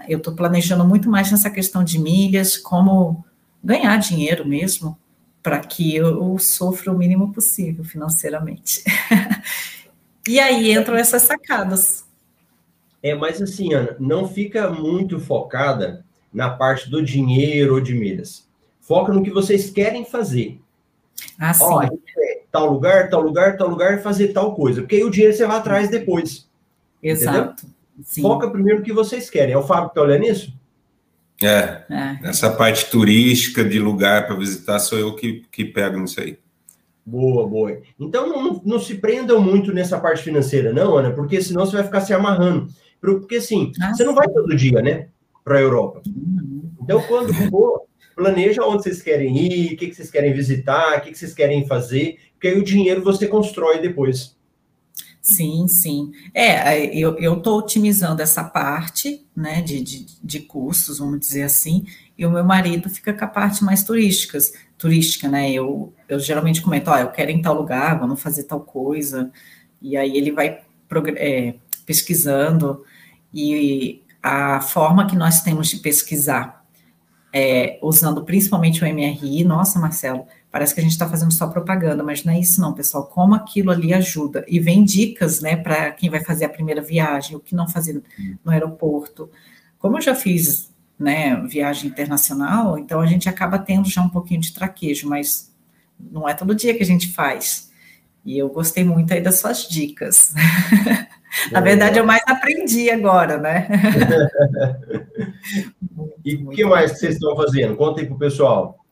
eu 0.08 0.18
estou 0.18 0.34
planejando 0.34 0.84
muito 0.84 1.10
mais 1.10 1.30
nessa 1.30 1.50
questão 1.50 1.82
de 1.82 1.98
milhas, 1.98 2.56
como 2.56 3.24
ganhar 3.62 3.96
dinheiro 3.98 4.46
mesmo, 4.46 4.96
para 5.42 5.60
que 5.60 5.94
eu 5.94 6.38
sofra 6.38 6.92
o 6.92 6.96
mínimo 6.96 7.32
possível 7.32 7.84
financeiramente. 7.84 8.82
e 10.28 10.38
aí 10.38 10.72
entram 10.72 10.96
essas 10.96 11.22
sacadas. 11.22 12.04
É, 13.02 13.14
mas 13.14 13.42
assim, 13.42 13.74
Ana, 13.74 13.96
não 14.00 14.26
fica 14.28 14.70
muito 14.70 15.20
focada 15.20 16.04
na 16.32 16.50
parte 16.50 16.88
do 16.88 17.02
dinheiro 17.02 17.74
ou 17.74 17.80
de 17.80 17.94
milhas. 17.94 18.48
Foca 18.80 19.12
no 19.12 19.22
que 19.22 19.30
vocês 19.30 19.70
querem 19.70 20.04
fazer. 20.04 20.60
Ah, 21.38 21.52
sim. 21.52 21.64
Ó, 21.64 21.88
tal 22.50 22.72
lugar, 22.72 23.10
tal 23.10 23.20
lugar, 23.20 23.56
tal 23.56 23.68
lugar, 23.68 24.02
fazer 24.02 24.28
tal 24.28 24.54
coisa. 24.54 24.80
Porque 24.80 24.96
aí 24.96 25.04
o 25.04 25.10
dinheiro 25.10 25.36
você 25.36 25.46
vai 25.46 25.56
atrás 25.56 25.90
depois. 25.90 26.48
Exato. 27.02 27.66
Foca 28.20 28.50
primeiro 28.50 28.80
no 28.80 28.84
que 28.84 28.92
vocês 28.92 29.30
querem. 29.30 29.54
É 29.54 29.58
o 29.58 29.62
Fábio 29.62 29.90
que 29.90 29.90
está 29.92 30.02
olhando 30.02 30.24
isso? 30.24 30.52
É. 31.42 31.84
é. 31.90 32.18
Essa 32.28 32.50
parte 32.50 32.90
turística 32.90 33.64
de 33.64 33.78
lugar 33.78 34.26
para 34.26 34.36
visitar 34.36 34.78
sou 34.78 34.98
eu 34.98 35.14
que, 35.14 35.42
que 35.50 35.64
pego 35.64 35.98
nisso 35.98 36.20
aí. 36.20 36.38
Boa, 37.06 37.46
boa. 37.46 37.78
Então 38.00 38.28
não, 38.28 38.62
não 38.64 38.80
se 38.80 38.94
prendam 38.94 39.40
muito 39.40 39.72
nessa 39.72 40.00
parte 40.00 40.22
financeira, 40.22 40.72
não, 40.72 40.96
Ana, 40.96 41.10
porque 41.10 41.40
senão 41.42 41.66
você 41.66 41.76
vai 41.76 41.84
ficar 41.84 42.00
se 42.00 42.14
amarrando. 42.14 42.68
Porque 43.00 43.36
assim, 43.36 43.70
ah, 43.82 43.92
você 43.92 44.04
não 44.04 44.14
vai 44.14 44.26
todo 44.26 44.56
dia, 44.56 44.80
né, 44.80 45.08
para 45.44 45.58
a 45.58 45.60
Europa. 45.60 46.00
Então, 46.82 47.02
quando 47.02 47.34
for, 47.50 47.82
planeja 48.16 48.64
onde 48.64 48.82
vocês 48.82 49.02
querem 49.02 49.36
ir, 49.36 49.74
o 49.74 49.76
que, 49.76 49.88
que 49.88 49.94
vocês 49.94 50.10
querem 50.10 50.32
visitar, 50.32 50.98
o 50.98 51.00
que, 51.02 51.10
que 51.10 51.18
vocês 51.18 51.34
querem 51.34 51.66
fazer, 51.66 52.18
porque 52.32 52.48
aí 52.48 52.58
o 52.58 52.64
dinheiro 52.64 53.02
você 53.02 53.26
constrói 53.26 53.78
depois. 53.80 54.34
Sim, 55.24 55.66
sim. 55.68 56.12
É, 56.34 56.94
eu 56.94 57.38
estou 57.38 57.58
otimizando 57.58 58.20
essa 58.20 58.44
parte, 58.44 59.26
né, 59.34 59.62
de, 59.62 59.80
de, 59.80 60.06
de, 60.22 60.40
custos, 60.40 60.98
vamos 60.98 61.18
dizer 61.18 61.44
assim, 61.44 61.86
e 62.16 62.26
o 62.26 62.30
meu 62.30 62.44
marido 62.44 62.90
fica 62.90 63.10
com 63.10 63.24
a 63.24 63.28
parte 63.28 63.64
mais 63.64 63.82
turísticas, 63.82 64.52
turística, 64.76 65.26
né, 65.26 65.50
eu, 65.50 65.94
eu 66.10 66.20
geralmente 66.20 66.60
comento, 66.60 66.90
ó, 66.90 66.98
eu 66.98 67.08
quero 67.08 67.30
ir 67.30 67.36
em 67.36 67.40
tal 67.40 67.54
lugar, 67.54 67.98
vamos 67.98 68.20
fazer 68.20 68.42
tal 68.42 68.60
coisa, 68.60 69.32
e 69.80 69.96
aí 69.96 70.14
ele 70.14 70.30
vai 70.30 70.60
é, 71.16 71.54
pesquisando, 71.86 72.84
e 73.32 74.02
a 74.22 74.60
forma 74.60 75.06
que 75.06 75.16
nós 75.16 75.40
temos 75.40 75.68
de 75.68 75.78
pesquisar, 75.78 76.66
é, 77.32 77.78
usando 77.80 78.22
principalmente 78.24 78.84
o 78.84 78.86
MRI, 78.86 79.42
nossa, 79.42 79.78
Marcelo, 79.80 80.26
parece 80.54 80.72
que 80.72 80.78
a 80.78 80.84
gente 80.84 80.92
está 80.92 81.08
fazendo 81.08 81.32
só 81.32 81.48
propaganda, 81.48 82.04
mas 82.04 82.22
não 82.22 82.32
é 82.32 82.38
isso 82.38 82.60
não, 82.60 82.72
pessoal, 82.72 83.08
como 83.08 83.34
aquilo 83.34 83.72
ali 83.72 83.92
ajuda, 83.92 84.44
e 84.46 84.60
vem 84.60 84.84
dicas, 84.84 85.40
né, 85.40 85.56
para 85.56 85.90
quem 85.90 86.08
vai 86.08 86.22
fazer 86.22 86.44
a 86.44 86.48
primeira 86.48 86.80
viagem, 86.80 87.36
o 87.36 87.40
que 87.40 87.56
não 87.56 87.66
fazer 87.66 88.00
no 88.44 88.52
aeroporto, 88.52 89.28
como 89.80 89.96
eu 89.96 90.00
já 90.00 90.14
fiz, 90.14 90.72
né, 90.96 91.42
viagem 91.48 91.90
internacional, 91.90 92.78
então 92.78 93.00
a 93.00 93.06
gente 93.06 93.28
acaba 93.28 93.58
tendo 93.58 93.90
já 93.90 94.00
um 94.00 94.08
pouquinho 94.08 94.40
de 94.40 94.54
traquejo, 94.54 95.08
mas 95.08 95.52
não 95.98 96.28
é 96.28 96.34
todo 96.34 96.54
dia 96.54 96.72
que 96.72 96.84
a 96.84 96.86
gente 96.86 97.08
faz, 97.08 97.72
e 98.24 98.38
eu 98.38 98.48
gostei 98.48 98.84
muito 98.84 99.12
aí 99.12 99.20
das 99.20 99.40
suas 99.40 99.68
dicas. 99.68 100.34
Na 101.50 101.60
verdade, 101.60 101.98
eu 101.98 102.06
mais 102.06 102.22
aprendi 102.28 102.88
agora, 102.90 103.38
né? 103.38 103.66
e 106.24 106.36
o 106.36 106.50
que 106.50 106.64
mais 106.64 106.92
vocês 106.92 107.14
estão 107.14 107.34
fazendo? 107.34 107.74
Contem 107.74 108.06
para 108.06 108.14
o 108.14 108.18
pessoal. 108.18 108.83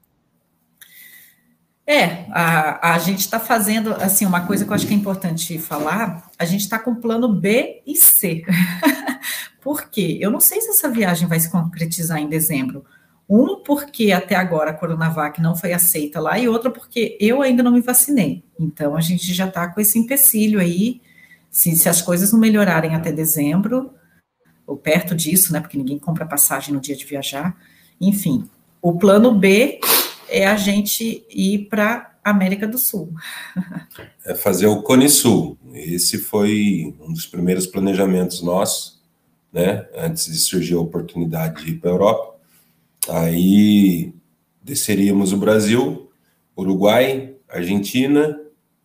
É, 1.93 2.25
a, 2.31 2.95
a 2.95 2.99
gente 2.99 3.19
está 3.19 3.39
fazendo, 3.39 3.93
assim, 3.93 4.25
uma 4.25 4.47
coisa 4.47 4.65
que 4.65 4.71
eu 4.71 4.75
acho 4.75 4.87
que 4.87 4.95
é 4.95 4.97
importante 4.97 5.59
falar, 5.59 6.31
a 6.39 6.45
gente 6.47 6.63
está 6.63 6.79
com 6.79 6.95
plano 6.95 7.29
B 7.29 7.83
e 7.87 7.95
C. 7.95 8.45
Por 9.61 9.91
quê? 9.91 10.17
Eu 10.19 10.31
não 10.31 10.41
sei 10.41 10.63
se 10.63 10.71
essa 10.71 10.89
viagem 10.89 11.29
vai 11.29 11.39
se 11.39 11.51
concretizar 11.51 12.17
em 12.17 12.31
dezembro. 12.31 12.83
Um, 13.29 13.63
porque 13.63 14.11
até 14.11 14.35
agora 14.35 14.71
a 14.71 14.75
Coronavac 14.75 15.39
não 15.43 15.55
foi 15.55 15.75
aceita 15.75 16.19
lá, 16.19 16.39
e 16.39 16.49
outra, 16.49 16.71
porque 16.71 17.19
eu 17.21 17.43
ainda 17.43 17.63
não 17.63 17.73
me 17.73 17.83
vacinei. 17.83 18.43
Então, 18.59 18.97
a 18.97 19.03
gente 19.03 19.35
já 19.35 19.47
está 19.47 19.69
com 19.69 19.79
esse 19.79 19.99
empecilho 19.99 20.61
aí, 20.61 21.03
se, 21.51 21.77
se 21.77 21.91
as 21.91 22.01
coisas 22.01 22.33
não 22.33 22.41
melhorarem 22.41 22.95
até 22.95 23.13
dezembro, 23.13 23.93
ou 24.67 24.79
perto 24.79 25.15
disso, 25.15 25.53
né, 25.53 25.61
porque 25.61 25.77
ninguém 25.77 25.99
compra 25.99 26.25
passagem 26.25 26.73
no 26.73 26.81
dia 26.81 26.97
de 26.97 27.05
viajar, 27.05 27.55
enfim, 28.01 28.49
o 28.81 28.97
plano 28.97 29.35
B 29.35 29.79
é 30.33 30.47
a 30.47 30.57
gente 30.57 31.25
ir 31.31 31.69
para 31.69 32.19
América 32.25 32.67
do 32.67 32.79
Sul. 32.79 33.13
É 34.25 34.35
fazer 34.35 34.67
o 34.67 34.83
Cone 34.83 35.09
Sul. 35.09 35.59
Esse 35.75 36.19
foi 36.19 36.95
um 37.01 37.13
dos 37.13 37.27
primeiros 37.27 37.67
planejamentos 37.67 38.43
nossos, 38.43 39.03
né? 39.53 39.87
Antes 39.97 40.27
de 40.27 40.39
surgir 40.39 40.75
a 40.75 40.81
oportunidade 40.81 41.65
de 41.65 41.73
ir 41.73 41.81
para 41.81 41.91
a 41.91 41.95
Europa. 41.95 42.37
Aí 43.09 44.15
desceríamos 44.63 45.33
o 45.33 45.37
Brasil, 45.37 46.11
Uruguai, 46.57 47.35
Argentina, 47.49 48.41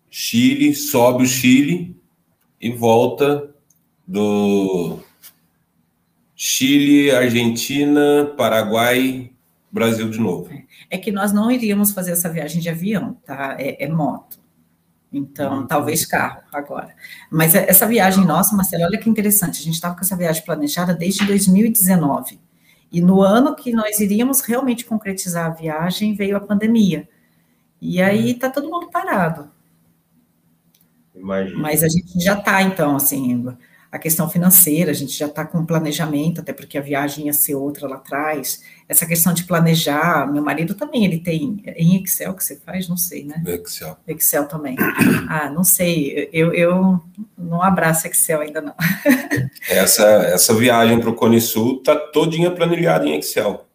Chile, 0.09 0.73
sobe 0.73 1.23
o 1.23 1.27
Chile, 1.27 1.95
e 2.59 2.71
volta 2.71 3.53
do 4.07 4.99
Chile, 6.35 7.11
Argentina, 7.11 8.33
Paraguai, 8.37 9.31
Brasil 9.77 10.09
de 10.09 10.19
novo. 10.19 10.49
É 10.89 10.97
que 10.97 11.11
nós 11.11 11.31
não 11.31 11.51
iríamos 11.51 11.91
fazer 11.91 12.11
essa 12.11 12.29
viagem 12.29 12.61
de 12.61 12.69
avião, 12.69 13.13
tá? 13.25 13.55
É, 13.59 13.85
é 13.85 13.87
moto. 13.87 14.39
Então, 15.11 15.59
uhum. 15.59 15.67
talvez 15.67 16.05
carro 16.05 16.41
agora. 16.51 16.93
Mas 17.31 17.55
essa 17.55 17.87
viagem 17.87 18.25
nossa, 18.25 18.55
Marcelo, 18.55 18.83
olha 18.83 18.97
que 18.97 19.09
interessante. 19.09 19.61
A 19.61 19.63
gente 19.63 19.75
estava 19.75 19.95
com 19.95 20.01
essa 20.01 20.15
viagem 20.15 20.43
planejada 20.43 20.93
desde 20.93 21.25
2019. 21.25 22.39
E 22.91 23.01
no 23.01 23.21
ano 23.21 23.55
que 23.55 23.71
nós 23.71 23.99
iríamos 23.99 24.41
realmente 24.41 24.85
concretizar 24.85 25.45
a 25.47 25.49
viagem, 25.49 26.15
veio 26.15 26.37
a 26.37 26.41
pandemia. 26.41 27.07
E 27.81 28.01
aí 28.01 28.31
está 28.31 28.49
todo 28.49 28.69
mundo 28.69 28.89
parado. 28.89 29.49
Imagina. 31.15 31.59
Mas 31.59 31.83
a 31.83 31.89
gente 31.89 32.19
já 32.19 32.37
está, 32.37 32.61
então, 32.61 32.95
assim, 32.95 33.45
a 33.97 33.99
questão 33.99 34.29
financeira, 34.29 34.91
a 34.91 34.93
gente 34.93 35.11
já 35.11 35.25
está 35.25 35.43
com 35.43 35.65
planejamento, 35.65 36.39
até 36.39 36.53
porque 36.53 36.77
a 36.77 36.81
viagem 36.81 37.25
ia 37.25 37.33
ser 37.33 37.55
outra 37.55 37.87
lá 37.87 37.95
atrás. 37.95 38.63
Essa 38.87 39.05
questão 39.05 39.33
de 39.33 39.43
planejar, 39.43 40.31
meu 40.31 40.41
marido 40.41 40.75
também, 40.75 41.03
ele 41.03 41.17
tem 41.17 41.61
em 41.75 42.01
Excel 42.01 42.33
que 42.35 42.43
você 42.43 42.55
faz, 42.57 42.87
não 42.87 42.95
sei, 42.95 43.25
né? 43.25 43.43
Excel. 43.45 43.97
Excel 44.07 44.47
também. 44.47 44.77
Ah, 45.29 45.49
não 45.49 45.63
sei, 45.63 46.29
eu, 46.31 46.53
eu 46.53 47.01
não 47.37 47.61
abraço 47.61 48.07
Excel 48.07 48.41
ainda 48.41 48.61
não. 48.61 48.75
Essa, 49.67 50.03
essa 50.03 50.53
viagem 50.53 50.99
para 50.99 51.09
o 51.09 51.15
Cone 51.15 51.41
Sul 51.41 51.77
está 51.79 51.95
todinha 51.95 52.49
planilhada 52.51 53.05
em 53.05 53.17
Excel. 53.17 53.65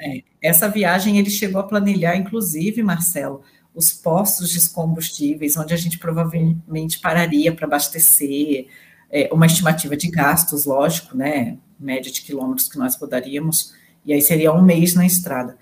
É, 0.00 0.22
essa 0.40 0.68
viagem 0.68 1.18
ele 1.18 1.30
chegou 1.30 1.60
a 1.60 1.64
planilhar, 1.64 2.16
inclusive, 2.16 2.82
Marcelo, 2.82 3.42
os 3.74 3.92
postos 3.92 4.50
de 4.50 4.68
combustíveis, 4.70 5.56
onde 5.56 5.72
a 5.72 5.76
gente 5.76 5.98
provavelmente 5.98 6.98
pararia 7.00 7.54
para 7.54 7.66
abastecer, 7.66 8.66
é, 9.10 9.28
uma 9.32 9.46
estimativa 9.46 9.96
de 9.96 10.10
gastos, 10.10 10.64
lógico, 10.64 11.16
né? 11.16 11.58
Média 11.78 12.10
de 12.10 12.22
quilômetros 12.22 12.68
que 12.68 12.78
nós 12.78 12.96
rodaríamos, 12.96 13.74
e 14.04 14.12
aí 14.12 14.20
seria 14.20 14.52
um 14.52 14.62
mês 14.62 14.94
na 14.94 15.06
estrada. 15.06 15.56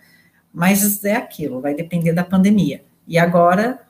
Mas 0.53 1.05
é 1.05 1.15
aquilo, 1.15 1.61
vai 1.61 1.75
depender 1.75 2.13
da 2.13 2.25
pandemia. 2.25 2.85
E 3.07 3.19
agora, 3.19 3.81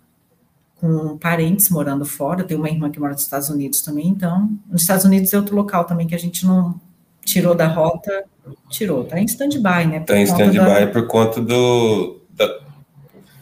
com 0.77 1.17
parentes 1.19 1.71
morando 1.71 2.05
fora, 2.05 2.43
eu 2.43 2.47
tenho 2.47 2.61
uma 2.61 2.69
irmã 2.69 2.91
que 2.91 3.01
mora 3.01 3.13
nos 3.13 3.23
Estados 3.23 3.49
Unidos 3.49 3.83
também, 3.83 4.09
então, 4.09 4.51
nos 4.69 4.83
Estados 4.83 5.05
Unidos 5.05 5.33
é 5.33 5.37
outro 5.37 5.57
local 5.57 5.85
também 5.85 6.07
que 6.07 6.15
a 6.15 6.19
gente 6.19 6.47
não, 6.47 6.79
tirou 7.25 7.55
da 7.55 7.67
rota, 7.67 8.25
tirou, 8.69 9.03
está 9.03 9.19
em 9.21 9.25
stand-by, 9.25 9.87
né? 9.87 9.99
Está 9.99 10.19
em 10.19 10.25
stand-by 10.25 10.57
da... 10.57 10.87
por 10.89 11.07
conta 11.07 11.41
do, 11.41 12.20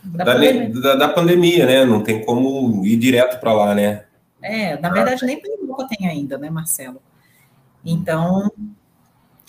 da, 0.08 0.24
da, 0.24 0.32
pandemia. 0.34 0.80
Da, 0.80 0.94
da, 0.94 1.08
pandemia, 1.08 1.66
né? 1.66 1.84
Não 1.84 2.02
tem 2.02 2.24
como 2.24 2.84
ir 2.84 2.96
direto 2.96 3.40
para 3.40 3.52
lá, 3.52 3.74
né? 3.74 4.04
É, 4.42 4.78
na 4.78 4.90
verdade, 4.90 5.24
nem 5.24 5.40
para 5.40 5.50
Europa 5.50 5.88
tem 5.88 6.08
ainda, 6.08 6.38
né, 6.38 6.48
Marcelo? 6.48 7.02
Então, 7.84 8.50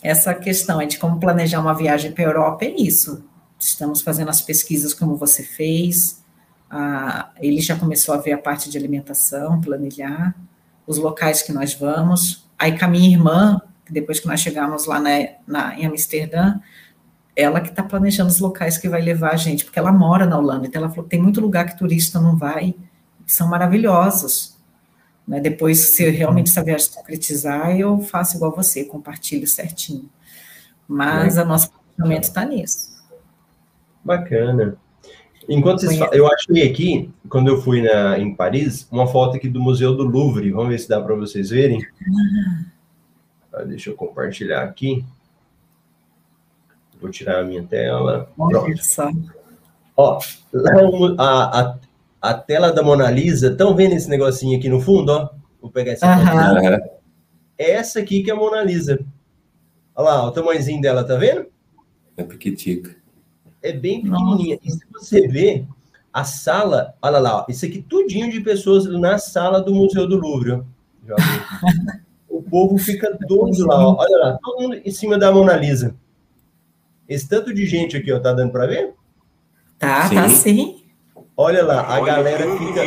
essa 0.02 0.34
questão 0.34 0.82
é 0.82 0.86
de 0.86 0.98
como 0.98 1.20
planejar 1.20 1.60
uma 1.60 1.74
viagem 1.74 2.12
para 2.12 2.24
a 2.24 2.28
Europa 2.28 2.66
é 2.66 2.70
isso. 2.70 3.24
Estamos 3.60 4.02
fazendo 4.02 4.30
as 4.30 4.42
pesquisas 4.42 4.94
como 4.94 5.16
você 5.16 5.44
fez, 5.44 6.24
ah, 6.70 7.32
ele 7.40 7.62
já 7.62 7.76
começou 7.76 8.14
a 8.14 8.18
ver 8.18 8.34
a 8.34 8.38
parte 8.38 8.70
de 8.70 8.78
alimentação, 8.78 9.60
planejar 9.60 10.36
os 10.86 10.98
locais 10.98 11.42
que 11.42 11.52
nós 11.52 11.74
vamos. 11.74 12.48
Aí 12.58 12.78
com 12.78 12.86
a 12.86 12.88
minha 12.88 13.10
irmã, 13.10 13.62
depois 13.90 14.20
que 14.20 14.28
nós 14.28 14.40
chegamos 14.40 14.86
lá 14.86 15.00
na, 15.00 15.10
na 15.48 15.80
em 15.80 15.86
Amsterdã, 15.86 16.60
ela 17.40 17.62
que 17.62 17.70
está 17.70 17.84
planejando 17.84 18.30
os 18.30 18.40
locais 18.40 18.78
que 18.78 18.90
vai 18.90 19.02
levar 19.02 19.32
a 19.32 19.38
gente, 19.38 19.64
porque 19.64 19.80
ela 19.80 19.92
mora 19.92 20.26
na 20.26 20.38
Holanda, 20.38 20.68
então 20.68 20.82
ela 20.82 20.90
falou 20.90 21.04
que 21.04 21.12
tem 21.12 21.22
muito 21.22 21.40
lugar 21.40 21.66
que 21.66 21.78
turista 21.78 22.20
não 22.20 22.36
vai, 22.36 22.76
que 23.26 23.32
são 23.32 23.48
maravilhosos. 23.48 24.58
Né? 25.28 25.40
Depois, 25.40 25.90
se 25.92 26.10
realmente 26.10 26.50
essa 26.50 26.64
viagem 26.64 26.88
se 26.88 26.96
concretizar, 26.96 27.80
eu 27.80 28.00
faço 28.02 28.36
igual 28.36 28.56
você, 28.56 28.84
compartilho 28.84 29.48
certinho. 29.48 30.10
Mas 30.88 31.38
o 31.38 31.46
nosso 31.46 31.72
planejamento 31.72 32.24
está 32.24 32.44
nisso. 32.44 32.90
Bacana. 34.04 34.76
Enquanto 35.48 35.82
vocês 35.82 35.98
falam, 35.98 36.14
eu 36.14 36.28
achei 36.32 36.70
aqui, 36.70 37.12
quando 37.28 37.48
eu 37.48 37.62
fui 37.62 37.82
na, 37.82 38.20
em 38.20 38.36
Paris, 38.36 38.88
uma 38.92 39.08
foto 39.08 39.38
aqui 39.38 39.48
do 39.48 39.60
Museu 39.60 39.96
do 39.96 40.04
Louvre. 40.04 40.52
Vamos 40.52 40.70
ver 40.70 40.80
se 40.80 40.90
dá 40.90 41.00
para 41.02 41.16
vocês 41.16 41.50
verem. 41.50 41.86
Ah, 43.52 43.64
deixa 43.64 43.90
eu 43.90 43.96
compartilhar 43.96 44.62
aqui. 44.62 45.04
Vou 47.00 47.10
tirar 47.10 47.40
a 47.40 47.44
minha 47.44 47.64
tela. 47.64 48.30
Pronto. 48.36 48.66
Ó, 49.96 50.20
a, 51.18 51.62
a, 51.62 51.76
a 52.22 52.34
tela 52.34 52.72
da 52.72 52.84
Mona 52.84 53.10
Lisa, 53.10 53.52
estão 53.52 53.76
vendo 53.76 53.94
esse 53.94 54.10
negocinho 54.10 54.58
aqui 54.58 54.70
no 54.70 54.82
fundo, 54.82 55.10
ó? 55.12 55.30
Vou 55.62 55.72
pegar 55.72 55.94
essa 55.94 56.08
uhum. 56.08 56.78
Essa 57.58 58.00
aqui 58.00 58.24
que 58.24 58.32
é 58.32 58.34
a 58.34 58.38
Mona 58.38 58.64
Lisa. 58.64 59.00
Olha 59.96 60.10
lá, 60.10 60.28
o 60.28 60.32
tamanhozinho 60.32 60.82
dela, 60.82 61.04
tá 61.04 61.16
vendo? 61.16 61.48
É 62.16 62.24
pequitica. 62.24 62.96
É 63.62 63.74
bem 63.74 64.02
pequenininha. 64.02 64.56
Nossa. 64.56 64.68
E 64.68 64.72
se 64.72 64.86
você 64.92 65.28
ver 65.28 65.68
a 66.14 66.24
sala, 66.24 66.96
olha 67.02 67.20
lá, 67.20 67.42
ó, 67.42 67.46
isso 67.50 67.66
aqui 67.66 67.82
tudinho 67.82 68.32
de 68.32 68.40
pessoas 68.42 68.86
na 68.86 69.18
sala 69.18 69.62
do 69.62 69.74
Museu 69.74 70.08
do 70.08 70.18
Louvre, 70.18 70.52
ó. 70.52 70.62
o 72.30 72.42
povo 72.42 72.78
fica 72.78 73.18
doido 73.28 73.68
lá, 73.68 73.88
ó. 73.88 73.98
olha 74.00 74.18
lá, 74.18 74.40
todo 74.42 74.62
mundo 74.62 74.82
em 74.84 74.92
cima 74.92 75.18
da 75.18 75.32
Mona 75.32 75.56
Lisa. 75.56 75.96
Esse 77.10 77.28
tanto 77.28 77.52
de 77.52 77.66
gente 77.66 77.98
aqui, 77.98 78.14
ó, 78.14 78.20
tá 78.20 78.32
dando 78.32 78.52
para 78.52 78.68
ver? 78.68 78.94
Tá, 79.80 80.08
sim. 80.08 80.16
tá 80.16 80.30
sim. 80.30 80.84
Olha 81.36 81.66
lá, 81.66 81.82
a 81.82 82.00
Olha 82.00 82.14
galera 82.14 82.46
fica. 82.56 82.82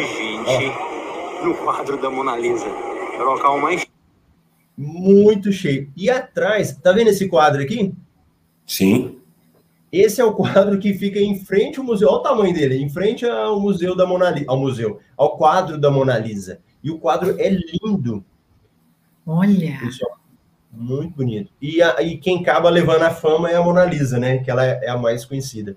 Ó. 0.46 1.44
No 1.44 1.54
quadro 1.56 2.00
da 2.00 2.08
Mona 2.08 2.38
Lisa. 2.38 2.66
É 2.66 3.20
o 3.20 3.24
local 3.24 3.58
mais. 3.60 3.84
Muito 4.78 5.52
cheio. 5.52 5.90
E 5.96 6.08
atrás, 6.08 6.72
tá 6.76 6.92
vendo 6.92 7.08
esse 7.08 7.28
quadro 7.28 7.60
aqui? 7.60 7.92
Sim. 8.64 9.18
Esse 9.90 10.20
é 10.20 10.24
o 10.24 10.32
quadro 10.32 10.78
que 10.78 10.94
fica 10.94 11.18
em 11.18 11.38
frente 11.44 11.80
ao 11.80 11.84
museu. 11.84 12.08
Olha 12.08 12.18
o 12.18 12.22
tamanho 12.22 12.54
dele, 12.54 12.76
em 12.76 12.88
frente 12.88 13.26
ao 13.26 13.60
museu 13.60 13.96
da 13.96 14.06
Mona 14.06 14.30
Lisa, 14.30 14.46
ao 14.48 14.58
museu, 14.58 15.00
ao 15.16 15.36
quadro 15.36 15.78
da 15.78 15.90
Mona 15.90 16.16
Lisa. 16.16 16.60
E 16.82 16.90
o 16.90 16.98
quadro 16.98 17.34
é 17.40 17.50
lindo. 17.50 18.24
Olha. 19.26 19.78
Pessoal, 19.80 20.18
muito 20.72 21.16
bonito. 21.16 21.52
E, 21.60 21.82
a, 21.82 22.00
e 22.00 22.16
quem 22.16 22.40
acaba 22.40 22.70
levando 22.70 23.02
a 23.02 23.10
fama 23.10 23.50
é 23.50 23.56
a 23.56 23.62
Mona 23.62 23.84
Lisa, 23.84 24.18
né? 24.18 24.38
Que 24.38 24.50
ela 24.50 24.64
é, 24.64 24.80
é 24.84 24.90
a 24.90 24.96
mais 24.96 25.24
conhecida. 25.24 25.76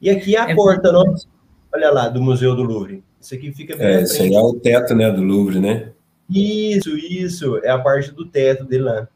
E 0.00 0.10
aqui 0.10 0.34
é 0.34 0.40
a 0.40 0.50
é 0.50 0.54
porta, 0.54 0.90
nossa. 0.90 1.26
Olha 1.72 1.90
lá, 1.90 2.08
do 2.08 2.20
Museu 2.20 2.56
do 2.56 2.62
Louvre. 2.62 3.04
Isso 3.20 3.34
aqui 3.34 3.52
fica 3.52 3.76
bem. 3.76 3.86
É, 3.86 4.02
isso 4.02 4.20
aí 4.20 4.34
é 4.34 4.40
o 4.40 4.54
teto, 4.54 4.94
né, 4.94 5.10
do 5.10 5.22
Louvre, 5.22 5.60
né? 5.60 5.92
Isso, 6.28 6.96
isso. 6.96 7.58
É 7.58 7.70
a 7.70 7.78
parte 7.78 8.10
do 8.10 8.26
teto 8.26 8.64
dele 8.64 8.82
lá. 8.82 9.08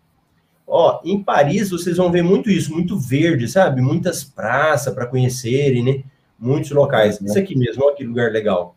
Ó, 0.66 1.00
em 1.04 1.22
Paris 1.22 1.70
vocês 1.70 1.96
vão 1.96 2.10
ver 2.10 2.22
muito 2.22 2.50
isso, 2.50 2.72
muito 2.72 2.98
verde, 2.98 3.48
sabe? 3.48 3.80
Muitas 3.80 4.24
praças 4.24 4.92
para 4.92 5.06
conhecerem, 5.06 5.82
né? 5.82 6.04
Muitos 6.38 6.70
locais. 6.70 7.20
Isso 7.20 7.38
aqui 7.38 7.56
mesmo, 7.56 7.84
olha 7.84 7.94
que 7.94 8.04
lugar 8.04 8.30
legal. 8.30 8.76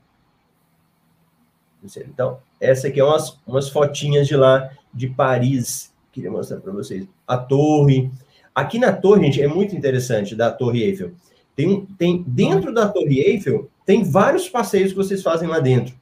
Então, 1.84 2.40
essa 2.60 2.88
aqui 2.88 3.00
é 3.00 3.04
umas, 3.04 3.40
umas 3.48 3.70
fotinhas 3.70 4.28
de 4.28 4.36
lá, 4.36 4.70
de 4.94 5.08
Paris. 5.08 5.89
Queria 6.12 6.32
mostrar 6.32 6.60
para 6.60 6.72
vocês. 6.72 7.08
A 7.28 7.38
torre. 7.38 8.10
Aqui 8.54 8.80
na 8.80 8.92
torre, 8.92 9.26
gente, 9.26 9.42
é 9.42 9.48
muito 9.48 9.76
interessante 9.76 10.36
da 10.36 10.52
Torre 10.52 10.84
Eiffel. 10.84 11.12
Tem, 11.56 11.86
tem 11.98 12.24
dentro 12.28 12.74
da 12.74 12.88
Torre 12.88 13.20
Eiffel 13.20 13.70
tem 13.90 14.04
vários 14.04 14.48
passeios 14.48 14.92
que 14.92 14.98
vocês 14.98 15.24
fazem 15.24 15.50
lá 15.50 15.60
dentro. 15.60 15.96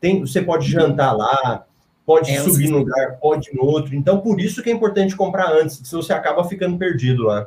Tem, 0.00 0.18
você 0.18 0.42
pode 0.42 0.68
jantar 0.68 1.12
lá, 1.12 1.64
pode 2.04 2.32
é, 2.32 2.40
subir 2.42 2.68
num 2.68 2.78
lugar, 2.78 3.16
pode 3.20 3.54
no 3.54 3.62
outro. 3.62 3.94
Então, 3.94 4.20
por 4.20 4.40
isso 4.40 4.60
que 4.60 4.68
é 4.68 4.72
importante 4.72 5.14
comprar 5.14 5.52
antes, 5.52 5.80
senão 5.84 6.02
você 6.02 6.12
acaba 6.12 6.42
ficando 6.42 6.76
perdido 6.76 7.22
lá. 7.22 7.46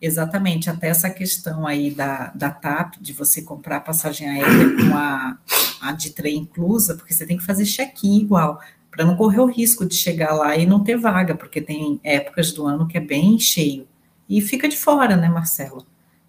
Exatamente, 0.00 0.70
até 0.70 0.88
essa 0.88 1.10
questão 1.10 1.66
aí 1.66 1.90
da, 1.90 2.32
da 2.34 2.48
TAP, 2.48 2.94
de 2.98 3.12
você 3.12 3.42
comprar 3.42 3.80
passagem 3.80 4.26
aérea 4.26 4.76
com 4.76 4.96
a, 4.96 5.36
a 5.82 5.92
de 5.92 6.08
trem 6.08 6.38
inclusa, 6.38 6.94
porque 6.94 7.12
você 7.12 7.26
tem 7.26 7.36
que 7.36 7.44
fazer 7.44 7.66
check-in 7.66 8.20
igual, 8.20 8.58
para 8.96 9.04
não 9.04 9.14
correr 9.14 9.40
o 9.40 9.46
risco 9.46 9.84
de 9.84 9.94
chegar 9.94 10.34
lá 10.34 10.56
e 10.56 10.64
não 10.64 10.82
ter 10.82 10.96
vaga, 10.96 11.34
porque 11.34 11.60
tem 11.60 12.00
épocas 12.02 12.50
do 12.50 12.66
ano 12.66 12.88
que 12.88 12.96
é 12.96 13.00
bem 13.00 13.38
cheio. 13.38 13.86
E 14.28 14.40
fica 14.40 14.66
de 14.66 14.76
fora, 14.76 15.16
né, 15.16 15.28
Marcelo? 15.28 15.84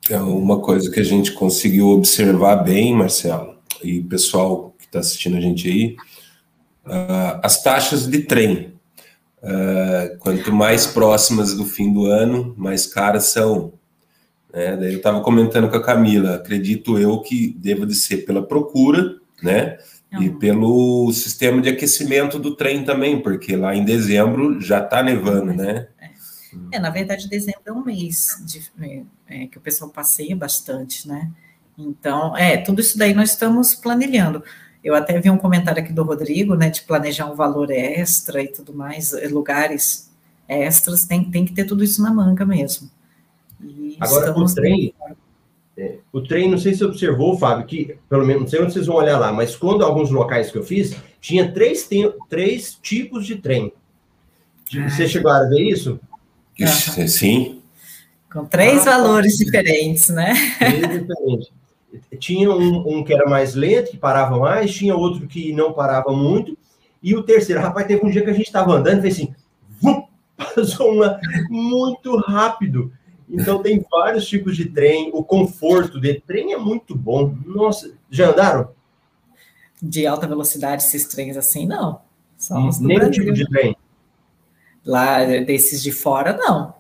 É 0.10 0.20
uma 0.20 0.60
coisa 0.60 0.92
que 0.92 1.00
a 1.00 1.04
gente 1.04 1.32
conseguiu 1.32 1.88
observar 1.88 2.58
bem, 2.58 2.94
Marcelo, 2.94 3.56
e 3.82 4.02
pessoal 4.02 4.76
que 4.78 4.86
está 4.86 5.00
assistindo 5.00 5.38
a 5.38 5.42
gente 5.42 5.68
aí, 5.68 5.96
uh, 6.86 7.40
as 7.42 7.64
taxas 7.64 8.06
de 8.06 8.20
trem. 8.20 8.74
Uh, 9.42 10.18
quanto 10.20 10.52
mais 10.52 10.86
próximas 10.86 11.54
do 11.54 11.64
fim 11.64 11.94
do 11.94 12.06
ano, 12.06 12.54
mais 12.58 12.86
caras 12.86 13.26
são. 13.26 13.72
Né? 14.54 14.76
Daí 14.76 14.92
eu 14.92 14.98
estava 14.98 15.22
comentando 15.22 15.70
com 15.70 15.78
a 15.78 15.84
Camila, 15.84 16.36
acredito 16.36 17.00
eu 17.00 17.22
que 17.22 17.56
deva 17.58 17.86
de 17.86 17.96
ser 17.96 18.26
pela 18.26 18.42
procura, 18.42 19.16
né? 19.42 19.78
Não. 20.12 20.24
E 20.24 20.30
pelo 20.30 21.12
sistema 21.12 21.62
de 21.62 21.70
aquecimento 21.70 22.40
do 22.40 22.56
trem 22.56 22.84
também, 22.84 23.22
porque 23.22 23.56
lá 23.56 23.76
em 23.76 23.84
dezembro 23.84 24.62
já 24.62 24.80
está 24.80 25.04
nevando, 25.04 25.54
né? 25.54 25.88
É, 26.72 26.80
na 26.80 26.90
verdade, 26.90 27.30
dezembro 27.30 27.62
é 27.66 27.72
um 27.72 27.84
mês 27.84 28.42
de, 28.46 28.72
é, 28.82 29.04
é, 29.28 29.48
que 29.48 29.58
o 29.58 29.62
pessoal 29.62 29.90
passeia 29.90 30.36
bastante, 30.36 31.08
né? 31.08 31.30
Então, 31.78 32.36
é, 32.36 32.58
tudo 32.58 32.82
isso 32.82 32.98
daí 32.98 33.14
nós 33.14 33.32
estamos 33.32 33.76
planejando. 33.76 34.44
Eu 34.84 34.96
até 34.96 35.20
vi 35.20 35.30
um 35.30 35.38
comentário 35.38 35.84
aqui 35.84 35.92
do 35.92 36.04
Rodrigo, 36.04 36.56
né, 36.56 36.70
de 36.70 36.82
planejar 36.84 37.30
um 37.30 37.36
valor 37.36 37.70
extra 37.70 38.42
e 38.42 38.48
tudo 38.48 38.74
mais, 38.74 39.12
eh, 39.14 39.28
lugares 39.28 40.10
extras, 40.48 41.06
tem, 41.06 41.30
tem 41.30 41.44
que 41.44 41.54
ter 41.54 41.66
tudo 41.66 41.84
isso 41.84 42.02
na 42.02 42.14
manga 42.14 42.46
mesmo. 42.46 42.90
E 43.62 43.98
Agora, 44.00 44.32
o 44.38 44.54
trem, 44.54 44.94
é, 45.78 45.98
o 46.12 46.22
trem, 46.22 46.50
não 46.50 46.58
sei 46.58 46.74
se 46.74 46.80
você 46.80 46.86
observou, 46.86 47.38
Fábio, 47.38 47.68
que, 47.68 47.96
pelo 48.10 48.26
menos, 48.26 48.42
não 48.42 48.50
sei 48.50 48.62
onde 48.62 48.74
vocês 48.74 48.88
vão 48.88 48.96
olhar 48.96 49.20
lá, 49.20 49.32
mas 49.32 49.56
quando 49.56 49.86
alguns 49.86 50.10
locais 50.10 50.52
que 50.52 50.58
eu 50.58 50.64
fiz, 50.64 50.96
tinha 51.22 51.52
três, 51.52 51.84
tem, 51.88 52.12
três 52.28 52.76
tipos 52.82 53.28
de 53.28 53.36
trem. 53.36 53.72
Ah. 54.76 54.90
Você 54.90 55.08
chegou 55.08 55.30
a 55.30 55.44
ver 55.44 55.62
isso? 55.62 56.00
Uhum. 56.60 57.08
Sim. 57.08 57.62
Com 58.32 58.46
três 58.46 58.88
ah, 58.88 58.98
valores 58.98 59.38
diferentes, 59.38 60.10
né? 60.10 60.34
Três 60.58 60.82
diferentes. 60.82 61.52
Tinha 62.20 62.52
um, 62.52 62.98
um, 62.98 63.04
que 63.04 63.14
era 63.14 63.30
mais 63.30 63.54
lento, 63.54 63.92
que 63.92 63.98
parava 63.98 64.38
mais, 64.38 64.74
tinha 64.74 64.96
outro 64.96 65.28
que 65.28 65.54
não 65.54 65.74
parava 65.74 66.12
muito, 66.12 66.58
e 67.04 67.16
o 67.16 67.22
terceiro, 67.22 67.62
rapaz, 67.62 67.86
teve 67.86 68.04
um 68.04 68.10
dia 68.10 68.24
que 68.24 68.30
a 68.32 68.34
gente 68.34 68.48
estava 68.48 68.74
andando 68.74 68.98
e 68.98 69.02
fez 69.04 69.14
assim, 69.14 69.34
vum, 69.80 70.04
passou 70.56 70.92
uma 70.92 71.20
muito 71.50 72.18
rápido. 72.18 72.92
Então 73.30 73.62
tem 73.62 73.84
vários 73.92 74.28
tipos 74.28 74.56
de 74.56 74.66
trem, 74.66 75.12
o 75.14 75.24
conforto 75.24 76.00
de 76.00 76.14
trem 76.22 76.54
é 76.54 76.58
muito 76.58 76.96
bom. 76.96 77.36
Nossa, 77.46 77.94
já 78.10 78.30
andaram? 78.32 78.70
De 79.82 80.08
alta 80.08 80.26
velocidade, 80.26 80.84
esses 80.84 81.06
trens 81.08 81.36
assim, 81.36 81.68
não. 81.68 82.02
Só 82.38 82.70
Nem 82.80 83.12
tipo 83.12 83.34
de 83.34 83.48
trem. 83.50 83.76
Lá, 84.86 85.26
desses 85.26 85.84
de 85.84 85.92
fora, 85.92 86.38
não. 86.38 86.74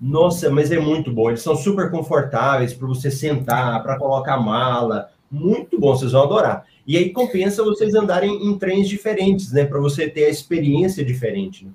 Nossa, 0.00 0.50
mas 0.50 0.70
é 0.70 0.78
muito 0.78 1.12
bom. 1.12 1.30
Eles 1.30 1.42
são 1.42 1.56
super 1.56 1.90
confortáveis 1.90 2.72
para 2.74 2.86
você 2.86 3.10
sentar, 3.10 3.82
para 3.82 3.98
colocar 3.98 4.36
mala. 4.36 5.10
Muito 5.30 5.78
bom, 5.78 5.96
vocês 5.96 6.12
vão 6.12 6.24
adorar. 6.24 6.66
E 6.86 6.96
aí 6.96 7.10
compensa 7.10 7.62
vocês 7.62 7.94
andarem 7.94 8.46
em 8.46 8.58
trens 8.58 8.88
diferentes, 8.88 9.52
né? 9.52 9.64
Para 9.64 9.80
você 9.80 10.08
ter 10.08 10.24
a 10.24 10.28
experiência 10.28 11.04
diferente. 11.04 11.64
Né? 11.64 11.70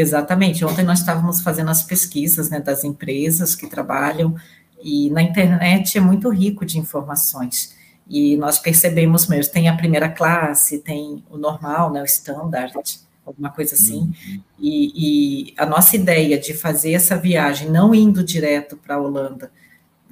Exatamente. 0.00 0.64
Ontem 0.64 0.84
nós 0.84 1.00
estávamos 1.00 1.40
fazendo 1.40 1.70
as 1.70 1.82
pesquisas 1.82 2.48
né, 2.50 2.60
das 2.60 2.84
empresas 2.84 3.56
que 3.56 3.66
trabalham, 3.66 4.36
e 4.80 5.10
na 5.10 5.20
internet 5.20 5.98
é 5.98 6.00
muito 6.00 6.28
rico 6.28 6.64
de 6.64 6.78
informações. 6.78 7.74
E 8.08 8.36
nós 8.36 8.60
percebemos 8.60 9.26
mesmo, 9.26 9.52
tem 9.52 9.68
a 9.68 9.76
primeira 9.76 10.08
classe, 10.08 10.78
tem 10.78 11.24
o 11.28 11.36
normal, 11.36 11.92
né, 11.92 12.00
o 12.00 12.04
standard, 12.04 13.00
alguma 13.26 13.50
coisa 13.50 13.74
assim. 13.74 14.02
Uhum. 14.02 14.40
E, 14.60 15.48
e, 15.48 15.54
a 15.58 15.66
nossa 15.66 15.96
ideia 15.96 16.38
de 16.38 16.54
fazer 16.54 16.92
essa 16.92 17.16
viagem, 17.16 17.68
não 17.68 17.92
indo 17.92 18.22
direto 18.22 18.76
para 18.76 18.94
a 18.94 19.00
Holanda, 19.00 19.50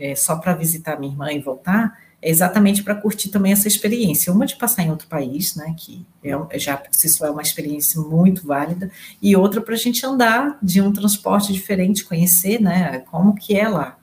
é, 0.00 0.16
só 0.16 0.34
para 0.34 0.52
visitar 0.54 0.98
minha 0.98 1.12
irmã 1.12 1.32
e 1.32 1.38
voltar, 1.38 1.96
é 2.26 2.30
exatamente 2.30 2.82
para 2.82 2.96
curtir 2.96 3.28
também 3.28 3.52
essa 3.52 3.68
experiência. 3.68 4.32
Uma 4.32 4.46
de 4.46 4.56
passar 4.56 4.82
em 4.82 4.90
outro 4.90 5.06
país, 5.06 5.54
né, 5.54 5.76
que 5.78 6.04
é, 6.24 6.58
já 6.58 6.76
por 6.76 6.92
si 6.92 7.08
só 7.08 7.24
é 7.24 7.30
uma 7.30 7.40
experiência 7.40 8.00
muito 8.00 8.44
válida, 8.44 8.90
e 9.22 9.36
outra 9.36 9.60
para 9.60 9.74
a 9.74 9.78
gente 9.78 10.04
andar 10.04 10.58
de 10.60 10.80
um 10.80 10.92
transporte 10.92 11.52
diferente, 11.52 12.04
conhecer, 12.04 12.60
né, 12.60 12.98
como 13.12 13.32
que 13.32 13.56
é 13.56 13.68
lá. 13.68 13.96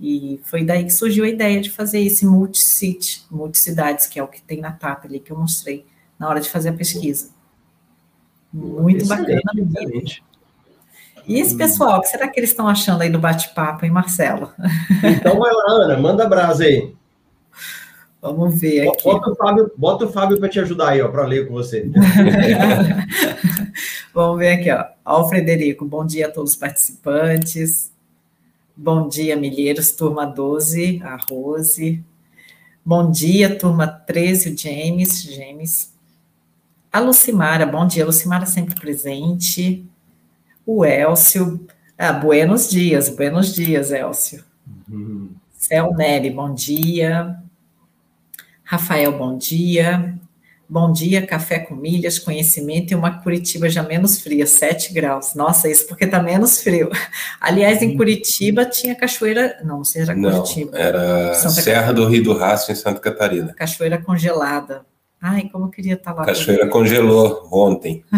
E 0.00 0.40
foi 0.42 0.64
daí 0.64 0.82
que 0.82 0.90
surgiu 0.90 1.24
a 1.24 1.28
ideia 1.28 1.60
de 1.60 1.70
fazer 1.70 2.00
esse 2.00 2.26
multi-city, 2.26 3.22
multi-cidades, 3.30 4.08
que 4.08 4.18
é 4.18 4.22
o 4.22 4.26
que 4.26 4.42
tem 4.42 4.60
na 4.60 4.72
TAP 4.72 5.04
ali, 5.04 5.20
que 5.20 5.30
eu 5.30 5.38
mostrei 5.38 5.86
na 6.18 6.28
hora 6.28 6.40
de 6.40 6.48
fazer 6.48 6.70
a 6.70 6.72
pesquisa. 6.72 7.30
Muito 8.52 9.04
excelente, 9.04 9.44
bacana. 9.44 9.68
Excelente. 9.68 10.24
E 11.24 11.38
esse 11.38 11.56
pessoal, 11.56 11.98
o 11.98 12.00
que 12.00 12.08
será 12.08 12.26
que 12.26 12.40
eles 12.40 12.50
estão 12.50 12.66
achando 12.66 13.02
aí 13.02 13.10
do 13.10 13.20
bate-papo, 13.20 13.84
hein, 13.84 13.92
Marcelo? 13.92 14.52
Então 15.04 15.38
vai 15.38 15.52
lá, 15.52 15.84
Ana, 15.84 15.96
manda 15.98 16.28
brasa 16.28 16.64
aí. 16.64 16.98
Vamos 18.20 18.60
ver 18.60 18.88
aqui. 18.88 19.04
Bota 19.04 19.30
o 19.30 19.34
Fábio, 19.34 19.72
bota 19.76 20.04
o 20.04 20.12
Fábio 20.12 20.38
para 20.38 20.48
te 20.48 20.60
ajudar 20.60 20.90
aí, 20.90 21.00
ó, 21.00 21.08
para 21.08 21.24
ler 21.24 21.48
com 21.48 21.54
você. 21.54 21.90
Vamos 24.12 24.38
ver 24.38 24.52
aqui, 24.52 24.70
ó. 24.70 24.84
Ó, 25.04 25.22
o 25.22 25.28
Frederico, 25.28 25.86
bom 25.86 26.04
dia 26.04 26.26
a 26.26 26.30
todos 26.30 26.52
os 26.52 26.56
participantes. 26.56 27.90
Bom 28.76 29.08
dia, 29.08 29.36
Milheiros, 29.36 29.92
turma 29.92 30.26
12, 30.26 31.00
a 31.02 31.16
Rose. 31.30 32.04
Bom 32.84 33.10
dia, 33.10 33.58
turma 33.58 33.86
13, 33.86 34.50
o 34.50 34.58
James, 34.58 35.22
James. 35.22 35.94
A 36.92 37.00
Lucimara, 37.00 37.64
bom 37.64 37.86
dia, 37.86 38.04
Lucimara 38.04 38.46
sempre 38.46 38.74
presente. 38.74 39.86
O 40.66 40.84
Elcio, 40.84 41.66
ah, 41.96 42.12
buenos 42.12 42.68
dias, 42.68 43.08
buenos 43.08 43.54
dias, 43.54 43.92
Elcio. 43.92 44.44
Uhum. 44.90 45.30
Cel 45.52 45.94
Nery, 45.94 46.30
bom 46.30 46.52
dia. 46.52 47.40
Rafael, 48.70 49.10
bom 49.10 49.36
dia. 49.36 50.14
Bom 50.68 50.92
dia, 50.92 51.26
café 51.26 51.58
com 51.58 51.74
milhas, 51.74 52.20
conhecimento 52.20 52.92
e 52.92 52.94
uma 52.94 53.20
Curitiba 53.20 53.68
já 53.68 53.82
menos 53.82 54.20
fria, 54.20 54.46
7 54.46 54.94
graus. 54.94 55.34
Nossa, 55.34 55.68
isso 55.68 55.88
porque 55.88 56.06
tá 56.06 56.22
menos 56.22 56.62
frio. 56.62 56.88
Aliás, 57.40 57.82
em 57.82 57.96
Curitiba 57.96 58.64
tinha 58.64 58.94
cachoeira. 58.94 59.58
Não, 59.64 59.78
não 59.78 59.84
sei 59.84 60.04
se 60.04 60.10
era 60.12 60.20
Curitiba. 60.20 60.78
Era 60.78 61.34
Santa 61.34 61.62
Serra 61.62 61.80
Catarina. 61.80 62.06
do 62.06 62.08
Rio 62.08 62.22
do 62.22 62.32
Rastro, 62.32 62.72
em 62.72 62.76
Santa 62.76 63.00
Catarina. 63.00 63.52
Cachoeira 63.54 63.98
congelada. 64.00 64.86
Ai, 65.20 65.48
como 65.50 65.64
eu 65.64 65.70
queria 65.70 65.94
estar 65.94 66.12
lá. 66.12 66.24
Cachoeira 66.24 66.68
congelou 66.68 67.48
ontem. 67.50 68.04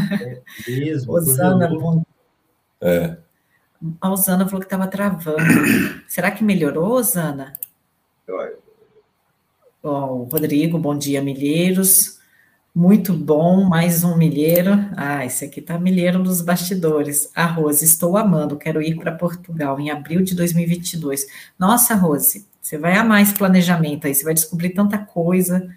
É 0.69 0.71
mesmo. 0.71 1.15
Osana, 1.15 1.67
bom. 1.67 2.03
É. 2.79 3.17
A 3.99 4.11
Osana 4.11 4.45
falou 4.45 4.61
que 4.61 4.67
estava 4.67 4.87
travando. 4.87 5.35
Será 6.07 6.31
que 6.31 6.45
melhorou, 6.45 6.93
Osana? 6.93 7.55
Bom, 9.83 10.29
Rodrigo, 10.31 10.79
bom 10.79 10.97
dia, 10.97 11.21
Milheiros. 11.21 12.21
Muito 12.73 13.13
bom, 13.13 13.65
mais 13.65 14.05
um 14.05 14.17
milheiro. 14.17 14.71
Ah, 14.97 15.27
esse 15.27 15.45
aqui 15.45 15.61
tá 15.61 15.77
milheiro 15.77 16.23
dos 16.23 16.41
bastidores. 16.41 17.29
A 17.35 17.47
Rose, 17.47 17.85
estou 17.85 18.17
amando, 18.17 18.57
quero 18.57 18.81
ir 18.81 18.95
para 18.95 19.11
Portugal 19.11 19.81
em 19.81 19.91
abril 19.91 20.23
de 20.23 20.37
2022. 20.37 21.27
Nossa, 21.59 21.97
Rose, 21.97 22.47
você 22.61 22.79
vai 22.79 22.97
amar 22.97 23.23
esse 23.23 23.35
planejamento 23.35 24.07
aí, 24.07 24.15
você 24.15 24.23
vai 24.23 24.35
descobrir 24.35 24.71
tanta 24.71 24.99
coisa. 24.99 25.69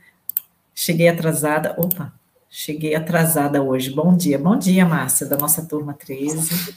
Cheguei 0.76 1.08
atrasada. 1.08 1.74
Opa, 1.76 2.14
cheguei 2.48 2.94
atrasada 2.94 3.64
hoje. 3.64 3.90
Bom 3.90 4.16
dia, 4.16 4.38
bom 4.38 4.56
dia, 4.56 4.86
Márcia, 4.86 5.26
da 5.26 5.36
nossa 5.36 5.66
turma 5.66 5.96
13. 5.96 6.76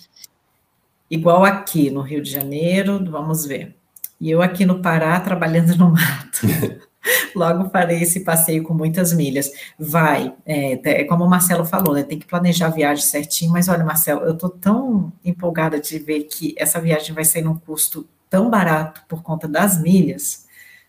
Igual 1.10 1.44
aqui 1.44 1.90
no 1.90 2.00
Rio 2.00 2.22
de 2.22 2.30
Janeiro, 2.30 3.04
vamos 3.04 3.44
ver. 3.44 3.76
E 4.18 4.30
eu 4.30 4.40
aqui 4.40 4.64
no 4.64 4.80
Pará 4.80 5.20
trabalhando 5.20 5.76
no 5.76 5.90
mato. 5.90 6.40
Logo 7.34 7.70
farei 7.70 8.02
esse 8.02 8.20
passeio 8.20 8.62
com 8.62 8.74
muitas 8.74 9.12
milhas. 9.12 9.50
Vai, 9.78 10.34
é, 10.44 11.02
é 11.02 11.04
como 11.04 11.24
o 11.24 11.30
Marcelo 11.30 11.64
falou, 11.64 11.94
né, 11.94 12.02
tem 12.02 12.18
que 12.18 12.26
planejar 12.26 12.66
a 12.66 12.70
viagem 12.70 13.04
certinho, 13.04 13.52
mas 13.52 13.68
olha, 13.68 13.84
Marcelo, 13.84 14.22
eu 14.22 14.32
estou 14.32 14.50
tão 14.50 15.12
empolgada 15.24 15.80
de 15.80 15.98
ver 15.98 16.24
que 16.24 16.54
essa 16.59 16.80
viagem 16.80 17.14
vai 17.14 17.24
sair 17.24 17.42
num 17.42 17.56
custo 17.56 18.06
tão 18.28 18.50
barato 18.50 19.02
por 19.09 19.22
conta 19.22 19.48
das 19.48 19.80
milhas. 19.80 20.46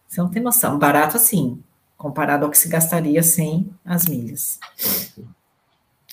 Você 0.07 0.21
não 0.21 0.29
tem 0.29 0.41
noção, 0.41 0.77
barato 0.79 1.17
assim, 1.17 1.61
comparado 1.97 2.45
ao 2.45 2.51
que 2.51 2.57
se 2.57 2.67
gastaria 2.67 3.21
sem 3.21 3.69
as 3.85 4.05
milhas. 4.05 4.59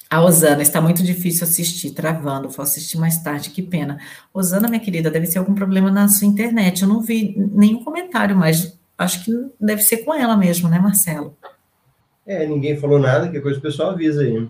A 0.09 0.22
Osana, 0.22 0.62
está 0.62 0.80
muito 0.80 1.02
difícil 1.02 1.44
assistir, 1.44 1.90
travando, 1.90 2.48
vou 2.48 2.62
assistir 2.62 2.96
mais 2.96 3.18
tarde, 3.18 3.50
que 3.50 3.61
pena. 3.61 3.98
Osana, 4.32 4.68
minha 4.68 4.80
querida, 4.80 5.11
deve 5.11 5.26
ser 5.26 5.38
algum 5.38 5.54
problema 5.54 5.90
na 5.90 6.09
sua 6.09 6.28
internet. 6.28 6.82
Eu 6.82 6.88
não 6.88 7.00
vi 7.00 7.34
nenhum 7.36 7.82
comentário, 7.82 8.36
mas 8.36 8.78
acho 8.97 9.24
que 9.24 9.32
deve 9.61 9.82
ser 9.82 9.99
com 9.99 10.14
ela 10.14 10.36
mesmo, 10.36 10.68
né, 10.68 10.78
Marcelo? 10.78 11.36
É, 12.26 12.47
ninguém 12.47 12.76
falou 12.76 12.99
nada, 12.99 13.28
que 13.28 13.40
coisa 13.40 13.59
o 13.59 13.62
pessoal 13.62 13.90
avisa 13.90 14.22
aí. 14.22 14.49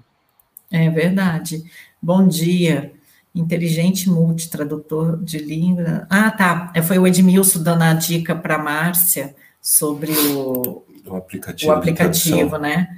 É 0.71 0.89
verdade. 0.89 1.63
Bom 2.01 2.27
dia. 2.27 2.93
Inteligente 3.35 4.09
multi, 4.09 4.49
tradutor 4.49 5.23
de 5.23 5.39
língua. 5.39 6.07
Ah, 6.09 6.31
tá. 6.31 6.73
É, 6.75 6.81
foi 6.81 6.99
o 6.99 7.07
Edmilson 7.07 7.63
dando 7.63 7.83
a 7.83 7.93
dica 7.93 8.35
para 8.35 8.55
a 8.55 8.63
Márcia 8.63 9.35
sobre 9.61 10.11
o, 10.11 10.83
o 11.07 11.17
aplicativo, 11.17 11.71
o 11.71 11.75
aplicativo 11.75 12.57
né? 12.57 12.89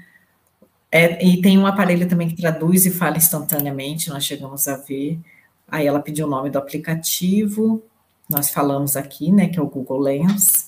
É, 0.93 1.25
e 1.25 1.43
tem 1.43 1.59
um 1.59 1.67
aparelho 1.67 2.09
também 2.09 2.29
que 2.29 2.37
traduz 2.37 2.87
e 2.87 2.91
fala 2.91 3.17
instantaneamente, 3.17 4.09
nós 4.09 4.25
chegamos 4.25 4.69
a 4.69 4.77
ver. 4.77 5.19
Aí 5.67 5.87
ela 5.87 6.01
pediu 6.01 6.27
o 6.27 6.31
nome 6.31 6.49
do 6.51 6.59
aplicativo, 6.59 7.83
nós 8.29 8.49
falamos 8.49 8.97
aqui, 8.97 9.31
né, 9.31 9.49
que 9.49 9.59
é 9.59 9.63
o 9.63 9.67
Google 9.67 9.99
Lens 9.99 10.68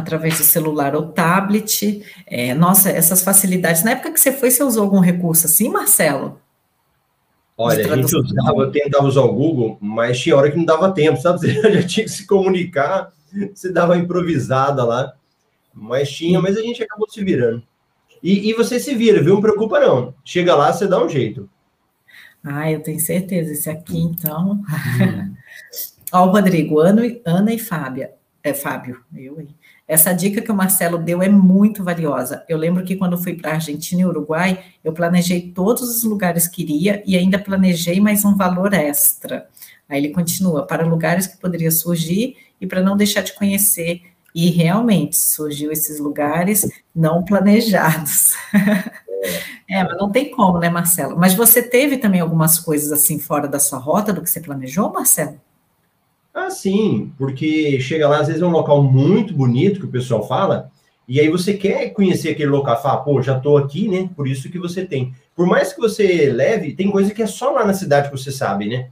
através 0.00 0.38
do 0.38 0.44
celular 0.44 0.94
ou 0.94 1.08
tablet. 1.08 2.02
É, 2.26 2.54
nossa, 2.54 2.90
essas 2.90 3.22
facilidades. 3.22 3.84
Na 3.84 3.92
época 3.92 4.12
que 4.12 4.20
você 4.20 4.32
foi, 4.32 4.50
você 4.50 4.62
usou 4.62 4.82
algum 4.82 5.00
recurso 5.00 5.46
assim, 5.46 5.68
Marcelo? 5.68 6.40
Olha, 7.56 7.92
a 7.92 7.96
gente 7.96 8.16
usava, 8.16 8.62
eu 8.62 8.72
tentava 8.72 9.04
usar 9.04 9.20
o 9.20 9.34
Google, 9.34 9.76
mas 9.80 10.18
tinha 10.18 10.34
hora 10.34 10.50
que 10.50 10.56
não 10.56 10.64
dava 10.64 10.92
tempo, 10.92 11.20
sabe? 11.20 11.38
Você 11.52 11.72
já 11.74 11.86
tinha 11.86 12.06
que 12.06 12.10
se 12.10 12.26
comunicar, 12.26 13.12
você 13.54 13.70
dava 13.70 13.98
improvisada 13.98 14.82
lá. 14.82 15.12
Mas 15.74 16.10
tinha, 16.10 16.40
mas 16.40 16.56
a 16.56 16.62
gente 16.62 16.82
acabou 16.82 17.08
se 17.08 17.22
virando. 17.22 17.62
E, 18.22 18.50
e 18.50 18.54
você 18.54 18.80
se 18.80 18.94
vira, 18.94 19.22
viu? 19.22 19.34
Não 19.34 19.40
preocupa, 19.40 19.78
não. 19.78 20.14
Chega 20.24 20.54
lá, 20.54 20.72
você 20.72 20.86
dá 20.86 21.02
um 21.02 21.08
jeito. 21.08 21.48
Ah, 22.42 22.70
eu 22.70 22.82
tenho 22.82 22.98
certeza. 22.98 23.52
Esse 23.52 23.70
aqui, 23.70 23.98
então. 23.98 24.52
Hum. 24.52 25.34
Ó, 26.12 26.26
o 26.26 26.30
Rodrigo, 26.30 26.80
Ana, 26.80 27.02
Ana 27.24 27.52
e 27.52 27.58
Fábia. 27.58 28.12
É, 28.42 28.52
Fábio, 28.52 29.00
eu, 29.14 29.40
hein? 29.40 29.54
Essa 29.90 30.12
dica 30.12 30.40
que 30.40 30.52
o 30.52 30.54
Marcelo 30.54 30.98
deu 30.98 31.20
é 31.20 31.28
muito 31.28 31.82
valiosa. 31.82 32.44
Eu 32.48 32.56
lembro 32.56 32.84
que 32.84 32.94
quando 32.94 33.18
fui 33.18 33.34
para 33.34 33.54
Argentina 33.54 34.02
e 34.02 34.04
Uruguai, 34.04 34.62
eu 34.84 34.92
planejei 34.92 35.50
todos 35.50 35.82
os 35.82 36.04
lugares 36.04 36.46
que 36.46 36.62
iria 36.62 37.02
e 37.04 37.16
ainda 37.16 37.40
planejei 37.40 37.98
mais 38.00 38.24
um 38.24 38.36
valor 38.36 38.72
extra. 38.72 39.48
Aí 39.88 39.98
ele 39.98 40.10
continua, 40.10 40.64
para 40.64 40.86
lugares 40.86 41.26
que 41.26 41.38
poderia 41.38 41.72
surgir 41.72 42.36
e 42.60 42.68
para 42.68 42.80
não 42.80 42.96
deixar 42.96 43.22
de 43.22 43.32
conhecer. 43.34 44.02
E 44.32 44.48
realmente 44.50 45.18
surgiu 45.18 45.72
esses 45.72 45.98
lugares 45.98 46.70
não 46.94 47.24
planejados. 47.24 48.34
é, 49.68 49.82
mas 49.82 49.98
não 49.98 50.08
tem 50.08 50.30
como, 50.30 50.60
né, 50.60 50.70
Marcelo? 50.70 51.18
Mas 51.18 51.34
você 51.34 51.64
teve 51.64 51.96
também 51.96 52.20
algumas 52.20 52.60
coisas 52.60 52.92
assim 52.92 53.18
fora 53.18 53.48
da 53.48 53.58
sua 53.58 53.80
rota 53.80 54.12
do 54.12 54.22
que 54.22 54.30
você 54.30 54.38
planejou, 54.38 54.92
Marcelo? 54.92 55.40
Ah, 56.32 56.50
sim, 56.50 57.12
porque 57.18 57.80
chega 57.80 58.08
lá, 58.08 58.20
às 58.20 58.28
vezes 58.28 58.42
é 58.42 58.46
um 58.46 58.50
local 58.50 58.82
muito 58.82 59.34
bonito 59.34 59.80
que 59.80 59.86
o 59.86 59.90
pessoal 59.90 60.26
fala, 60.26 60.70
e 61.10 61.18
aí 61.18 61.28
você 61.28 61.54
quer 61.54 61.90
conhecer 61.90 62.30
aquele 62.30 62.50
local, 62.50 62.80
fala, 62.80 63.02
pô, 63.02 63.20
já 63.20 63.38
tô 63.38 63.56
aqui, 63.56 63.88
né? 63.88 64.08
Por 64.14 64.28
isso 64.28 64.48
que 64.48 64.60
você 64.60 64.84
tem. 64.84 65.12
Por 65.34 65.44
mais 65.44 65.72
que 65.72 65.80
você 65.80 66.30
leve, 66.30 66.72
tem 66.72 66.88
coisa 66.88 67.12
que 67.12 67.20
é 67.20 67.26
só 67.26 67.50
lá 67.50 67.64
na 67.64 67.74
cidade 67.74 68.08
que 68.08 68.16
você 68.16 68.30
sabe, 68.30 68.68
né? 68.68 68.90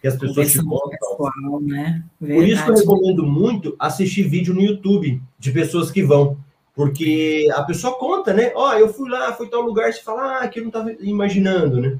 Que 0.00 0.06
as 0.06 0.16
pessoas 0.16 0.52
te 0.52 0.62
contam. 0.62 1.60
Né? 1.62 2.04
Por 2.20 2.46
isso 2.46 2.64
que 2.64 2.70
eu 2.70 2.74
recomendo 2.76 3.26
muito 3.26 3.74
assistir 3.76 4.22
vídeo 4.22 4.54
no 4.54 4.62
YouTube 4.62 5.20
de 5.36 5.50
pessoas 5.50 5.90
que 5.90 6.02
vão. 6.02 6.36
Porque 6.76 7.48
a 7.54 7.62
pessoa 7.64 7.98
conta, 7.98 8.32
né? 8.32 8.52
Ó, 8.54 8.70
oh, 8.70 8.72
eu 8.74 8.92
fui 8.92 9.10
lá, 9.10 9.32
fui 9.32 9.48
tal 9.48 9.62
lugar, 9.62 9.92
você 9.92 10.00
fala, 10.00 10.38
ah, 10.38 10.48
que 10.48 10.60
eu 10.60 10.62
não 10.62 10.68
estava 10.68 10.92
imaginando, 11.00 11.80
né? 11.80 11.98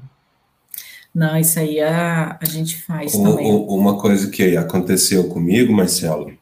Não, 1.13 1.37
isso 1.37 1.59
aí 1.59 1.79
a, 1.79 2.39
a 2.41 2.45
gente 2.45 2.81
faz 2.81 3.11
também. 3.11 3.45
uma 3.51 3.99
coisa 3.99 4.31
que 4.31 4.57
aconteceu 4.57 5.29
comigo, 5.29 5.71
Marcelo, 5.71 6.33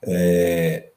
é, 0.00 0.90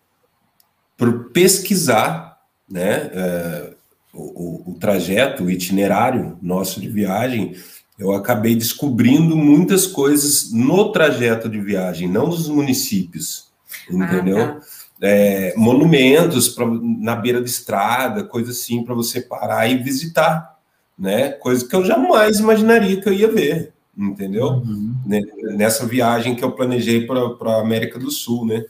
por 0.96 1.32
pesquisar 1.32 2.40
né, 2.70 3.10
é, 3.12 3.74
o, 4.14 4.72
o, 4.72 4.78
trajeto, 4.80 5.46
o 5.46 5.50
itinerário 5.50 6.38
nosso 6.40 6.80
de 6.80 6.88
viagem, 6.88 7.56
eu 7.98 8.14
acabei 8.14 8.56
descobrindo 8.56 9.36
muitas 9.36 9.88
coisas 9.88 10.52
no 10.52 10.92
trajeto 10.92 11.50
de 11.50 11.60
viagem, 11.60 12.08
não 12.08 12.28
nos 12.28 12.48
municípios, 12.48 13.48
entendeu? 13.90 14.40
Ah, 14.40 14.48
tá. 14.54 14.62
é, 15.02 15.54
monumentos 15.58 16.48
pra, 16.50 16.66
na 16.68 17.16
beira 17.16 17.42
de 17.42 17.50
estrada, 17.50 18.24
coisa 18.24 18.52
assim, 18.52 18.84
para 18.84 18.94
você 18.94 19.20
parar 19.20 19.68
e 19.68 19.78
visitar 19.78 20.55
né? 20.98 21.30
Coisa 21.30 21.68
que 21.68 21.76
eu 21.76 21.84
jamais 21.84 22.40
imaginaria 22.40 23.02
que 23.02 23.08
eu 23.08 23.14
ia 23.14 23.32
ver, 23.32 23.74
entendeu? 23.98 24.48
Uhum. 24.48 24.96
Nessa 25.56 25.86
viagem 25.86 26.36
que 26.36 26.44
eu 26.44 26.52
planejei 26.52 27.06
para 27.06 27.52
a 27.52 27.62
América 27.62 28.00
do 28.00 28.10
Sul, 28.12 28.46
né? 28.46 28.66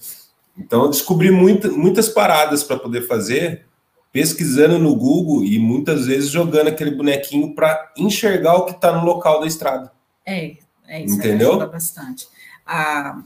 Então 0.58 0.84
eu 0.84 0.90
descobri 0.90 1.32
muita, 1.32 1.70
muitas 1.70 2.08
paradas 2.08 2.64
para 2.64 2.80
poder 2.80 3.02
fazer, 3.02 3.66
pesquisando 4.12 4.80
no 4.80 4.96
Google 4.96 5.44
e 5.44 5.60
muitas 5.60 6.06
vezes 6.06 6.30
jogando 6.30 6.70
aquele 6.70 6.92
bonequinho 6.92 7.54
para 7.54 7.92
enxergar 7.98 8.56
o 8.56 8.66
que 8.66 8.72
está 8.72 8.98
no 8.98 9.06
local 9.06 9.42
da 9.42 9.48
estrada. 9.48 9.92
É, 10.26 10.56
é 10.88 11.04
isso 11.04 11.16
Entendeu? 11.16 11.50
ajuda 11.50 11.68
bastante. 11.68 12.28
A, 12.66 13.22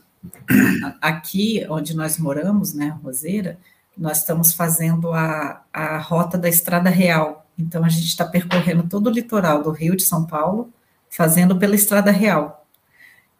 aqui 0.99 1.65
onde 1.69 1.95
nós 1.95 2.17
moramos, 2.17 2.73
né, 2.73 2.97
Roseira, 3.03 3.59
nós 3.97 4.19
estamos 4.19 4.53
fazendo 4.53 5.11
a, 5.13 5.61
a 5.71 5.97
rota 5.97 6.37
da 6.37 6.47
Estrada 6.47 6.89
Real. 6.89 7.45
Então, 7.59 7.83
a 7.83 7.89
gente 7.89 8.07
está 8.07 8.25
percorrendo 8.25 8.83
todo 8.83 9.07
o 9.07 9.11
litoral 9.11 9.61
do 9.61 9.71
Rio 9.71 9.95
de 9.95 10.03
São 10.03 10.25
Paulo, 10.25 10.71
fazendo 11.09 11.57
pela 11.57 11.75
Estrada 11.75 12.11
Real. 12.11 12.65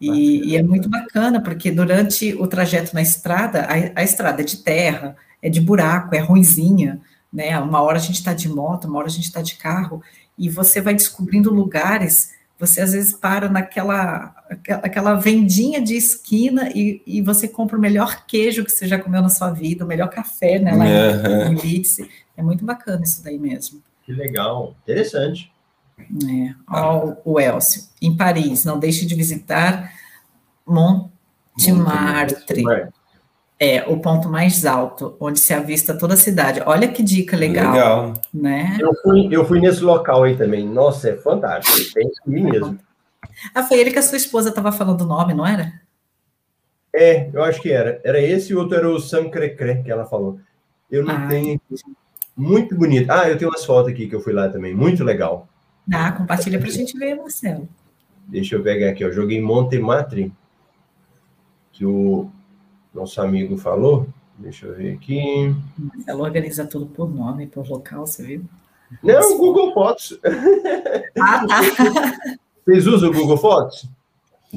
E, 0.00 0.50
e 0.50 0.56
é 0.56 0.62
muito 0.62 0.88
bacana, 0.88 1.42
porque 1.42 1.70
durante 1.70 2.34
o 2.34 2.46
trajeto 2.46 2.94
na 2.94 3.02
estrada, 3.02 3.62
a, 3.62 4.00
a 4.00 4.02
estrada 4.02 4.40
é 4.40 4.44
de 4.44 4.58
terra, 4.58 5.16
é 5.42 5.50
de 5.50 5.60
buraco, 5.60 6.14
é 6.14 6.18
ruinzinha, 6.18 7.00
né? 7.32 7.58
Uma 7.58 7.82
hora 7.82 7.98
a 7.98 8.00
gente 8.00 8.16
está 8.16 8.32
de 8.32 8.48
moto, 8.48 8.86
uma 8.86 8.98
hora 8.98 9.08
a 9.08 9.10
gente 9.10 9.24
está 9.24 9.42
de 9.42 9.56
carro, 9.56 10.02
e 10.38 10.48
você 10.48 10.80
vai 10.80 10.94
descobrindo 10.94 11.52
lugares 11.52 12.30
você 12.60 12.82
às 12.82 12.92
vezes 12.92 13.14
para 13.14 13.48
naquela 13.48 14.36
aquela 14.68 15.14
vendinha 15.14 15.80
de 15.80 15.94
esquina 15.94 16.68
e, 16.74 17.02
e 17.06 17.22
você 17.22 17.48
compra 17.48 17.78
o 17.78 17.80
melhor 17.80 18.26
queijo 18.26 18.64
que 18.64 18.70
você 18.70 18.86
já 18.86 18.98
comeu 18.98 19.22
na 19.22 19.30
sua 19.30 19.50
vida, 19.50 19.82
o 19.82 19.88
melhor 19.88 20.10
café, 20.10 20.58
né? 20.58 20.74
Lá 20.74 20.84
em, 20.86 21.54
em 21.54 21.56
É 22.36 22.42
muito 22.42 22.62
bacana 22.62 23.02
isso 23.02 23.24
daí 23.24 23.38
mesmo. 23.38 23.82
Que 24.10 24.16
legal, 24.16 24.74
interessante. 24.82 25.52
É. 26.00 26.54
Ó, 26.68 27.12
o 27.24 27.38
Elcio, 27.38 27.84
em 28.02 28.16
Paris, 28.16 28.64
não 28.64 28.76
deixe 28.76 29.06
de 29.06 29.14
visitar 29.14 29.92
Montmartre. 30.66 31.72
Montmartre. 32.64 32.92
É, 33.60 33.84
o 33.86 34.00
ponto 34.00 34.28
mais 34.28 34.66
alto, 34.66 35.16
onde 35.20 35.38
se 35.38 35.54
avista 35.54 35.96
toda 35.96 36.14
a 36.14 36.16
cidade. 36.16 36.60
Olha 36.66 36.88
que 36.88 37.04
dica 37.04 37.36
legal. 37.36 37.72
Legal. 37.72 38.14
Né? 38.34 38.78
Eu, 38.80 38.92
fui, 39.00 39.28
eu 39.30 39.44
fui 39.44 39.60
nesse 39.60 39.82
local 39.82 40.24
aí 40.24 40.36
também. 40.36 40.66
Nossa, 40.66 41.10
é 41.10 41.16
fantástico. 41.16 41.94
Tem 41.94 42.08
que 42.10 42.30
ir 42.30 42.42
mesmo. 42.42 42.80
Ah, 43.54 43.62
foi 43.62 43.78
ele 43.78 43.92
que 43.92 43.98
a 43.98 44.02
sua 44.02 44.16
esposa 44.16 44.48
estava 44.48 44.72
falando 44.72 45.02
o 45.02 45.06
nome, 45.06 45.34
não 45.34 45.46
era? 45.46 45.80
É, 46.92 47.30
eu 47.32 47.44
acho 47.44 47.62
que 47.62 47.70
era. 47.70 48.00
Era 48.02 48.20
esse 48.20 48.50
e 48.50 48.56
o 48.56 48.58
outro 48.58 48.76
era 48.76 48.88
o 48.88 48.98
Sam 48.98 49.30
Crecre, 49.30 49.84
que 49.84 49.90
ela 49.90 50.04
falou. 50.04 50.40
Eu 50.90 51.04
não 51.04 51.28
tenho. 51.28 51.60
Muito 52.40 52.74
bonito. 52.74 53.10
Ah, 53.10 53.28
eu 53.28 53.36
tenho 53.36 53.50
umas 53.50 53.64
fotos 53.66 53.92
aqui 53.92 54.08
que 54.08 54.14
eu 54.14 54.20
fui 54.20 54.32
lá 54.32 54.48
também. 54.48 54.74
Muito 54.74 55.04
legal. 55.04 55.46
Ah, 55.92 56.10
compartilha 56.10 56.58
para 56.58 56.68
a 56.68 56.72
gente 56.72 56.96
ver, 56.98 57.14
Marcelo. 57.14 57.68
Deixa 58.26 58.56
eu 58.56 58.62
pegar 58.62 58.90
aqui. 58.90 59.04
Eu 59.04 59.12
joguei 59.12 59.42
Montematri, 59.42 60.32
que 61.70 61.84
o 61.84 62.30
nosso 62.94 63.20
amigo 63.20 63.58
falou. 63.58 64.08
Deixa 64.38 64.66
eu 64.66 64.74
ver 64.74 64.94
aqui. 64.94 65.54
Ela 66.06 66.22
organiza 66.22 66.64
tudo 66.64 66.86
por 66.86 67.14
nome, 67.14 67.46
por 67.46 67.68
local, 67.68 68.06
você 68.06 68.22
viu? 68.22 68.44
Não, 69.02 69.36
Google 69.36 69.74
Fotos. 69.74 70.18
Ah, 71.20 71.46
tá. 71.46 71.60
Vocês 72.64 72.86
usam 72.86 73.10
o 73.10 73.12
Google 73.12 73.36
Fotos? 73.36 73.86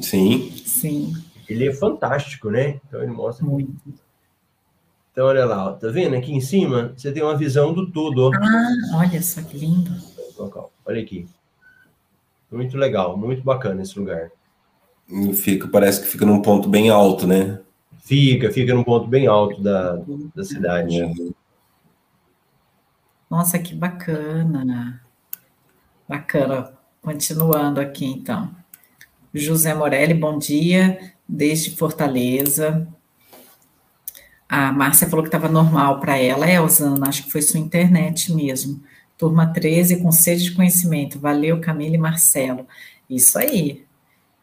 Sim. 0.00 0.50
Sim. 0.64 1.12
Ele 1.48 1.68
é 1.68 1.72
fantástico, 1.72 2.48
né? 2.48 2.80
Então 2.86 3.02
ele 3.02 3.12
mostra. 3.12 3.44
Muito. 3.44 3.74
Então, 5.14 5.26
olha 5.26 5.44
lá, 5.44 5.68
ó, 5.68 5.72
tá 5.74 5.86
vendo? 5.90 6.16
Aqui 6.16 6.32
em 6.32 6.40
cima, 6.40 6.92
você 6.96 7.12
tem 7.12 7.22
uma 7.22 7.36
visão 7.36 7.72
do 7.72 7.88
todo. 7.88 8.34
Ah, 8.34 8.98
olha 8.98 9.22
só 9.22 9.40
que 9.42 9.56
lindo. 9.56 9.92
Olha 10.84 11.00
aqui. 11.00 11.28
Muito 12.50 12.76
legal, 12.76 13.16
muito 13.16 13.40
bacana 13.40 13.82
esse 13.82 13.96
lugar. 13.96 14.32
Fica, 15.34 15.68
parece 15.68 16.00
que 16.00 16.08
fica 16.08 16.26
num 16.26 16.42
ponto 16.42 16.68
bem 16.68 16.90
alto, 16.90 17.28
né? 17.28 17.60
Fica, 18.00 18.50
fica 18.50 18.74
num 18.74 18.82
ponto 18.82 19.06
bem 19.06 19.28
alto 19.28 19.62
da, 19.62 20.02
da 20.34 20.42
cidade. 20.42 20.98
Nossa, 23.30 23.56
que 23.60 23.72
bacana. 23.72 25.00
Bacana. 26.08 26.72
Continuando 27.00 27.80
aqui, 27.80 28.04
então. 28.04 28.50
José 29.32 29.74
Morelli, 29.74 30.12
bom 30.12 30.36
dia, 30.38 31.14
desde 31.28 31.76
Fortaleza. 31.76 32.88
A 34.48 34.72
Márcia 34.72 35.08
falou 35.08 35.22
que 35.22 35.28
estava 35.28 35.48
normal 35.48 36.00
para 36.00 36.18
ela. 36.18 36.48
É, 36.48 36.60
Osana, 36.60 37.08
acho 37.08 37.24
que 37.24 37.32
foi 37.32 37.42
sua 37.42 37.60
internet 37.60 38.32
mesmo. 38.32 38.80
Turma 39.16 39.46
13, 39.46 40.02
com 40.02 40.12
sede 40.12 40.44
de 40.44 40.52
conhecimento. 40.52 41.18
Valeu, 41.18 41.60
Camila 41.60 41.94
e 41.94 41.98
Marcelo. 41.98 42.66
Isso 43.08 43.38
aí. 43.38 43.84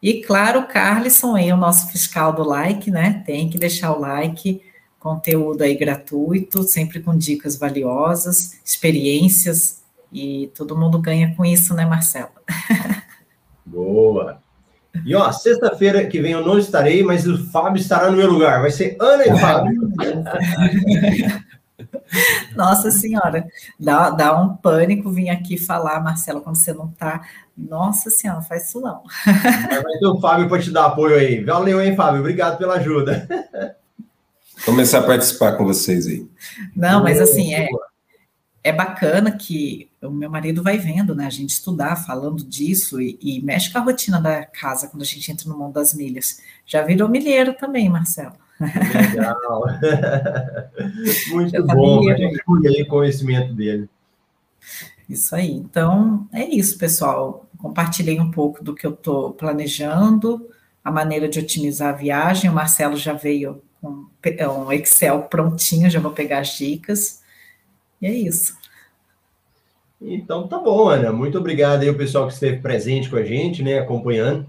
E 0.02 0.20
claro, 0.22 0.60
o 0.60 0.66
Carlisson 0.66 1.36
aí, 1.36 1.52
o 1.52 1.56
nosso 1.56 1.88
fiscal 1.92 2.32
do 2.32 2.42
like, 2.42 2.90
né? 2.90 3.22
Tem 3.24 3.48
que 3.48 3.56
deixar 3.56 3.92
o 3.92 4.00
like, 4.00 4.60
conteúdo 4.98 5.62
aí 5.62 5.76
gratuito, 5.76 6.64
sempre 6.64 7.00
com 7.00 7.16
dicas 7.16 7.56
valiosas, 7.56 8.60
experiências, 8.64 9.82
e 10.12 10.50
todo 10.54 10.76
mundo 10.76 10.98
ganha 10.98 11.34
com 11.36 11.44
isso, 11.44 11.72
né, 11.74 11.86
Marcelo? 11.86 12.30
Boa! 13.64 14.41
E 15.04 15.14
ó, 15.14 15.30
sexta-feira 15.32 16.06
que 16.06 16.20
vem 16.20 16.32
eu 16.32 16.44
não 16.44 16.58
estarei, 16.58 17.02
mas 17.02 17.26
o 17.26 17.38
Fábio 17.50 17.80
estará 17.80 18.10
no 18.10 18.16
meu 18.16 18.30
lugar. 18.30 18.60
Vai 18.60 18.70
ser 18.70 18.96
Ana 19.00 19.26
e 19.26 19.38
Fábio. 19.38 19.82
Nossa 22.54 22.90
Senhora, 22.90 23.46
dá, 23.80 24.10
dá 24.10 24.38
um 24.38 24.54
pânico 24.54 25.10
vir 25.10 25.30
aqui 25.30 25.58
falar, 25.58 26.00
Marcelo, 26.00 26.40
quando 26.40 26.56
você 26.56 26.72
não 26.72 26.88
está. 26.88 27.22
Nossa 27.56 28.10
Senhora, 28.10 28.42
faz 28.42 28.68
isso 28.68 28.80
não. 28.80 29.02
Vai 29.24 29.98
ter 29.98 30.06
o 30.06 30.20
Fábio 30.20 30.48
para 30.48 30.62
te 30.62 30.70
dar 30.70 30.86
apoio 30.86 31.16
aí. 31.16 31.42
Valeu, 31.42 31.80
hein, 31.80 31.96
Fábio? 31.96 32.20
Obrigado 32.20 32.58
pela 32.58 32.74
ajuda. 32.74 33.26
Começar 34.64 35.00
a 35.00 35.02
participar 35.02 35.56
com 35.56 35.64
vocês 35.64 36.06
aí. 36.06 36.26
Não, 36.76 37.02
mas 37.02 37.20
assim, 37.20 37.54
é, 37.54 37.68
é 38.62 38.72
bacana 38.72 39.32
que 39.32 39.90
o 40.02 40.10
meu 40.10 40.28
marido 40.28 40.62
vai 40.62 40.78
vendo, 40.78 41.14
né? 41.14 41.26
A 41.26 41.30
gente 41.30 41.50
estudar, 41.50 41.96
falando 41.96 42.44
disso 42.44 43.00
e, 43.00 43.18
e 43.20 43.40
mexe 43.40 43.72
com 43.72 43.78
a 43.78 43.82
rotina 43.82 44.20
da 44.20 44.44
casa 44.44 44.88
quando 44.88 45.02
a 45.02 45.06
gente 45.06 45.30
entra 45.30 45.48
no 45.48 45.56
mundo 45.56 45.74
das 45.74 45.94
milhas. 45.94 46.40
Já 46.66 46.82
virou 46.82 47.08
milheiro 47.08 47.54
também, 47.54 47.88
Marcelo. 47.88 48.34
Legal. 48.60 49.64
Muito 51.30 51.66
bom. 51.66 52.10
A 52.10 52.16
gente 52.16 52.42
o 52.82 52.86
conhecimento 52.86 53.54
dele. 53.54 53.88
Isso 55.08 55.34
aí. 55.34 55.52
Então, 55.52 56.28
é 56.32 56.44
isso, 56.44 56.78
pessoal. 56.78 57.46
Compartilhei 57.58 58.18
um 58.18 58.30
pouco 58.30 58.62
do 58.62 58.74
que 58.74 58.86
eu 58.86 58.92
estou 58.92 59.32
planejando, 59.32 60.48
a 60.84 60.90
maneira 60.90 61.28
de 61.28 61.38
otimizar 61.38 61.90
a 61.90 61.96
viagem. 61.96 62.50
O 62.50 62.54
Marcelo 62.54 62.96
já 62.96 63.12
veio 63.12 63.62
com 63.80 64.06
um 64.24 64.72
Excel 64.72 65.22
prontinho, 65.22 65.90
já 65.90 66.00
vou 66.00 66.12
pegar 66.12 66.40
as 66.40 66.56
dicas. 66.56 67.22
E 68.00 68.06
é 68.06 68.12
isso. 68.12 68.56
Então, 70.04 70.48
tá 70.48 70.58
bom, 70.58 70.88
Ana. 70.88 71.12
Muito 71.12 71.38
obrigado 71.38 71.82
aí 71.82 71.88
ao 71.88 71.94
pessoal 71.94 72.26
que 72.26 72.34
esteve 72.34 72.58
presente 72.58 73.08
com 73.08 73.16
a 73.16 73.24
gente, 73.24 73.62
né, 73.62 73.78
acompanhando. 73.78 74.46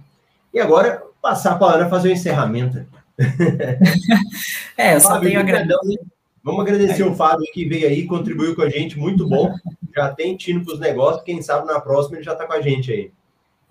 E 0.54 0.60
agora, 0.60 1.04
passar 1.22 1.58
para 1.58 1.74
a 1.74 1.76
Ana 1.76 1.90
fazer 1.90 2.10
o 2.10 2.12
encerramento. 2.12 2.86
é, 4.78 4.96
eu 4.96 5.00
só 5.00 5.10
Fábio, 5.10 5.30
tenho 5.30 5.40
agradecer. 5.40 6.00
Vamos 6.44 6.62
agradecer 6.62 7.04
é. 7.04 7.06
o 7.06 7.16
Fábio 7.16 7.46
que 7.54 7.66
veio 7.66 7.88
aí, 7.88 8.06
contribuiu 8.06 8.56
com 8.56 8.64
a 8.64 8.70
gente, 8.70 8.98
muito 8.98 9.28
bom. 9.28 9.54
Já 9.96 10.10
tem 10.10 10.36
tino 10.36 10.66
para 10.66 10.74
os 10.74 10.80
negócios, 10.80 11.24
quem 11.24 11.42
sabe 11.42 11.68
na 11.68 11.80
próxima 11.80 12.18
ele 12.18 12.24
já 12.24 12.34
está 12.34 12.46
com 12.46 12.54
a 12.54 12.62
gente 12.62 12.92
aí. 12.92 13.12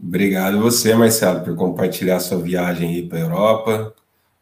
Obrigado 0.00 0.60
você, 0.60 0.94
Marcelo, 0.94 1.44
por 1.44 1.54
compartilhar 1.54 2.18
sua 2.20 2.38
viagem 2.38 2.88
aí 2.88 3.02
para 3.06 3.18
a 3.18 3.22
Europa. 3.22 3.94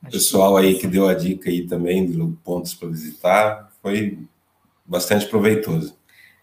O 0.03 0.11
pessoal 0.11 0.57
aí 0.57 0.74
que 0.78 0.86
deu 0.86 1.09
a 1.09 1.14
dica 1.14 1.51
aí 1.51 1.66
também 1.66 2.07
de 2.07 2.16
pontos 2.45 2.72
para 2.72 2.88
visitar, 2.88 3.70
foi 3.82 4.18
bastante 4.86 5.26
proveitoso 5.26 5.99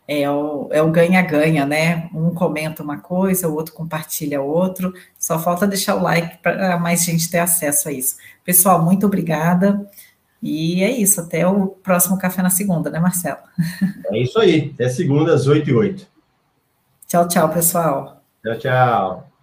é 0.07 0.29
o, 0.31 0.69
é 0.71 0.81
ganha-ganha, 0.89 1.65
né? 1.65 2.09
Um 2.13 2.33
comenta 2.33 2.81
uma 2.81 2.97
coisa, 2.97 3.49
o 3.49 3.53
outro 3.53 3.73
compartilha 3.73 4.41
outro. 4.41 4.93
Só 5.19 5.37
falta 5.37 5.67
deixar 5.67 5.95
o 5.95 6.01
like 6.01 6.37
para 6.37 6.79
mais 6.79 7.03
gente 7.03 7.29
ter 7.29 7.39
acesso 7.39 7.89
a 7.89 7.91
isso. 7.91 8.15
Pessoal, 8.45 8.81
muito 8.81 9.05
obrigada. 9.05 9.85
E 10.41 10.83
é 10.83 10.91
isso, 10.91 11.19
até 11.19 11.45
o 11.45 11.67
próximo 11.67 12.17
café 12.17 12.41
na 12.41 12.49
segunda, 12.49 12.89
né, 12.89 12.99
Marcelo? 12.99 13.39
É 14.05 14.17
isso 14.21 14.39
aí, 14.39 14.71
até 14.73 14.87
segunda 14.87 15.33
às 15.33 15.47
8 15.47 15.69
e 15.69 15.73
8. 15.73 16.07
Tchau, 17.07 17.27
tchau, 17.27 17.49
pessoal. 17.49 18.21
Tchau, 18.43 18.57
tchau. 18.59 19.36